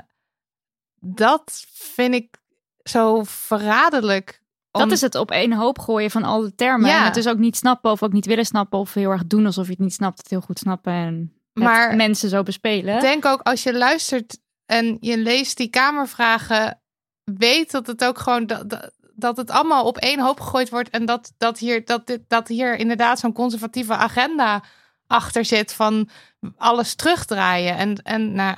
dat 0.99 1.65
vind 1.73 2.13
ik 2.13 2.38
zo 2.83 3.23
verraderlijk. 3.23 4.43
Dat 4.71 4.91
is 4.91 5.01
het 5.01 5.15
op 5.15 5.31
één 5.31 5.53
hoop 5.53 5.79
gooien 5.79 6.11
van 6.11 6.23
al 6.23 6.41
de 6.41 6.55
termen. 6.55 6.89
Ja. 6.89 6.97
En 6.97 7.05
het 7.05 7.13
dus 7.13 7.27
ook 7.27 7.38
niet 7.38 7.55
snappen 7.55 7.91
of 7.91 8.03
ook 8.03 8.13
niet 8.13 8.25
willen 8.25 8.45
snappen 8.45 8.79
of 8.79 8.93
heel 8.93 9.11
erg 9.11 9.27
doen 9.27 9.45
alsof 9.45 9.65
je 9.65 9.71
het 9.71 9.79
niet 9.79 9.93
snapt, 9.93 10.17
het 10.17 10.29
heel 10.29 10.41
goed 10.41 10.59
snappen 10.59 10.93
en 10.93 11.39
maar 11.53 11.95
mensen 11.95 12.29
zo 12.29 12.43
bespelen. 12.43 12.99
Denk 12.99 13.25
ook 13.25 13.41
als 13.41 13.63
je 13.63 13.73
luistert 13.73 14.39
en 14.65 14.97
je 14.99 15.17
leest 15.17 15.57
die 15.57 15.69
kamervragen, 15.69 16.81
weet 17.23 17.71
dat 17.71 17.88
het 17.88 18.03
ook 18.03 18.19
gewoon 18.19 18.45
dat, 18.45 18.69
dat 18.69 18.91
het 19.20 19.49
allemaal 19.49 19.86
op 19.86 19.97
één 19.97 20.20
hoop 20.20 20.39
gegooid 20.39 20.70
wordt. 20.70 20.89
En 20.89 21.05
dat, 21.05 21.34
dat, 21.38 21.59
hier, 21.59 21.86
dat, 21.86 22.07
dit, 22.07 22.22
dat 22.28 22.47
hier 22.47 22.76
inderdaad 22.76 23.20
zo'n 23.20 23.34
conservatieve 23.34 23.93
agenda 23.93 24.63
achter 25.07 25.45
zit 25.45 25.74
van 25.74 26.09
alles 26.57 26.95
terugdraaien. 26.95 27.78
En, 27.78 27.95
en 28.03 28.34
nou, 28.34 28.57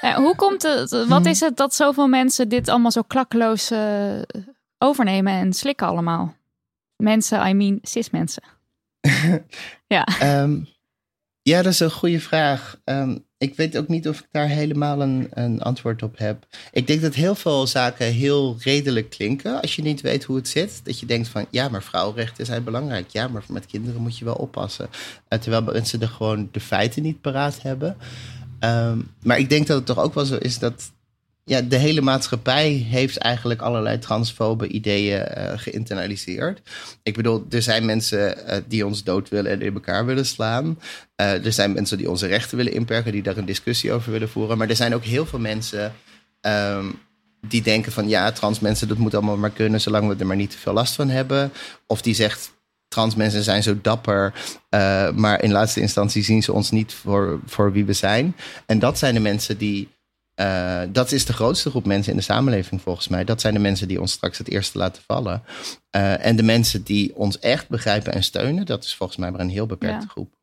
ja, 0.00 0.20
hoe 0.22 0.36
komt 0.36 0.62
het? 0.62 1.06
Wat 1.06 1.26
is 1.26 1.40
het 1.40 1.56
dat 1.56 1.74
zoveel 1.74 2.08
mensen 2.08 2.48
dit 2.48 2.68
allemaal 2.68 2.90
zo 2.90 3.02
klakkeloos 3.02 3.70
uh, 3.70 4.22
overnemen 4.78 5.32
en 5.32 5.52
slikken 5.52 5.86
allemaal? 5.86 6.34
Mensen, 6.96 7.46
I 7.46 7.54
mean 7.54 7.78
cis 7.82 8.10
mensen. 8.10 8.42
ja. 9.86 10.06
Um, 10.42 10.68
ja, 11.42 11.62
dat 11.62 11.72
is 11.72 11.80
een 11.80 11.90
goede 11.90 12.20
vraag. 12.20 12.80
Um, 12.84 13.25
ik 13.38 13.56
weet 13.56 13.78
ook 13.78 13.88
niet 13.88 14.08
of 14.08 14.18
ik 14.18 14.28
daar 14.30 14.48
helemaal 14.48 15.00
een, 15.02 15.28
een 15.30 15.62
antwoord 15.62 16.02
op 16.02 16.18
heb. 16.18 16.46
Ik 16.72 16.86
denk 16.86 17.00
dat 17.00 17.14
heel 17.14 17.34
veel 17.34 17.66
zaken 17.66 18.06
heel 18.06 18.56
redelijk 18.58 19.10
klinken 19.10 19.60
als 19.60 19.76
je 19.76 19.82
niet 19.82 20.00
weet 20.00 20.24
hoe 20.24 20.36
het 20.36 20.48
zit. 20.48 20.80
Dat 20.84 21.00
je 21.00 21.06
denkt 21.06 21.28
van 21.28 21.46
ja, 21.50 21.68
maar 21.68 21.82
vrouwenrechten 21.82 22.46
zijn 22.46 22.64
belangrijk. 22.64 23.08
Ja, 23.08 23.28
maar 23.28 23.44
met 23.48 23.66
kinderen 23.66 24.00
moet 24.00 24.18
je 24.18 24.24
wel 24.24 24.34
oppassen. 24.34 24.88
Uh, 25.28 25.38
terwijl 25.38 25.62
mensen 25.62 26.00
er 26.00 26.08
gewoon 26.08 26.48
de 26.52 26.60
feiten 26.60 27.02
niet 27.02 27.20
paraat 27.20 27.62
hebben. 27.62 27.96
Um, 28.60 29.10
maar 29.22 29.38
ik 29.38 29.48
denk 29.48 29.66
dat 29.66 29.76
het 29.76 29.86
toch 29.86 29.98
ook 29.98 30.14
wel 30.14 30.24
zo 30.24 30.36
is 30.36 30.58
dat 30.58 30.92
ja, 31.48 31.60
de 31.60 31.76
hele 31.76 32.00
maatschappij 32.00 32.70
heeft 32.70 33.16
eigenlijk 33.16 33.60
allerlei 33.62 33.98
transfobe 33.98 34.68
ideeën 34.68 35.28
uh, 35.38 35.52
geïnternaliseerd. 35.56 36.60
Ik 37.02 37.16
bedoel, 37.16 37.46
er 37.50 37.62
zijn 37.62 37.84
mensen 37.84 38.38
uh, 38.38 38.56
die 38.68 38.86
ons 38.86 39.04
dood 39.04 39.28
willen 39.28 39.50
en 39.50 39.62
in 39.62 39.74
elkaar 39.74 40.06
willen 40.06 40.26
slaan. 40.26 40.64
Uh, 41.20 41.44
er 41.44 41.52
zijn 41.52 41.72
mensen 41.72 41.98
die 41.98 42.10
onze 42.10 42.26
rechten 42.26 42.56
willen 42.56 42.72
inperken, 42.72 43.12
die 43.12 43.22
daar 43.22 43.36
een 43.36 43.44
discussie 43.44 43.92
over 43.92 44.12
willen 44.12 44.28
voeren. 44.28 44.58
Maar 44.58 44.68
er 44.68 44.76
zijn 44.76 44.94
ook 44.94 45.04
heel 45.04 45.26
veel 45.26 45.38
mensen 45.38 45.94
um, 46.40 46.98
die 47.48 47.62
denken 47.62 47.92
van 47.92 48.08
ja, 48.08 48.32
trans 48.32 48.60
mensen, 48.60 48.88
dat 48.88 48.98
moet 48.98 49.14
allemaal 49.14 49.36
maar 49.36 49.50
kunnen, 49.50 49.80
zolang 49.80 50.08
we 50.08 50.16
er 50.18 50.26
maar 50.26 50.36
niet 50.36 50.50
te 50.50 50.58
veel 50.58 50.72
last 50.72 50.94
van 50.94 51.08
hebben. 51.08 51.52
Of 51.86 52.02
die 52.02 52.14
zegt, 52.14 52.50
trans 52.88 53.14
mensen 53.14 53.42
zijn 53.42 53.62
zo 53.62 53.78
dapper, 53.82 54.32
maar 55.14 55.42
in 55.42 55.52
laatste 55.52 55.80
instantie 55.80 56.24
zien 56.24 56.42
ze 56.42 56.52
ons 56.52 56.70
niet 56.70 56.94
voor, 56.94 57.40
voor 57.46 57.72
wie 57.72 57.84
we 57.84 57.92
zijn. 57.92 58.36
En 58.66 58.78
dat 58.78 58.98
zijn 58.98 59.14
de 59.14 59.20
mensen 59.20 59.58
die 59.58 59.88
uh, 60.40 60.82
dat 60.88 61.12
is 61.12 61.24
de 61.24 61.32
grootste 61.32 61.70
groep 61.70 61.86
mensen 61.86 62.12
in 62.12 62.18
de 62.18 62.24
samenleving 62.24 62.82
volgens 62.82 63.08
mij. 63.08 63.24
Dat 63.24 63.40
zijn 63.40 63.54
de 63.54 63.60
mensen 63.60 63.88
die 63.88 64.00
ons 64.00 64.12
straks 64.12 64.38
het 64.38 64.48
eerste 64.48 64.78
laten 64.78 65.02
vallen. 65.06 65.42
Uh, 65.96 66.26
en 66.26 66.36
de 66.36 66.42
mensen 66.42 66.82
die 66.82 67.16
ons 67.16 67.38
echt 67.38 67.68
begrijpen 67.68 68.12
en 68.12 68.22
steunen, 68.22 68.66
dat 68.66 68.84
is 68.84 68.94
volgens 68.94 69.18
mij 69.18 69.30
maar 69.30 69.40
een 69.40 69.48
heel 69.48 69.66
beperkte 69.66 70.08
groep. 70.08 70.35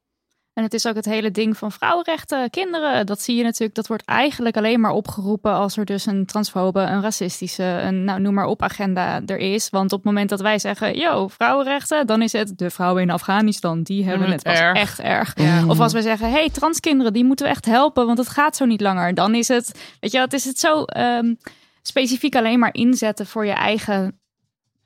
En 0.54 0.64
het 0.64 0.74
is 0.74 0.88
ook 0.88 0.96
het 0.96 1.06
hele 1.06 1.32
ding 1.32 1.58
van 1.58 1.72
vrouwenrechten, 1.72 2.50
kinderen. 2.50 3.06
Dat 3.06 3.22
zie 3.22 3.36
je 3.36 3.44
natuurlijk, 3.44 3.76
dat 3.76 3.88
wordt 3.88 4.06
eigenlijk 4.06 4.58
alleen 4.58 4.80
maar 4.80 4.92
opgeroepen 4.92 5.54
als 5.54 5.78
er 5.78 5.86
dus 5.86 6.06
een 6.06 6.26
transfobe, 6.26 6.80
een 6.80 7.02
racistische, 7.02 7.64
een 7.64 8.04
nou, 8.04 8.20
noem 8.20 8.34
maar 8.34 8.46
op 8.46 8.62
agenda 8.62 9.22
er 9.26 9.38
is. 9.38 9.70
Want 9.70 9.92
op 9.92 9.98
het 9.98 10.08
moment 10.08 10.30
dat 10.30 10.42
wij 10.42 10.60
zeggen, 10.60 10.98
yo, 10.98 11.28
vrouwenrechten, 11.28 12.08
dan 12.08 12.22
is 12.22 12.32
het 12.32 12.58
de 12.58 12.70
vrouwen 12.70 13.02
in 13.02 13.10
Afghanistan, 13.10 13.84
die 13.84 14.06
hebben 14.06 14.32
het, 14.32 14.44
echt 14.44 15.00
erg. 15.00 15.34
Of 15.68 15.80
als 15.80 15.94
wij 15.94 16.02
zeggen, 16.02 16.32
hey, 16.32 16.50
transkinderen, 16.50 17.14
die 17.14 17.26
moeten 17.26 17.46
we 17.46 17.52
echt 17.52 17.66
helpen, 17.66 18.06
want 18.06 18.18
het 18.18 18.30
gaat 18.30 18.56
zo 18.56 18.66
niet 18.66 18.82
langer. 18.82 19.14
Dan 19.14 19.36
is 19.36 19.48
het, 19.48 19.96
weet 20.00 20.12
je, 20.12 20.20
het 20.20 20.34
is 20.34 20.46
het 20.46 20.60
zo 20.60 20.86
um, 20.98 21.38
specifiek 21.82 22.36
alleen 22.36 22.60
maar 22.60 22.74
inzetten 22.74 23.28
voor 23.28 23.46
je 23.46 23.52
eigen 23.52 24.20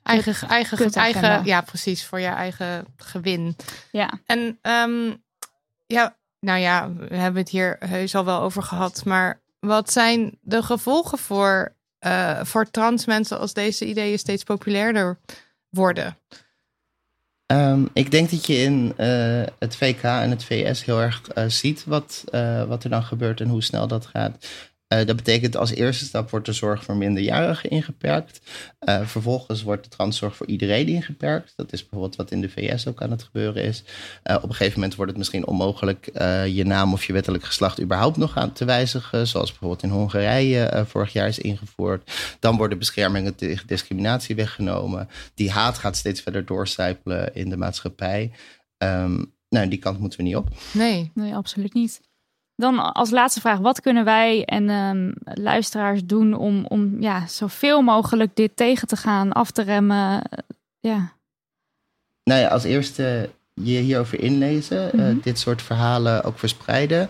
eigen, 0.02 0.48
eigen, 0.48 0.92
eigen, 0.92 1.44
ja, 1.44 1.60
precies, 1.60 2.04
voor 2.04 2.20
je 2.20 2.26
eigen 2.26 2.84
gewin. 2.96 3.56
Ja. 3.90 4.20
En 4.26 4.58
um, 4.62 5.22
ja, 5.88 6.16
nou 6.40 6.60
ja, 6.60 6.92
we 6.92 7.16
hebben 7.16 7.42
het 7.42 7.50
hier 7.50 7.76
heus 7.78 8.14
al 8.14 8.24
wel 8.24 8.40
over 8.40 8.62
gehad. 8.62 9.04
Maar 9.04 9.40
wat 9.60 9.92
zijn 9.92 10.38
de 10.40 10.62
gevolgen 10.62 11.18
voor, 11.18 11.74
uh, 12.06 12.44
voor 12.44 12.70
trans 12.70 13.06
mensen 13.06 13.38
als 13.38 13.52
deze 13.52 13.86
ideeën 13.86 14.18
steeds 14.18 14.44
populairder 14.44 15.18
worden? 15.68 16.18
Um, 17.52 17.88
ik 17.92 18.10
denk 18.10 18.30
dat 18.30 18.46
je 18.46 18.54
in 18.54 18.94
uh, 18.96 19.42
het 19.58 19.76
VK 19.76 20.02
en 20.02 20.30
het 20.30 20.44
VS 20.44 20.84
heel 20.84 21.00
erg 21.00 21.22
uh, 21.34 21.44
ziet 21.46 21.84
wat, 21.84 22.24
wat 22.66 22.84
er 22.84 22.90
dan 22.90 23.02
gebeurt 23.02 23.40
en 23.40 23.48
hoe 23.48 23.62
snel 23.62 23.86
dat 23.86 24.06
gaat. 24.06 24.46
Uh, 24.94 25.06
dat 25.06 25.16
betekent 25.16 25.56
als 25.56 25.70
eerste 25.70 26.04
stap 26.04 26.30
wordt 26.30 26.46
de 26.46 26.52
zorg 26.52 26.84
voor 26.84 26.96
minderjarigen 26.96 27.70
ingeperkt. 27.70 28.40
Uh, 28.88 29.06
vervolgens 29.06 29.62
wordt 29.62 29.84
de 29.84 29.90
transzorg 29.90 30.36
voor 30.36 30.46
iedereen 30.46 30.88
ingeperkt. 30.88 31.52
Dat 31.56 31.72
is 31.72 31.80
bijvoorbeeld 31.80 32.16
wat 32.16 32.30
in 32.30 32.40
de 32.40 32.48
VS 32.48 32.86
ook 32.86 33.02
aan 33.02 33.10
het 33.10 33.22
gebeuren 33.22 33.62
is. 33.62 33.84
Uh, 34.24 34.36
op 34.36 34.42
een 34.42 34.54
gegeven 34.54 34.74
moment 34.74 34.94
wordt 34.94 35.10
het 35.10 35.18
misschien 35.18 35.46
onmogelijk 35.46 36.10
je 36.46 36.64
naam 36.64 36.92
of 36.92 37.04
je 37.04 37.12
wettelijk 37.12 37.44
geslacht 37.44 37.80
überhaupt 37.80 38.16
nog 38.16 38.36
aan 38.36 38.52
te 38.52 38.64
wijzigen. 38.64 39.26
Zoals 39.26 39.50
bijvoorbeeld 39.50 39.82
in 39.82 39.90
Hongarije 39.90 40.84
vorig 40.86 41.12
jaar 41.12 41.28
is 41.28 41.38
ingevoerd. 41.38 42.12
Dan 42.40 42.56
worden 42.56 42.78
beschermingen 42.78 43.34
tegen 43.34 43.66
discriminatie 43.66 44.34
weggenomen. 44.34 45.08
Die 45.34 45.50
haat 45.50 45.78
gaat 45.78 45.96
steeds 45.96 46.20
verder 46.20 46.44
doorcijpelen 46.44 47.34
in 47.34 47.48
de 47.48 47.56
maatschappij. 47.56 48.30
Um, 48.78 49.32
nou, 49.48 49.68
die 49.68 49.78
kant 49.78 49.98
moeten 49.98 50.18
we 50.18 50.24
niet 50.24 50.36
op. 50.36 50.48
Nee, 50.72 51.10
nee, 51.14 51.34
absoluut 51.34 51.74
niet. 51.74 52.00
Dan 52.60 52.92
als 52.92 53.10
laatste 53.10 53.40
vraag, 53.40 53.58
wat 53.58 53.80
kunnen 53.80 54.04
wij 54.04 54.44
en 54.44 54.70
um, 54.70 55.14
luisteraars 55.24 56.04
doen 56.04 56.34
om, 56.34 56.64
om 56.66 57.00
ja, 57.00 57.26
zoveel 57.26 57.82
mogelijk 57.82 58.36
dit 58.36 58.56
tegen 58.56 58.88
te 58.88 58.96
gaan, 58.96 59.32
af 59.32 59.50
te 59.50 59.62
remmen? 59.62 60.22
Ja. 60.80 61.12
Nou 62.24 62.40
ja, 62.40 62.48
als 62.48 62.64
eerste 62.64 63.30
je 63.54 63.78
hierover 63.78 64.20
inlezen, 64.20 64.90
mm 64.92 65.00
-hmm. 65.00 65.20
dit 65.22 65.38
soort 65.38 65.62
verhalen 65.62 66.24
ook 66.24 66.38
verspreiden. 66.38 67.08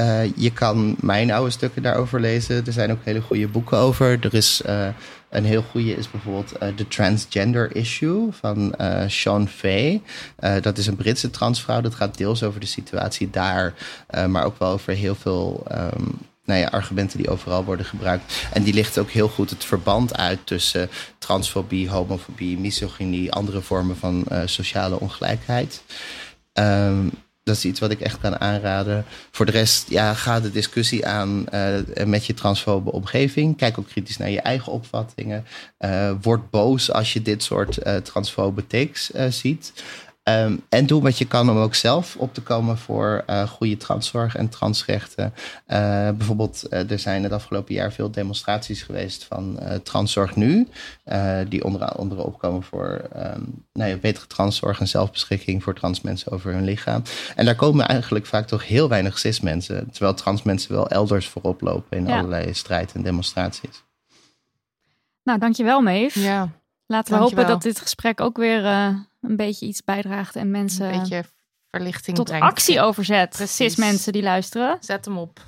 Uh, 0.00 0.36
je 0.36 0.52
kan 0.52 0.96
mijn 1.00 1.30
oude 1.30 1.50
stukken 1.50 1.82
daarover 1.82 2.20
lezen. 2.20 2.66
Er 2.66 2.72
zijn 2.72 2.92
ook 2.92 3.04
hele 3.04 3.20
goede 3.20 3.48
boeken 3.48 3.78
over. 3.78 4.18
Er 4.20 4.34
is 4.34 4.62
uh, 4.66 4.88
een 5.30 5.44
heel 5.44 5.64
goede 5.70 5.94
is 5.94 6.10
bijvoorbeeld 6.10 6.52
uh, 6.62 6.68
The 6.68 6.88
Transgender 6.88 7.76
Issue 7.76 8.28
van 8.30 8.74
uh, 8.80 9.02
Sean 9.06 9.48
Fay. 9.48 10.02
Uh, 10.40 10.54
dat 10.60 10.78
is 10.78 10.86
een 10.86 10.96
Britse 10.96 11.30
transvrouw. 11.30 11.80
Dat 11.80 11.94
gaat 11.94 12.16
deels 12.16 12.42
over 12.42 12.60
de 12.60 12.66
situatie 12.66 13.30
daar, 13.30 13.74
maar 14.28 14.44
ook 14.44 14.58
wel 14.58 14.70
over 14.70 14.92
heel 14.92 15.14
veel 15.14 15.66
um, 15.72 16.18
nou 16.44 16.60
ja, 16.60 16.66
argumenten 16.66 17.18
die 17.18 17.30
overal 17.30 17.64
worden 17.64 17.86
gebruikt. 17.86 18.46
En 18.52 18.62
die 18.62 18.74
ligt 18.74 18.98
ook 18.98 19.10
heel 19.10 19.28
goed 19.28 19.50
het 19.50 19.64
verband 19.64 20.16
uit 20.16 20.38
tussen 20.44 20.90
transfobie, 21.18 21.88
homofobie, 21.88 22.58
misogynie, 22.58 23.32
andere 23.32 23.60
vormen 23.60 23.96
van 23.96 24.26
sociale 24.44 25.00
ongelijkheid. 25.00 25.82
Um, 26.52 27.10
dat 27.48 27.56
is 27.56 27.64
iets 27.64 27.80
wat 27.80 27.90
ik 27.90 28.00
echt 28.00 28.18
kan 28.18 28.40
aanraden. 28.40 29.04
Voor 29.30 29.46
de 29.46 29.52
rest, 29.52 29.90
ja, 29.90 30.14
ga 30.14 30.40
de 30.40 30.50
discussie 30.50 31.06
aan 31.06 31.44
uh, 31.54 32.04
met 32.04 32.26
je 32.26 32.34
transfobe 32.34 32.92
omgeving. 32.92 33.56
Kijk 33.56 33.78
ook 33.78 33.88
kritisch 33.88 34.16
naar 34.16 34.30
je 34.30 34.40
eigen 34.40 34.72
opvattingen. 34.72 35.44
Uh, 35.80 36.12
word 36.22 36.50
boos 36.50 36.92
als 36.92 37.12
je 37.12 37.22
dit 37.22 37.42
soort 37.42 37.78
uh, 37.86 37.96
transfobe 37.96 38.66
takes 38.66 39.10
ziet. 39.28 39.72
Ehm, 40.28 40.56
en 40.68 40.86
doe 40.86 41.02
wat 41.02 41.18
je 41.18 41.26
kan 41.26 41.50
om 41.50 41.56
ook 41.56 41.74
zelf 41.74 42.16
op 42.16 42.34
te 42.34 42.40
komen 42.40 42.78
voor 42.78 43.24
goede 43.48 43.76
transzorg 43.76 44.36
en 44.36 44.48
transrechten. 44.48 45.34
bijvoorbeeld, 46.16 46.72
er 46.72 46.98
zijn 46.98 47.22
het 47.22 47.32
afgelopen 47.32 47.74
jaar 47.74 47.92
veel 47.92 48.10
demonstraties 48.10 48.82
geweest 48.82 49.24
van 49.24 49.60
Transzorg 49.82 50.36
Nu. 50.36 50.68
die 51.48 51.64
onder 51.64 51.84
andere 51.84 52.22
opkomen 52.22 52.62
voor 52.62 53.02
um, 53.16 53.64
nou 53.72 53.90
ja, 53.90 53.96
betere 53.96 54.26
transzorg 54.26 54.80
en 54.80 54.88
zelfbeschikking 54.88 55.62
voor 55.62 55.74
trans 55.74 56.00
mensen 56.00 56.32
over 56.32 56.52
hun 56.52 56.64
lichaam. 56.64 57.02
En 57.36 57.44
daar 57.44 57.56
komen 57.56 57.88
eigenlijk 57.88 58.26
vaak 58.26 58.46
toch 58.46 58.66
heel 58.66 58.88
weinig 58.88 59.18
cis 59.18 59.40
mensen. 59.40 59.90
Terwijl 59.90 60.14
trans 60.14 60.42
mensen 60.42 60.72
wel 60.72 60.88
elders 60.88 61.28
voorop 61.28 61.60
lopen 61.60 61.98
in 61.98 62.10
allerlei 62.10 62.54
strijd 62.54 62.92
en 62.92 63.02
demonstraties. 63.02 63.84
Nou, 65.22 65.38
dankjewel 65.38 65.80
Meef. 65.80 66.14
Ja. 66.14 66.50
Laten 66.90 67.14
we 67.14 67.20
hopen 67.20 67.46
dat 67.46 67.62
dit 67.62 67.80
gesprek 67.80 68.20
ook 68.20 68.36
weer 68.36 68.62
uh, 68.62 68.94
een 69.20 69.36
beetje 69.36 69.66
iets 69.66 69.84
bijdraagt 69.84 70.36
en 70.36 70.50
mensen 70.50 70.92
een 70.92 70.98
beetje 70.98 71.24
verlichting 71.70 72.16
tot 72.16 72.26
brengt. 72.26 72.46
actie 72.46 72.80
overzet. 72.80 73.28
Precies. 73.28 73.76
mensen 73.76 74.12
die 74.12 74.22
luisteren. 74.22 74.76
Zet 74.80 75.04
hem 75.04 75.18
op. 75.18 75.40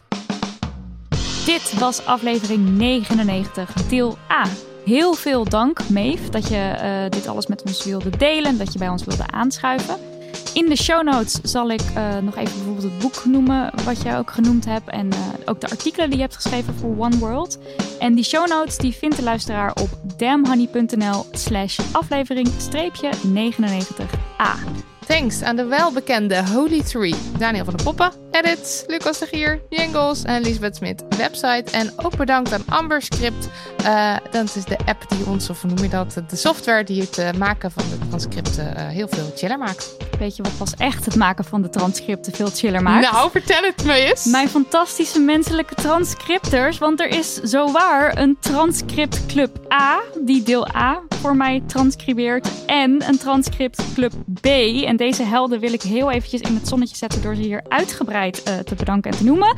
Dit 1.45 1.79
was 1.79 2.07
aflevering 2.07 2.69
99, 2.69 3.73
deel 3.73 4.19
A. 4.31 4.45
Heel 4.85 5.15
veel 5.15 5.45
dank, 5.45 5.89
Meef, 5.89 6.29
dat 6.29 6.49
je 6.49 6.75
uh, 6.83 7.11
dit 7.11 7.27
alles 7.27 7.47
met 7.47 7.63
ons 7.63 7.85
wilde 7.85 8.17
delen, 8.17 8.59
dat 8.59 8.73
je 8.73 8.79
bij 8.79 8.89
ons 8.89 9.05
wilde 9.05 9.27
aanschuiven. 9.27 10.10
In 10.55 10.69
de 10.69 10.77
show 10.77 11.03
notes 11.03 11.39
zal 11.43 11.71
ik 11.71 11.83
uh, 11.97 12.19
nog 12.19 12.37
even 12.37 12.55
bijvoorbeeld 12.55 12.83
het 12.83 12.99
boek 12.99 13.25
noemen, 13.25 13.71
wat 13.85 14.03
jij 14.03 14.19
ook 14.19 14.31
genoemd 14.31 14.65
hebt. 14.65 14.89
En 14.89 15.07
uh, 15.07 15.19
ook 15.45 15.61
de 15.61 15.71
artikelen 15.71 16.09
die 16.09 16.17
je 16.17 16.25
hebt 16.25 16.35
geschreven 16.35 16.75
voor 16.75 16.99
One 16.99 17.19
World. 17.19 17.59
En 17.99 18.15
die 18.15 18.25
show 18.25 18.49
notes 18.49 18.77
die 18.77 18.93
vindt 18.93 19.17
de 19.17 19.23
luisteraar 19.23 19.75
op 19.75 19.89
damhoney.nl 20.17 21.27
slash 21.33 21.79
aflevering 21.93 22.49
99a. 22.49 24.59
Thanks 25.07 25.43
aan 25.43 25.57
de 25.57 25.65
welbekende 25.65 26.49
Holy 26.49 26.83
Tree. 26.83 27.15
Daniel 27.39 27.65
van 27.65 27.77
der 27.77 27.85
Poppen, 27.85 28.13
edits, 28.31 28.85
Lucas 28.87 29.19
de 29.19 29.27
Gier, 29.27 29.61
jingles 29.69 30.23
en 30.23 30.43
Lisbeth 30.43 30.77
Smit, 30.77 31.05
website. 31.17 31.65
En 31.71 31.93
ook 31.97 32.17
bedankt 32.17 32.53
aan 32.53 32.63
Amber 32.67 33.03
Script. 33.03 33.49
Uh, 33.83 34.17
dat 34.31 34.57
is 34.57 34.65
de 34.65 34.79
app 34.85 35.05
die 35.09 35.27
ons, 35.27 35.51
of 35.51 35.61
hoe 35.63 35.71
noem 35.71 35.83
je 35.83 35.89
dat, 35.89 36.23
de 36.29 36.37
software 36.37 36.85
die 36.85 37.01
het 37.01 37.19
uh, 37.19 37.31
maken 37.33 37.71
van 37.71 37.85
de 37.91 38.09
transcripten 38.09 38.75
uh, 38.77 38.89
heel 38.89 39.09
veel 39.09 39.33
chiller 39.37 39.59
maakt. 39.59 39.97
Weet 40.19 40.37
je 40.37 40.43
wat 40.43 40.59
pas 40.59 40.75
echt 40.77 41.05
het 41.05 41.17
maken 41.17 41.45
van 41.45 41.63
de 41.63 41.69
transcripten 41.69 42.33
veel 42.33 42.51
chiller 42.55 42.83
maakt? 42.83 43.13
Nou, 43.13 43.31
vertel 43.31 43.63
het 43.63 43.85
me 43.85 43.93
eens. 43.93 44.25
Mijn 44.25 44.49
fantastische 44.49 45.21
menselijke 45.21 45.75
transcripters. 45.75 46.79
Want 46.79 47.01
er 47.01 47.09
is 47.09 47.35
zowaar 47.35 48.19
een 48.19 48.37
transcript 48.41 49.27
club 49.27 49.73
A, 49.73 50.01
die 50.25 50.43
deel 50.43 50.75
A 50.75 51.01
voor 51.09 51.37
mij 51.37 51.63
transcribeert. 51.67 52.49
En 52.67 53.09
een 53.09 53.19
transcript 53.19 53.83
club 53.95 54.13
B. 54.41 54.47
En 54.85 54.97
deze 54.97 55.23
helden 55.23 55.61
wil 55.61 55.73
ik 55.73 55.83
heel 55.83 56.11
eventjes 56.11 56.41
in 56.41 56.55
het 56.55 56.69
zonnetje 56.69 56.97
zetten 56.97 57.23
door 57.23 57.35
ze 57.35 57.43
hier 57.43 57.63
uitgebreid 57.69 58.20
uh, 58.27 58.59
te 58.59 58.75
bedanken 58.75 59.11
en 59.11 59.17
te 59.17 59.25
noemen. 59.25 59.57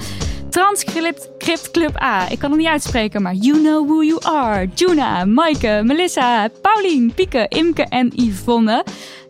Transcript 0.50 1.70
Club 1.70 2.02
A. 2.02 2.30
Ik 2.30 2.38
kan 2.38 2.50
het 2.50 2.58
niet 2.58 2.68
uitspreken, 2.68 3.22
maar 3.22 3.34
you 3.34 3.58
know 3.58 3.88
who 3.88 4.02
you 4.02 4.18
are. 4.22 4.68
Juna, 4.74 5.24
Maaike, 5.24 5.80
Melissa, 5.84 6.48
Paulien, 6.62 7.12
Pieke, 7.14 7.46
Imke 7.48 7.82
en 7.82 8.12
Yvonne. 8.14 8.84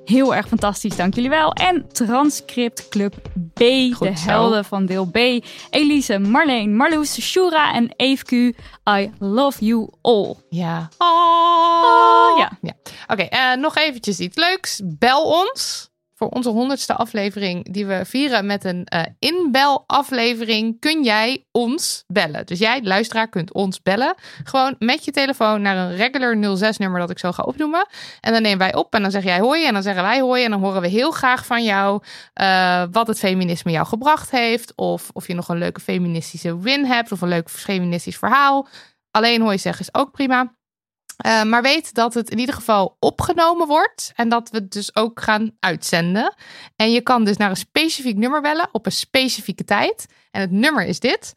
Heel 0.04 0.34
erg 0.34 0.48
fantastisch, 0.48 0.96
dank 0.96 1.14
jullie 1.14 1.30
wel. 1.30 1.52
En 1.52 1.86
Transcript 1.92 2.88
Club 2.88 3.14
B, 3.54 3.58
de 3.58 4.12
helden 4.14 4.64
van 4.64 4.86
deel 4.86 5.06
B. 5.06 5.16
Elise, 5.70 6.18
Marleen, 6.18 6.76
Marloes, 6.76 7.20
Shura 7.20 7.74
en 7.74 7.94
Eefku. 7.96 8.54
I 8.88 9.10
love 9.18 9.64
you 9.64 9.88
all. 10.00 10.34
Ja. 10.48 10.88
Oh, 10.98 12.38
ja. 12.38 12.58
ja. 12.60 12.72
Oké, 13.06 13.22
okay, 13.22 13.54
uh, 13.54 13.60
nog 13.60 13.76
eventjes 13.76 14.18
iets 14.18 14.36
leuks. 14.36 14.80
Bel 14.84 15.24
ons 15.24 15.90
voor 16.22 16.30
onze 16.30 16.50
honderdste 16.50 16.94
aflevering, 16.94 17.72
die 17.72 17.86
we 17.86 18.00
vieren 18.04 18.46
met 18.46 18.64
een 18.64 18.86
uh, 18.94 19.02
inbelaflevering, 19.18 20.80
kun 20.80 21.04
jij 21.04 21.44
ons 21.50 22.04
bellen. 22.06 22.46
Dus 22.46 22.58
jij, 22.58 22.82
luisteraar, 22.82 23.28
kunt 23.28 23.52
ons 23.52 23.82
bellen. 23.82 24.14
Gewoon 24.44 24.74
met 24.78 25.04
je 25.04 25.10
telefoon 25.10 25.62
naar 25.62 25.76
een 25.76 25.96
regular 25.96 26.58
06-nummer 26.58 27.00
dat 27.00 27.10
ik 27.10 27.18
zo 27.18 27.32
ga 27.32 27.42
opnoemen. 27.42 27.88
En 28.20 28.32
dan 28.32 28.42
nemen 28.42 28.58
wij 28.58 28.74
op 28.74 28.94
en 28.94 29.02
dan 29.02 29.10
zeg 29.10 29.24
jij 29.24 29.38
hoi 29.38 29.66
en 29.66 29.72
dan 29.72 29.82
zeggen 29.82 30.02
wij 30.02 30.20
hoi. 30.20 30.44
En 30.44 30.50
dan 30.50 30.60
horen 30.60 30.80
we 30.80 30.88
heel 30.88 31.10
graag 31.10 31.46
van 31.46 31.64
jou 31.64 32.02
uh, 32.40 32.84
wat 32.90 33.06
het 33.06 33.18
feminisme 33.18 33.70
jou 33.70 33.86
gebracht 33.86 34.30
heeft. 34.30 34.72
Of 34.76 35.10
of 35.12 35.26
je 35.26 35.34
nog 35.34 35.48
een 35.48 35.58
leuke 35.58 35.80
feministische 35.80 36.58
win 36.58 36.84
hebt 36.84 37.12
of 37.12 37.20
een 37.20 37.28
leuk 37.28 37.50
feministisch 37.50 38.18
verhaal. 38.18 38.68
Alleen 39.10 39.42
hooi 39.42 39.58
zeggen 39.58 39.82
is 39.82 40.00
ook 40.00 40.10
prima. 40.10 40.54
Uh, 41.26 41.42
maar 41.42 41.62
weet 41.62 41.94
dat 41.94 42.14
het 42.14 42.30
in 42.30 42.38
ieder 42.38 42.54
geval 42.54 42.96
opgenomen 42.98 43.66
wordt 43.66 44.12
en 44.14 44.28
dat 44.28 44.50
we 44.50 44.56
het 44.56 44.72
dus 44.72 44.96
ook 44.96 45.20
gaan 45.20 45.56
uitzenden. 45.60 46.34
En 46.76 46.92
je 46.92 47.00
kan 47.00 47.24
dus 47.24 47.36
naar 47.36 47.50
een 47.50 47.56
specifiek 47.56 48.16
nummer 48.16 48.40
bellen 48.40 48.68
op 48.72 48.86
een 48.86 48.92
specifieke 48.92 49.64
tijd. 49.64 50.06
En 50.30 50.40
het 50.40 50.50
nummer 50.50 50.84
is 50.84 51.00
dit: 51.00 51.34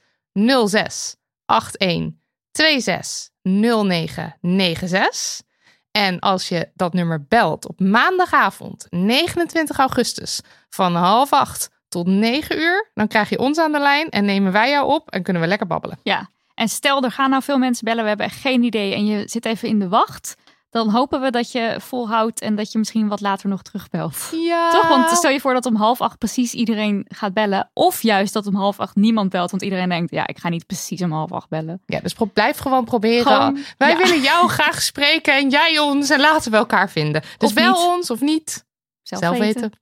06 0.68 1.16
81 1.46 2.14
26 2.52 3.30
09 3.42 4.36
96. 4.42 5.44
En 5.92 6.20
als 6.20 6.50
je 6.50 6.70
dat 6.74 6.94
nummer 6.94 7.26
belt 7.28 7.68
op 7.68 7.80
maandagavond 7.80 8.88
29 8.90 9.78
augustus 9.78 10.42
van 10.70 10.96
half 10.96 11.34
acht 11.34 11.70
tot 11.88 12.08
9 12.08 12.58
uur, 12.58 12.92
dan 12.94 13.08
krijg 13.08 13.30
je 13.30 13.40
ons 13.40 13.58
aan 13.58 13.72
de 13.72 13.80
lijn 13.80 14.10
en 14.10 14.26
nemen 14.26 14.52
wij 14.52 14.70
jou 14.70 14.94
op 14.94 15.10
en 15.12 15.24
kunnen 15.24 15.42
we 15.42 15.48
lekker 15.48 15.68
babbelen. 15.68 16.00
Ja, 16.04 16.30
en 16.56 16.70
stel, 16.70 17.04
er 17.04 17.12
gaan 17.12 17.30
nou 17.30 17.44
veel 17.44 17.58
mensen 17.58 17.86
bellen, 17.86 18.02
we 18.02 18.08
hebben 18.10 18.26
echt 18.26 18.40
geen 18.40 18.64
idee 18.64 18.94
en 18.94 19.06
je 19.06 19.24
zit 19.26 19.46
even 19.46 19.68
in 19.68 19.80
de 19.80 19.90
wacht. 19.90 20.36
Dan 20.70 20.90
hopen 20.90 21.22
we 21.22 21.32
dat 21.32 21.52
je 21.52 21.76
volhoudt 21.80 22.42
en 22.42 22.56
dat 22.56 22.72
je 22.72 22.78
misschien 22.78 23.08
wat 23.08 23.22
later 23.22 23.50
nog 23.50 23.62
terugbelt. 23.62 24.30
Ja. 24.32 24.72
Toch? 24.72 24.88
Want 24.88 25.10
stel 25.10 25.32
je 25.32 25.40
voor 25.40 25.54
dat 25.54 25.66
om 25.66 25.76
half 25.76 26.02
acht 26.02 26.18
precies 26.18 26.54
iedereen 26.54 27.06
gaat 27.10 27.34
bellen. 27.34 27.70
Of 27.74 28.02
juist 28.02 28.34
dat 28.34 28.48
om 28.48 28.56
half 28.56 28.80
acht 28.80 28.96
niemand 28.96 29.30
belt. 29.30 29.52
Want 29.52 29.64
iedereen 29.64 29.90
denkt, 29.90 30.12
ja, 30.12 30.28
ik 30.28 30.38
ga 30.38 30.50
niet 30.50 30.66
precies 30.66 31.02
om 31.02 31.12
half 31.12 31.32
acht 31.32 31.50
bellen. 31.50 31.82
Ja, 31.86 32.00
dus 32.00 32.16
blijf 32.34 32.58
gewoon 32.58 32.86
proberen. 32.86 33.26
Gewoon, 33.34 33.58
Wij 33.78 33.90
ja. 33.90 33.98
willen 33.98 34.22
jou 34.22 34.50
graag 34.58 34.82
spreken 34.82 35.34
en 35.34 35.50
jij 35.50 35.80
ons. 35.80 36.10
En 36.10 36.20
laten 36.20 36.52
we 36.52 36.58
elkaar 36.58 36.90
vinden. 36.90 37.22
Dus 37.38 37.50
of 37.50 37.56
bel 37.56 37.72
niet. 37.72 37.94
ons 37.96 38.10
of 38.10 38.22
niet. 38.22 38.66
Zelf, 39.02 39.22
Zelf 39.22 39.38
weten. 39.38 39.62
weten. 39.62 39.80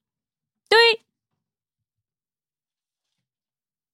Doei! 0.68 1.06